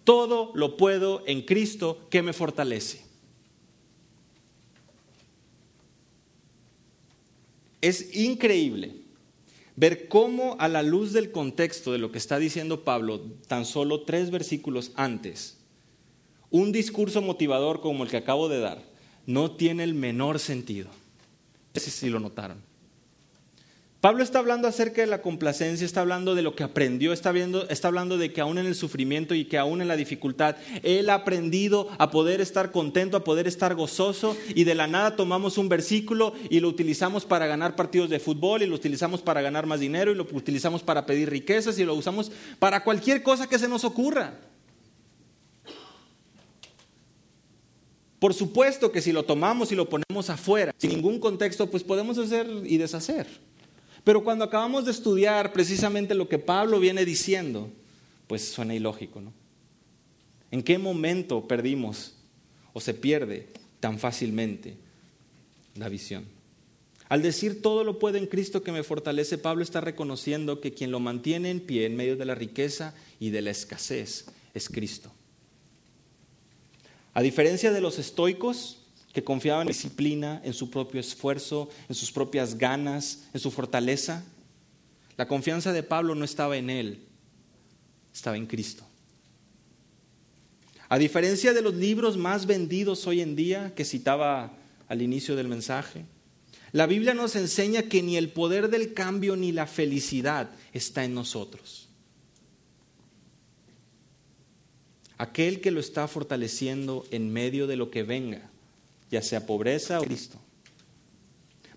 Todo 0.04 0.52
lo 0.54 0.76
puedo 0.76 1.24
en 1.26 1.42
Cristo 1.42 2.06
que 2.10 2.22
me 2.22 2.32
fortalece. 2.32 3.02
Es 7.80 8.14
increíble 8.14 9.01
ver 9.76 10.08
cómo 10.08 10.56
a 10.58 10.68
la 10.68 10.82
luz 10.82 11.12
del 11.12 11.32
contexto 11.32 11.92
de 11.92 11.98
lo 11.98 12.12
que 12.12 12.18
está 12.18 12.38
diciendo 12.38 12.84
Pablo, 12.84 13.20
tan 13.46 13.64
solo 13.64 14.02
tres 14.02 14.30
versículos 14.30 14.92
antes, 14.96 15.58
un 16.50 16.72
discurso 16.72 17.22
motivador 17.22 17.80
como 17.80 18.04
el 18.04 18.10
que 18.10 18.18
acabo 18.18 18.48
de 18.48 18.60
dar 18.60 18.82
no 19.26 19.52
tiene 19.52 19.84
el 19.84 19.94
menor 19.94 20.38
sentido. 20.38 20.90
Ese 21.74 21.90
sí 21.90 22.10
lo 22.10 22.20
notaron. 22.20 22.71
Pablo 24.02 24.24
está 24.24 24.40
hablando 24.40 24.66
acerca 24.66 25.00
de 25.00 25.06
la 25.06 25.22
complacencia, 25.22 25.84
está 25.84 26.00
hablando 26.00 26.34
de 26.34 26.42
lo 26.42 26.56
que 26.56 26.64
aprendió, 26.64 27.12
está, 27.12 27.32
está, 27.68 27.86
hablando 27.86 28.18
de 28.18 28.32
que 28.32 28.40
aún 28.40 28.58
en 28.58 28.66
el 28.66 28.74
sufrimiento 28.74 29.32
y 29.32 29.44
que 29.44 29.58
aún 29.58 29.80
en 29.80 29.86
la 29.86 29.94
dificultad, 29.94 30.56
él 30.82 31.08
ha 31.08 31.14
aprendido 31.14 31.86
a 31.98 32.10
poder 32.10 32.40
estar 32.40 32.72
contento, 32.72 33.16
a 33.16 33.22
poder 33.22 33.46
estar 33.46 33.76
gozoso 33.76 34.36
y 34.56 34.64
de 34.64 34.74
la 34.74 34.88
nada 34.88 35.14
tomamos 35.14 35.56
un 35.56 35.68
versículo 35.68 36.34
y 36.50 36.58
lo 36.58 36.66
utilizamos 36.66 37.24
para 37.24 37.46
ganar 37.46 37.76
partidos 37.76 38.10
de 38.10 38.18
fútbol 38.18 38.64
y 38.64 38.66
lo 38.66 38.74
utilizamos 38.74 39.22
para 39.22 39.40
ganar 39.40 39.66
más 39.66 39.78
dinero 39.78 40.10
y 40.10 40.16
lo 40.16 40.26
utilizamos 40.32 40.82
para 40.82 41.06
pedir 41.06 41.30
riquezas 41.30 41.78
y 41.78 41.84
lo 41.84 41.94
usamos 41.94 42.32
para 42.58 42.82
cualquier 42.82 43.22
cosa 43.22 43.48
que 43.48 43.56
se 43.56 43.68
nos 43.68 43.84
ocurra. 43.84 44.34
Por 48.18 48.34
supuesto 48.34 48.90
que 48.90 49.00
si 49.00 49.12
lo 49.12 49.22
tomamos 49.22 49.70
y 49.70 49.76
lo 49.76 49.88
ponemos 49.88 50.28
afuera, 50.28 50.74
sin 50.76 50.90
ningún 50.90 51.20
contexto, 51.20 51.70
pues 51.70 51.84
podemos 51.84 52.18
hacer 52.18 52.48
y 52.64 52.78
deshacer. 52.78 53.51
Pero 54.04 54.24
cuando 54.24 54.44
acabamos 54.44 54.84
de 54.84 54.90
estudiar 54.90 55.52
precisamente 55.52 56.14
lo 56.14 56.28
que 56.28 56.38
Pablo 56.38 56.80
viene 56.80 57.04
diciendo, 57.04 57.70
pues 58.26 58.48
suena 58.48 58.74
ilógico, 58.74 59.20
¿no? 59.20 59.32
¿En 60.50 60.62
qué 60.62 60.76
momento 60.78 61.46
perdimos 61.48 62.14
o 62.72 62.80
se 62.80 62.94
pierde 62.94 63.48
tan 63.80 63.98
fácilmente 63.98 64.76
la 65.76 65.88
visión? 65.88 66.26
Al 67.08 67.22
decir 67.22 67.62
todo 67.62 67.84
lo 67.84 67.98
puedo 67.98 68.16
en 68.16 68.26
Cristo 68.26 68.62
que 68.62 68.72
me 68.72 68.82
fortalece, 68.82 69.38
Pablo 69.38 69.62
está 69.62 69.80
reconociendo 69.80 70.60
que 70.60 70.72
quien 70.72 70.90
lo 70.90 70.98
mantiene 70.98 71.50
en 71.50 71.60
pie 71.60 71.86
en 71.86 71.96
medio 71.96 72.16
de 72.16 72.24
la 72.24 72.34
riqueza 72.34 72.94
y 73.20 73.30
de 73.30 73.42
la 73.42 73.50
escasez 73.50 74.26
es 74.54 74.68
Cristo. 74.68 75.12
A 77.14 77.22
diferencia 77.22 77.70
de 77.70 77.80
los 77.80 77.98
estoicos, 77.98 78.81
que 79.12 79.22
confiaban 79.22 79.62
en 79.62 79.72
disciplina, 79.72 80.40
en 80.44 80.54
su 80.54 80.70
propio 80.70 81.00
esfuerzo, 81.00 81.68
en 81.88 81.94
sus 81.94 82.10
propias 82.10 82.56
ganas, 82.56 83.24
en 83.34 83.40
su 83.40 83.50
fortaleza, 83.50 84.24
la 85.16 85.28
confianza 85.28 85.72
de 85.72 85.82
Pablo 85.82 86.14
no 86.14 86.24
estaba 86.24 86.56
en 86.56 86.70
él, 86.70 87.00
estaba 88.12 88.36
en 88.36 88.46
Cristo. 88.46 88.84
A 90.88 90.98
diferencia 90.98 91.52
de 91.52 91.62
los 91.62 91.74
libros 91.74 92.16
más 92.16 92.46
vendidos 92.46 93.06
hoy 93.06 93.20
en 93.20 93.36
día 93.36 93.74
que 93.74 93.84
citaba 93.84 94.52
al 94.88 95.02
inicio 95.02 95.36
del 95.36 95.48
mensaje, 95.48 96.04
la 96.72 96.86
Biblia 96.86 97.12
nos 97.12 97.36
enseña 97.36 97.82
que 97.82 98.02
ni 98.02 98.16
el 98.16 98.30
poder 98.30 98.70
del 98.70 98.94
cambio 98.94 99.36
ni 99.36 99.52
la 99.52 99.66
felicidad 99.66 100.50
está 100.72 101.04
en 101.04 101.14
nosotros. 101.14 101.88
Aquel 105.18 105.60
que 105.60 105.70
lo 105.70 105.80
está 105.80 106.08
fortaleciendo 106.08 107.04
en 107.10 107.30
medio 107.30 107.66
de 107.66 107.76
lo 107.76 107.90
que 107.90 108.02
venga, 108.02 108.51
ya 109.12 109.22
sea 109.22 109.46
pobreza 109.46 110.00
o 110.00 110.04
Cristo. 110.04 110.38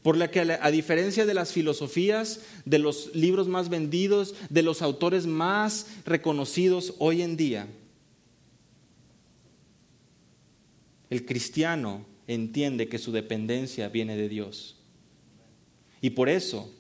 Por 0.02 0.18
la 0.18 0.32
que 0.32 0.40
a 0.40 0.72
diferencia 0.72 1.26
de 1.26 1.34
las 1.34 1.52
filosofías, 1.52 2.42
de 2.64 2.80
los 2.80 3.14
libros 3.14 3.48
más 3.48 3.70
vendidos, 3.70 4.36
de 4.50 4.62
los 4.62 4.82
autores 4.82 5.28
más 5.28 5.88
reconocidos 6.06 6.94
hoy 7.00 7.22
en 7.22 7.38
día, 7.38 7.68
el 11.10 11.26
cristiano 11.26 12.06
entiende 12.28 12.88
que 12.88 12.98
su 12.98 13.12
dependencia 13.12 13.90
viene 13.90 14.16
de 14.16 14.30
Dios. 14.30 14.78
Y 16.02 16.12
por 16.12 16.30
eso 16.30 16.72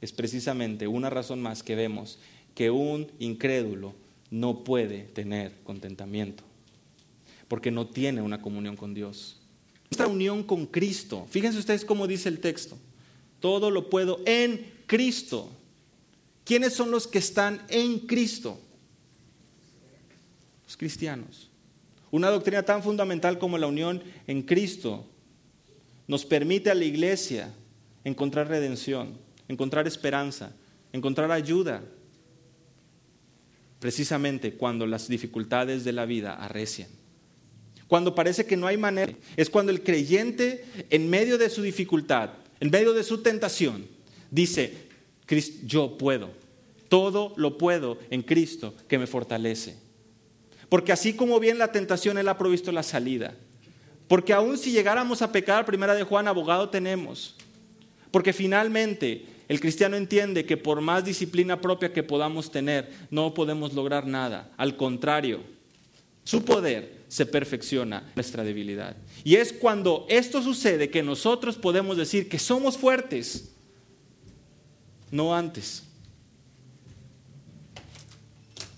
es 0.00 0.12
precisamente 0.12 0.86
una 0.86 1.10
razón 1.10 1.40
más 1.40 1.62
que 1.62 1.74
vemos 1.74 2.18
que 2.54 2.70
un 2.70 3.10
incrédulo 3.18 3.94
no 4.30 4.64
puede 4.64 5.04
tener 5.04 5.54
contentamiento, 5.64 6.44
porque 7.46 7.70
no 7.70 7.86
tiene 7.86 8.20
una 8.20 8.42
comunión 8.42 8.76
con 8.76 8.94
Dios. 8.94 9.37
Nuestra 9.90 10.06
unión 10.06 10.42
con 10.42 10.66
Cristo, 10.66 11.26
fíjense 11.30 11.58
ustedes 11.58 11.84
cómo 11.84 12.06
dice 12.06 12.28
el 12.28 12.40
texto, 12.40 12.76
todo 13.40 13.70
lo 13.70 13.88
puedo 13.88 14.20
en 14.26 14.70
Cristo. 14.86 15.50
¿Quiénes 16.44 16.72
son 16.74 16.90
los 16.90 17.06
que 17.06 17.18
están 17.18 17.62
en 17.68 18.00
Cristo? 18.00 18.58
Los 20.66 20.76
cristianos. 20.76 21.48
Una 22.10 22.30
doctrina 22.30 22.62
tan 22.62 22.82
fundamental 22.82 23.38
como 23.38 23.58
la 23.58 23.66
unión 23.66 24.02
en 24.26 24.42
Cristo 24.42 25.06
nos 26.06 26.24
permite 26.24 26.70
a 26.70 26.74
la 26.74 26.84
iglesia 26.84 27.52
encontrar 28.04 28.48
redención, 28.48 29.18
encontrar 29.46 29.86
esperanza, 29.86 30.52
encontrar 30.92 31.30
ayuda, 31.30 31.82
precisamente 33.78 34.54
cuando 34.54 34.86
las 34.86 35.08
dificultades 35.08 35.84
de 35.84 35.92
la 35.92 36.06
vida 36.06 36.34
arrecian. 36.34 36.88
Cuando 37.88 38.14
parece 38.14 38.44
que 38.44 38.56
no 38.56 38.66
hay 38.66 38.76
manera, 38.76 39.14
es 39.36 39.48
cuando 39.48 39.72
el 39.72 39.82
creyente, 39.82 40.64
en 40.90 41.08
medio 41.08 41.38
de 41.38 41.48
su 41.48 41.62
dificultad, 41.62 42.30
en 42.60 42.70
medio 42.70 42.92
de 42.92 43.02
su 43.02 43.22
tentación, 43.22 43.86
dice, 44.30 44.74
yo 45.64 45.96
puedo, 45.96 46.30
todo 46.90 47.32
lo 47.36 47.56
puedo 47.56 47.98
en 48.10 48.22
Cristo 48.22 48.74
que 48.88 48.98
me 48.98 49.06
fortalece. 49.06 49.76
Porque 50.68 50.92
así 50.92 51.14
como 51.14 51.40
bien 51.40 51.56
la 51.56 51.72
tentación, 51.72 52.18
Él 52.18 52.28
ha 52.28 52.36
provisto 52.36 52.72
la 52.72 52.82
salida. 52.82 53.34
Porque 54.06 54.34
aun 54.34 54.58
si 54.58 54.70
llegáramos 54.70 55.22
a 55.22 55.32
pecar, 55.32 55.64
primera 55.64 55.94
de 55.94 56.02
Juan, 56.02 56.28
abogado 56.28 56.68
tenemos. 56.68 57.36
Porque 58.10 58.34
finalmente 58.34 59.24
el 59.48 59.60
cristiano 59.60 59.96
entiende 59.96 60.44
que 60.44 60.58
por 60.58 60.82
más 60.82 61.06
disciplina 61.06 61.60
propia 61.60 61.92
que 61.92 62.02
podamos 62.02 62.50
tener, 62.50 62.90
no 63.10 63.32
podemos 63.32 63.72
lograr 63.72 64.06
nada. 64.06 64.52
Al 64.58 64.76
contrario, 64.76 65.40
su 66.24 66.44
poder 66.44 66.97
se 67.08 67.26
perfecciona 67.26 68.12
nuestra 68.14 68.44
debilidad. 68.44 68.96
Y 69.24 69.36
es 69.36 69.52
cuando 69.52 70.06
esto 70.08 70.42
sucede 70.42 70.90
que 70.90 71.02
nosotros 71.02 71.56
podemos 71.56 71.96
decir 71.96 72.28
que 72.28 72.38
somos 72.38 72.76
fuertes, 72.76 73.50
no 75.10 75.34
antes. 75.34 75.84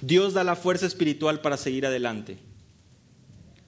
Dios 0.00 0.32
da 0.32 0.44
la 0.44 0.56
fuerza 0.56 0.86
espiritual 0.86 1.40
para 1.40 1.56
seguir 1.56 1.84
adelante. 1.84 2.38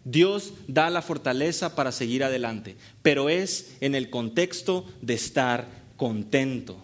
Dios 0.04 0.54
da 0.66 0.90
la 0.90 1.02
fortaleza 1.02 1.76
para 1.76 1.92
seguir 1.92 2.24
adelante, 2.24 2.76
pero 3.02 3.28
es 3.28 3.76
en 3.80 3.94
el 3.94 4.10
contexto 4.10 4.86
de 5.00 5.14
estar 5.14 5.68
contento, 5.96 6.76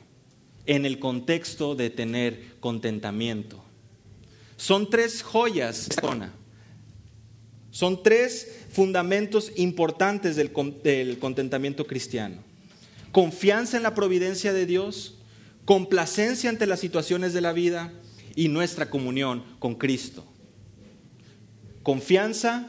en 0.66 0.87
el 0.87 0.99
contexto 0.99 1.74
de 1.74 1.91
tener 1.91 2.57
contentamiento. 2.61 3.64
Son 4.57 4.91
tres 4.91 5.22
joyas, 5.22 5.89
son 7.79 8.03
tres 8.03 8.49
fundamentos 8.72 9.53
importantes 9.55 10.35
del, 10.35 10.51
contentamiento 10.51 11.87
cristiano. 11.87 12.39
Confianza 13.12 13.76
en 13.76 13.85
la 13.85 13.95
providencia 13.95 14.53
de 14.53 14.66
Dios, 14.66 15.18
complacencia 15.64 16.51
ante 16.51 16.66
las 16.66 16.81
situaciones 16.81 17.33
de 17.35 17.41
la 17.41 17.53
vida 17.53 17.93
y 18.35 18.49
nuestra 18.49 18.91
comunión 18.91 19.45
con 19.61 19.76
Cristo. 19.76 20.24
Confianza, 21.85 22.68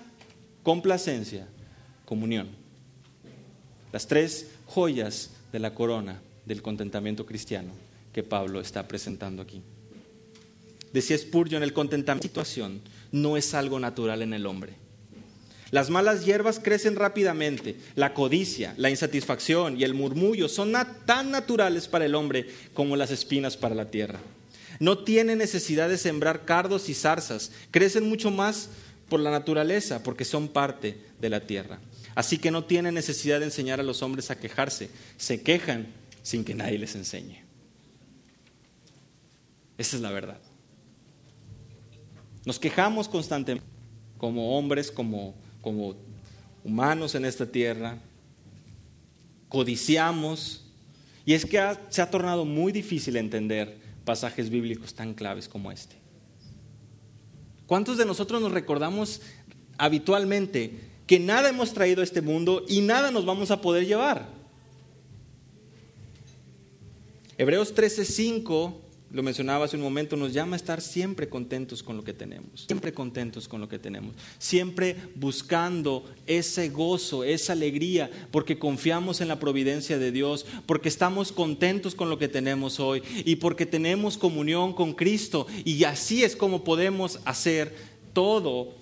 complacencia, 0.62 1.48
comunión. 2.06 2.50
Las 3.92 4.06
tres 4.06 4.52
joyas 4.68 5.32
de 5.52 5.58
la 5.58 5.74
corona 5.74 6.22
del 6.46 6.62
contentamiento 6.62 7.26
cristiano 7.26 7.72
que 8.14 8.22
Pablo 8.22 8.62
está 8.62 8.88
presentando 8.88 9.42
aquí. 9.42 9.64
Decía 10.94 11.18
Spurgeon, 11.18 11.64
el 11.64 11.74
contentamiento 11.74 12.28
situación 12.28 12.82
no 13.12 13.38
es 13.38 13.56
algo 13.56 13.80
natural 13.80 14.22
en 14.22 14.36
el 14.36 14.46
hombre. 14.46 14.79
Las 15.72 15.90
malas 15.90 16.26
hierbas 16.26 16.60
crecen 16.60 16.96
rápidamente. 16.96 17.78
La 17.96 18.14
codicia, 18.14 18.74
la 18.78 18.90
insatisfacción 18.90 19.80
y 19.80 19.84
el 19.84 19.94
murmullo 19.94 20.50
son 20.50 20.74
tan 21.06 21.32
naturales 21.32 21.88
para 21.88 22.06
el 22.06 22.16
hombre 22.16 22.48
como 22.74 22.96
las 22.96 23.12
espinas 23.12 23.58
para 23.58 23.76
la 23.76 23.92
tierra. 23.92 24.20
No 24.80 25.00
tiene 25.00 25.36
necesidad 25.36 25.90
de 25.90 25.98
sembrar 25.98 26.46
cardos 26.46 26.90
y 26.90 26.94
zarzas. 26.94 27.52
Crecen 27.72 28.08
mucho 28.08 28.32
más 28.32 28.70
por 29.10 29.20
la 29.20 29.32
naturaleza, 29.32 30.04
porque 30.04 30.26
son 30.26 30.48
parte 30.48 30.98
de 31.20 31.30
la 31.30 31.42
tierra. 31.42 31.80
Así 32.16 32.38
que 32.38 32.52
no 32.52 32.64
tienen 32.64 32.94
necesidad 32.94 33.40
de 33.40 33.46
enseñar 33.46 33.80
a 33.80 33.84
los 33.84 34.02
hombres 34.02 34.32
a 34.32 34.40
quejarse, 34.40 34.90
se 35.18 35.42
quejan 35.42 35.88
sin 36.22 36.44
que 36.44 36.56
nadie 36.56 36.78
les 36.78 36.96
enseñe. 36.96 37.44
Esa 39.78 39.96
es 39.96 40.02
la 40.02 40.12
verdad. 40.12 40.40
Nos 42.46 42.60
quejamos 42.60 43.08
constantemente 43.08 43.66
como 44.18 44.58
hombres, 44.58 44.92
como, 44.92 45.36
como 45.62 45.96
humanos 46.64 47.16
en 47.16 47.26
esta 47.26 47.46
tierra, 47.46 47.98
codiciamos, 49.48 50.66
y 51.26 51.34
es 51.34 51.46
que 51.46 51.62
se 51.90 52.02
ha 52.02 52.10
tornado 52.10 52.46
muy 52.46 52.72
difícil 52.72 53.18
entender 53.18 53.78
pasajes 54.06 54.50
bíblicos 54.50 54.94
tan 54.94 55.14
claves 55.14 55.48
como 55.48 55.72
este. 55.72 55.96
¿Cuántos 57.68 57.98
de 57.98 58.06
nosotros 58.06 58.42
nos 58.42 58.52
recordamos 58.52 59.22
habitualmente 59.78 60.80
que 61.06 61.20
nada 61.20 61.50
hemos 61.50 61.74
traído 61.74 62.02
a 62.02 62.04
este 62.04 62.22
mundo 62.22 62.66
y 62.68 62.82
nada 62.82 63.12
nos 63.12 63.26
vamos 63.26 63.52
a 63.52 63.62
poder 63.62 63.86
llevar? 63.86 64.28
Hebreos 67.38 67.74
13:5, 67.74 68.74
lo 69.12 69.24
mencionaba 69.24 69.66
hace 69.66 69.76
un 69.76 69.82
momento, 69.82 70.16
nos 70.16 70.34
llama 70.34 70.56
a 70.56 70.58
estar 70.58 70.82
siempre 70.82 71.30
contentos 71.30 71.82
con 71.82 71.98
lo 71.98 72.04
que 72.04 72.14
tenemos, 72.14 72.66
siempre 72.68 72.94
contentos 72.94 73.48
con 73.48 73.60
lo 73.60 73.68
que 73.68 73.80
tenemos, 73.80 74.16
siempre 74.38 74.96
buscando 75.16 76.06
ese 76.28 76.70
gozo, 76.70 77.24
esa 77.24 77.54
alegría, 77.54 78.10
porque 78.32 78.60
confiamos 78.60 79.20
en 79.22 79.28
la 79.28 79.40
providencia 79.40 79.98
de 79.98 80.12
Dios, 80.12 80.46
porque 80.66 80.90
estamos 80.90 81.32
contentos 81.32 81.96
con 81.96 82.10
lo 82.10 82.20
que 82.20 82.28
tenemos 82.28 82.80
hoy 82.80 83.02
y 83.26 83.38
porque 83.38 83.66
tenemos 83.66 84.18
comunión 84.18 84.74
con 84.74 84.94
Cristo 84.94 85.48
y 85.66 85.84
así 85.86 86.24
es 86.24 86.36
como 86.36 86.64
podemos 86.64 87.20
hacer 87.26 87.76
todo 88.14 88.76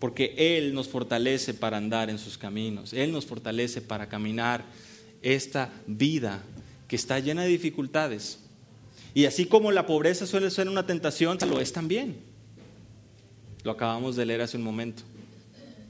porque 0.00 0.34
Él 0.36 0.74
nos 0.74 0.88
fortalece 0.88 1.54
para 1.54 1.76
andar 1.76 2.10
en 2.10 2.18
sus 2.18 2.36
caminos, 2.36 2.92
Él 2.92 3.12
nos 3.12 3.26
fortalece 3.26 3.80
para 3.80 4.08
caminar 4.08 4.64
esta 5.22 5.72
vida 5.86 6.42
que 6.88 6.96
está 6.96 7.18
llena 7.18 7.42
de 7.42 7.48
dificultades. 7.48 8.40
Y 9.16 9.24
así 9.24 9.46
como 9.46 9.72
la 9.72 9.86
pobreza 9.86 10.26
suele 10.26 10.50
ser 10.50 10.68
una 10.68 10.84
tentación, 10.84 11.38
lo 11.48 11.58
es 11.58 11.72
también. 11.72 12.16
Lo 13.64 13.70
acabamos 13.70 14.14
de 14.14 14.26
leer 14.26 14.42
hace 14.42 14.58
un 14.58 14.62
momento. 14.62 15.04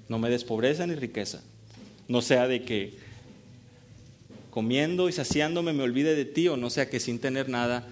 No 0.08 0.20
me 0.20 0.30
des 0.30 0.44
pobreza 0.44 0.86
ni 0.86 0.94
riqueza. 0.94 1.42
No 2.06 2.22
sea 2.22 2.46
de 2.46 2.62
que 2.62 2.94
comiendo 4.50 5.08
y 5.08 5.12
saciándome 5.12 5.72
me 5.72 5.82
olvide 5.82 6.14
de 6.14 6.24
ti 6.24 6.46
o 6.46 6.56
no 6.56 6.70
sea 6.70 6.88
que 6.88 7.00
sin 7.00 7.18
tener 7.18 7.48
nada 7.48 7.88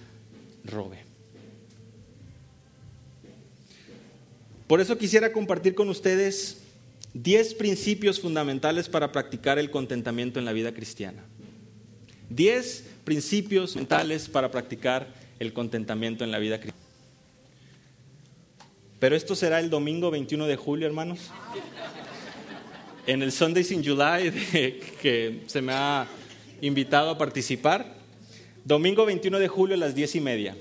robe. 0.64 0.98
Por 4.68 4.80
eso 4.80 4.96
quisiera 4.98 5.32
compartir 5.32 5.74
con 5.74 5.88
ustedes 5.88 6.58
10 7.14 7.54
principios 7.54 8.20
fundamentales 8.20 8.88
para 8.88 9.10
practicar 9.10 9.58
el 9.58 9.72
contentamiento 9.72 10.38
en 10.38 10.44
la 10.44 10.52
vida 10.52 10.72
cristiana. 10.72 11.24
10 12.30 12.84
principios 13.02 13.74
mentales 13.74 14.28
para 14.28 14.52
practicar 14.52 15.23
el 15.38 15.52
contentamiento 15.52 16.24
en 16.24 16.30
la 16.30 16.38
vida 16.38 16.58
cristiana. 16.60 16.84
Pero 18.98 19.16
esto 19.16 19.34
será 19.34 19.60
el 19.60 19.70
domingo 19.70 20.10
21 20.10 20.46
de 20.46 20.56
julio, 20.56 20.86
hermanos. 20.86 21.30
En 23.06 23.22
el 23.22 23.32
Sundays 23.32 23.70
in 23.70 23.84
July, 23.84 24.30
que 25.02 25.42
se 25.46 25.60
me 25.60 25.72
ha 25.72 26.06
invitado 26.60 27.10
a 27.10 27.18
participar. 27.18 27.94
Domingo 28.64 29.04
21 29.04 29.38
de 29.38 29.48
julio 29.48 29.74
a 29.74 29.78
las 29.78 29.94
10 29.94 30.14
y 30.14 30.20
media. 30.20 30.56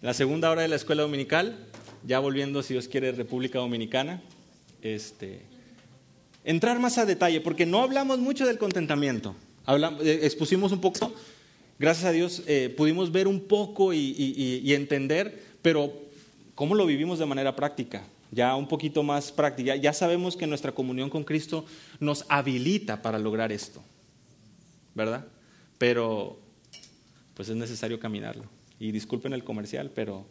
La 0.00 0.14
segunda 0.14 0.50
hora 0.50 0.62
de 0.62 0.68
la 0.68 0.76
escuela 0.76 1.02
dominical, 1.02 1.58
ya 2.06 2.18
volviendo, 2.18 2.62
si 2.62 2.72
Dios 2.72 2.88
quiere, 2.88 3.12
República 3.12 3.58
Dominicana. 3.58 4.22
Este, 4.80 5.42
entrar 6.44 6.78
más 6.78 6.96
a 6.98 7.04
detalle, 7.04 7.40
porque 7.40 7.66
no 7.66 7.82
hablamos 7.82 8.18
mucho 8.20 8.46
del 8.46 8.58
contentamiento. 8.58 9.34
Eh, 9.66 10.20
expusimos 10.22 10.72
un 10.72 10.80
poco, 10.80 11.12
gracias 11.78 12.06
a 12.06 12.12
Dios 12.12 12.42
eh, 12.46 12.72
pudimos 12.76 13.12
ver 13.12 13.28
un 13.28 13.40
poco 13.40 13.92
y, 13.92 14.72
entender, 14.72 15.42
pero 15.62 15.92
¿cómo 16.54 16.74
lo 16.74 16.86
vivimos 16.86 17.18
de 17.18 17.26
manera 17.26 17.54
práctica? 17.56 18.04
Ya 18.30 18.54
un 18.56 18.68
poquito 18.68 19.02
más 19.02 19.32
práctica. 19.32 19.76
Ya 19.76 19.92
sabemos 19.92 20.36
que 20.36 20.46
nuestra 20.46 20.72
comunión 20.72 21.08
con 21.08 21.24
Cristo 21.24 21.64
nos 21.98 22.26
habilita 22.28 23.00
para 23.00 23.18
lograr 23.18 23.52
esto, 23.52 23.82
¿verdad? 24.94 25.26
Pero 25.78 26.38
pues 27.34 27.48
es 27.48 27.56
necesario 27.56 27.98
caminarlo. 27.98 28.44
Y 28.78 28.92
disculpen 28.92 29.32
el 29.32 29.44
comercial, 29.44 29.90
pero 29.94 30.26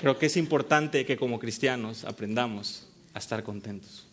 creo 0.00 0.18
que 0.18 0.26
es 0.26 0.36
importante 0.36 1.06
que 1.06 1.16
como 1.16 1.38
cristianos 1.38 2.04
aprendamos 2.04 2.88
a 3.14 3.18
estar 3.18 3.42
contentos. 3.42 4.06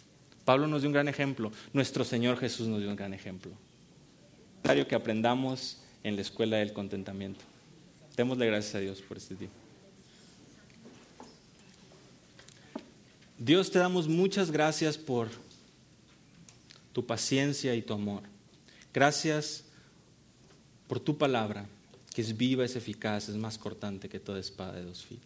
Pablo 0.45 0.67
nos 0.67 0.81
dio 0.81 0.89
un 0.89 0.93
gran 0.93 1.07
ejemplo, 1.07 1.51
nuestro 1.73 2.03
Señor 2.03 2.37
Jesús 2.37 2.67
nos 2.67 2.79
dio 2.79 2.89
un 2.89 2.95
gran 2.95 3.13
ejemplo. 3.13 3.51
Es 3.51 4.63
necesario 4.63 4.87
que 4.87 4.95
aprendamos 4.95 5.80
en 6.03 6.15
la 6.15 6.21
escuela 6.21 6.57
del 6.57 6.73
contentamiento. 6.73 7.41
Démosle 8.15 8.45
gracias 8.47 8.75
a 8.75 8.79
Dios 8.79 9.01
por 9.01 9.17
este 9.17 9.35
tiempo. 9.35 9.55
Dios 13.37 13.71
te 13.71 13.79
damos 13.79 14.07
muchas 14.07 14.51
gracias 14.51 14.97
por 14.97 15.29
tu 16.93 17.05
paciencia 17.05 17.73
y 17.73 17.81
tu 17.81 17.93
amor. 17.93 18.23
Gracias 18.93 19.63
por 20.87 20.99
tu 20.99 21.17
palabra, 21.17 21.65
que 22.13 22.21
es 22.21 22.37
viva, 22.37 22.65
es 22.65 22.75
eficaz, 22.75 23.29
es 23.29 23.35
más 23.35 23.57
cortante 23.57 24.09
que 24.09 24.19
toda 24.19 24.39
espada 24.39 24.73
de 24.73 24.83
dos 24.83 25.05
filos. 25.05 25.25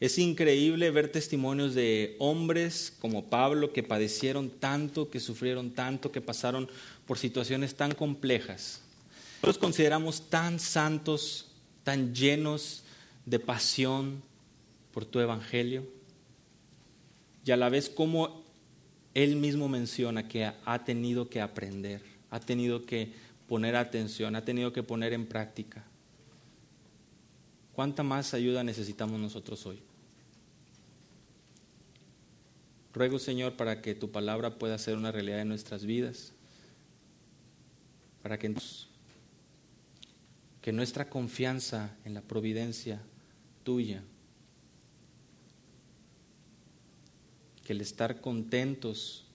Es 0.00 0.18
increíble 0.18 0.90
ver 0.90 1.12
testimonios 1.12 1.74
de 1.74 2.16
hombres 2.18 2.96
como 3.00 3.26
Pablo 3.26 3.72
que 3.74 3.82
padecieron 3.82 4.48
tanto, 4.48 5.10
que 5.10 5.20
sufrieron 5.20 5.72
tanto, 5.72 6.10
que 6.10 6.22
pasaron 6.22 6.70
por 7.10 7.18
situaciones 7.18 7.74
tan 7.74 7.92
complejas. 7.92 8.82
Los 9.42 9.58
consideramos 9.58 10.30
tan 10.30 10.60
santos, 10.60 11.48
tan 11.82 12.14
llenos 12.14 12.84
de 13.26 13.40
pasión 13.40 14.22
por 14.94 15.04
tu 15.04 15.18
evangelio. 15.18 15.84
Y 17.44 17.50
a 17.50 17.56
la 17.56 17.68
vez 17.68 17.90
como 17.90 18.44
él 19.12 19.34
mismo 19.34 19.68
menciona 19.68 20.28
que 20.28 20.52
ha 20.64 20.84
tenido 20.84 21.28
que 21.28 21.40
aprender, 21.40 22.00
ha 22.30 22.38
tenido 22.38 22.86
que 22.86 23.12
poner 23.48 23.74
atención, 23.74 24.36
ha 24.36 24.44
tenido 24.44 24.72
que 24.72 24.84
poner 24.84 25.12
en 25.12 25.26
práctica. 25.26 25.82
¿Cuánta 27.72 28.04
más 28.04 28.34
ayuda 28.34 28.62
necesitamos 28.62 29.18
nosotros 29.18 29.66
hoy? 29.66 29.82
Ruego, 32.94 33.18
Señor, 33.18 33.54
para 33.54 33.82
que 33.82 33.96
tu 33.96 34.12
palabra 34.12 34.60
pueda 34.60 34.78
ser 34.78 34.96
una 34.96 35.10
realidad 35.10 35.40
en 35.40 35.48
nuestras 35.48 35.84
vidas, 35.84 36.34
para 38.22 38.38
que, 38.38 38.52
nuestra 40.72 41.08
confianza 41.08 41.96
en 42.04 42.14
la 42.14 42.20
providencia 42.20 43.00
tuya, 43.64 44.02
que 47.64 47.72
el 47.72 47.80
estar 47.80 48.20
contentos 48.20 49.26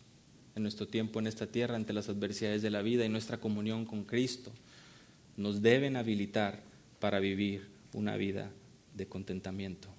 en 0.55 0.63
nuestro 0.63 0.87
tiempo 0.87 1.19
en 1.19 1.27
esta 1.27 1.47
tierra 1.47 1.75
ante 1.75 1.93
las 1.93 2.09
adversidades 2.09 2.61
de 2.61 2.69
la 2.69 2.81
vida 2.81 3.05
y 3.05 3.09
nuestra 3.09 3.39
comunión 3.39 3.85
con 3.85 4.03
Cristo, 4.03 4.51
nos 5.35 5.61
deben 5.61 5.97
habilitar 5.97 6.63
para 6.99 7.19
vivir 7.19 7.67
una 7.93 8.15
vida 8.15 8.51
de 8.93 9.07
contentamiento. 9.07 9.89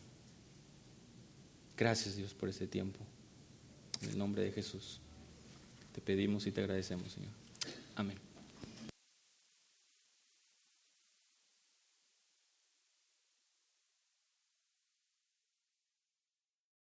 Gracias 1.76 2.16
Dios 2.16 2.32
por 2.32 2.48
este 2.48 2.66
tiempo. 2.66 3.00
En 4.02 4.10
el 4.10 4.18
nombre 4.18 4.42
de 4.42 4.52
Jesús 4.52 5.00
te 5.92 6.00
pedimos 6.00 6.46
y 6.46 6.52
te 6.52 6.60
agradecemos, 6.60 7.12
Señor. 7.12 7.32
Amén. 7.94 8.25